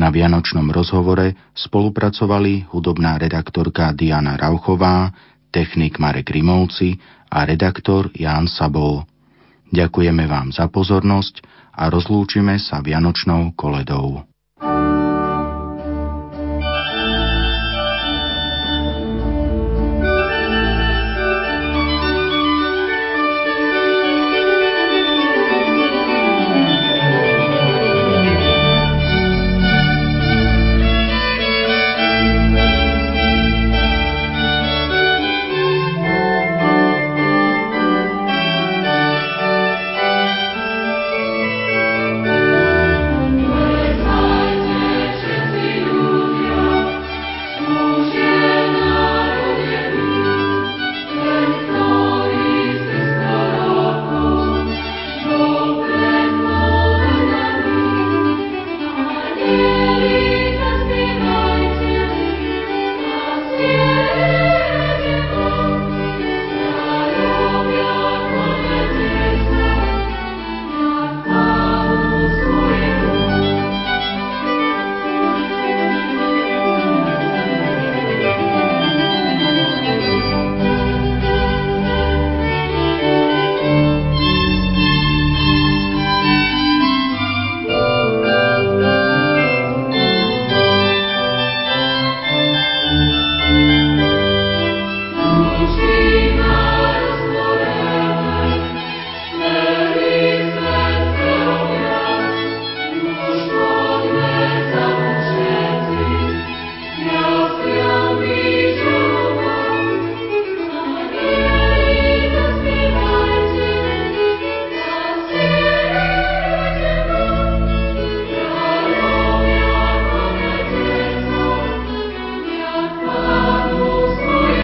Na 0.00 0.08
Vianočnom 0.08 0.72
rozhovore 0.72 1.52
spolupracovali 1.52 2.72
hudobná 2.72 3.20
redaktorka 3.20 3.92
Diana 3.92 4.40
Rauchová, 4.40 5.12
technik 5.52 6.00
Marek 6.00 6.32
Rimovci 6.32 6.96
a 7.28 7.44
redaktor 7.44 8.08
Ján 8.16 8.48
Sabol. 8.48 9.04
Ďakujeme 9.74 10.30
vám 10.30 10.54
za 10.54 10.70
pozornosť 10.70 11.42
a 11.74 11.90
rozlúčime 11.90 12.62
sa 12.62 12.78
Vianočnou 12.78 13.58
koledou. 13.58 14.22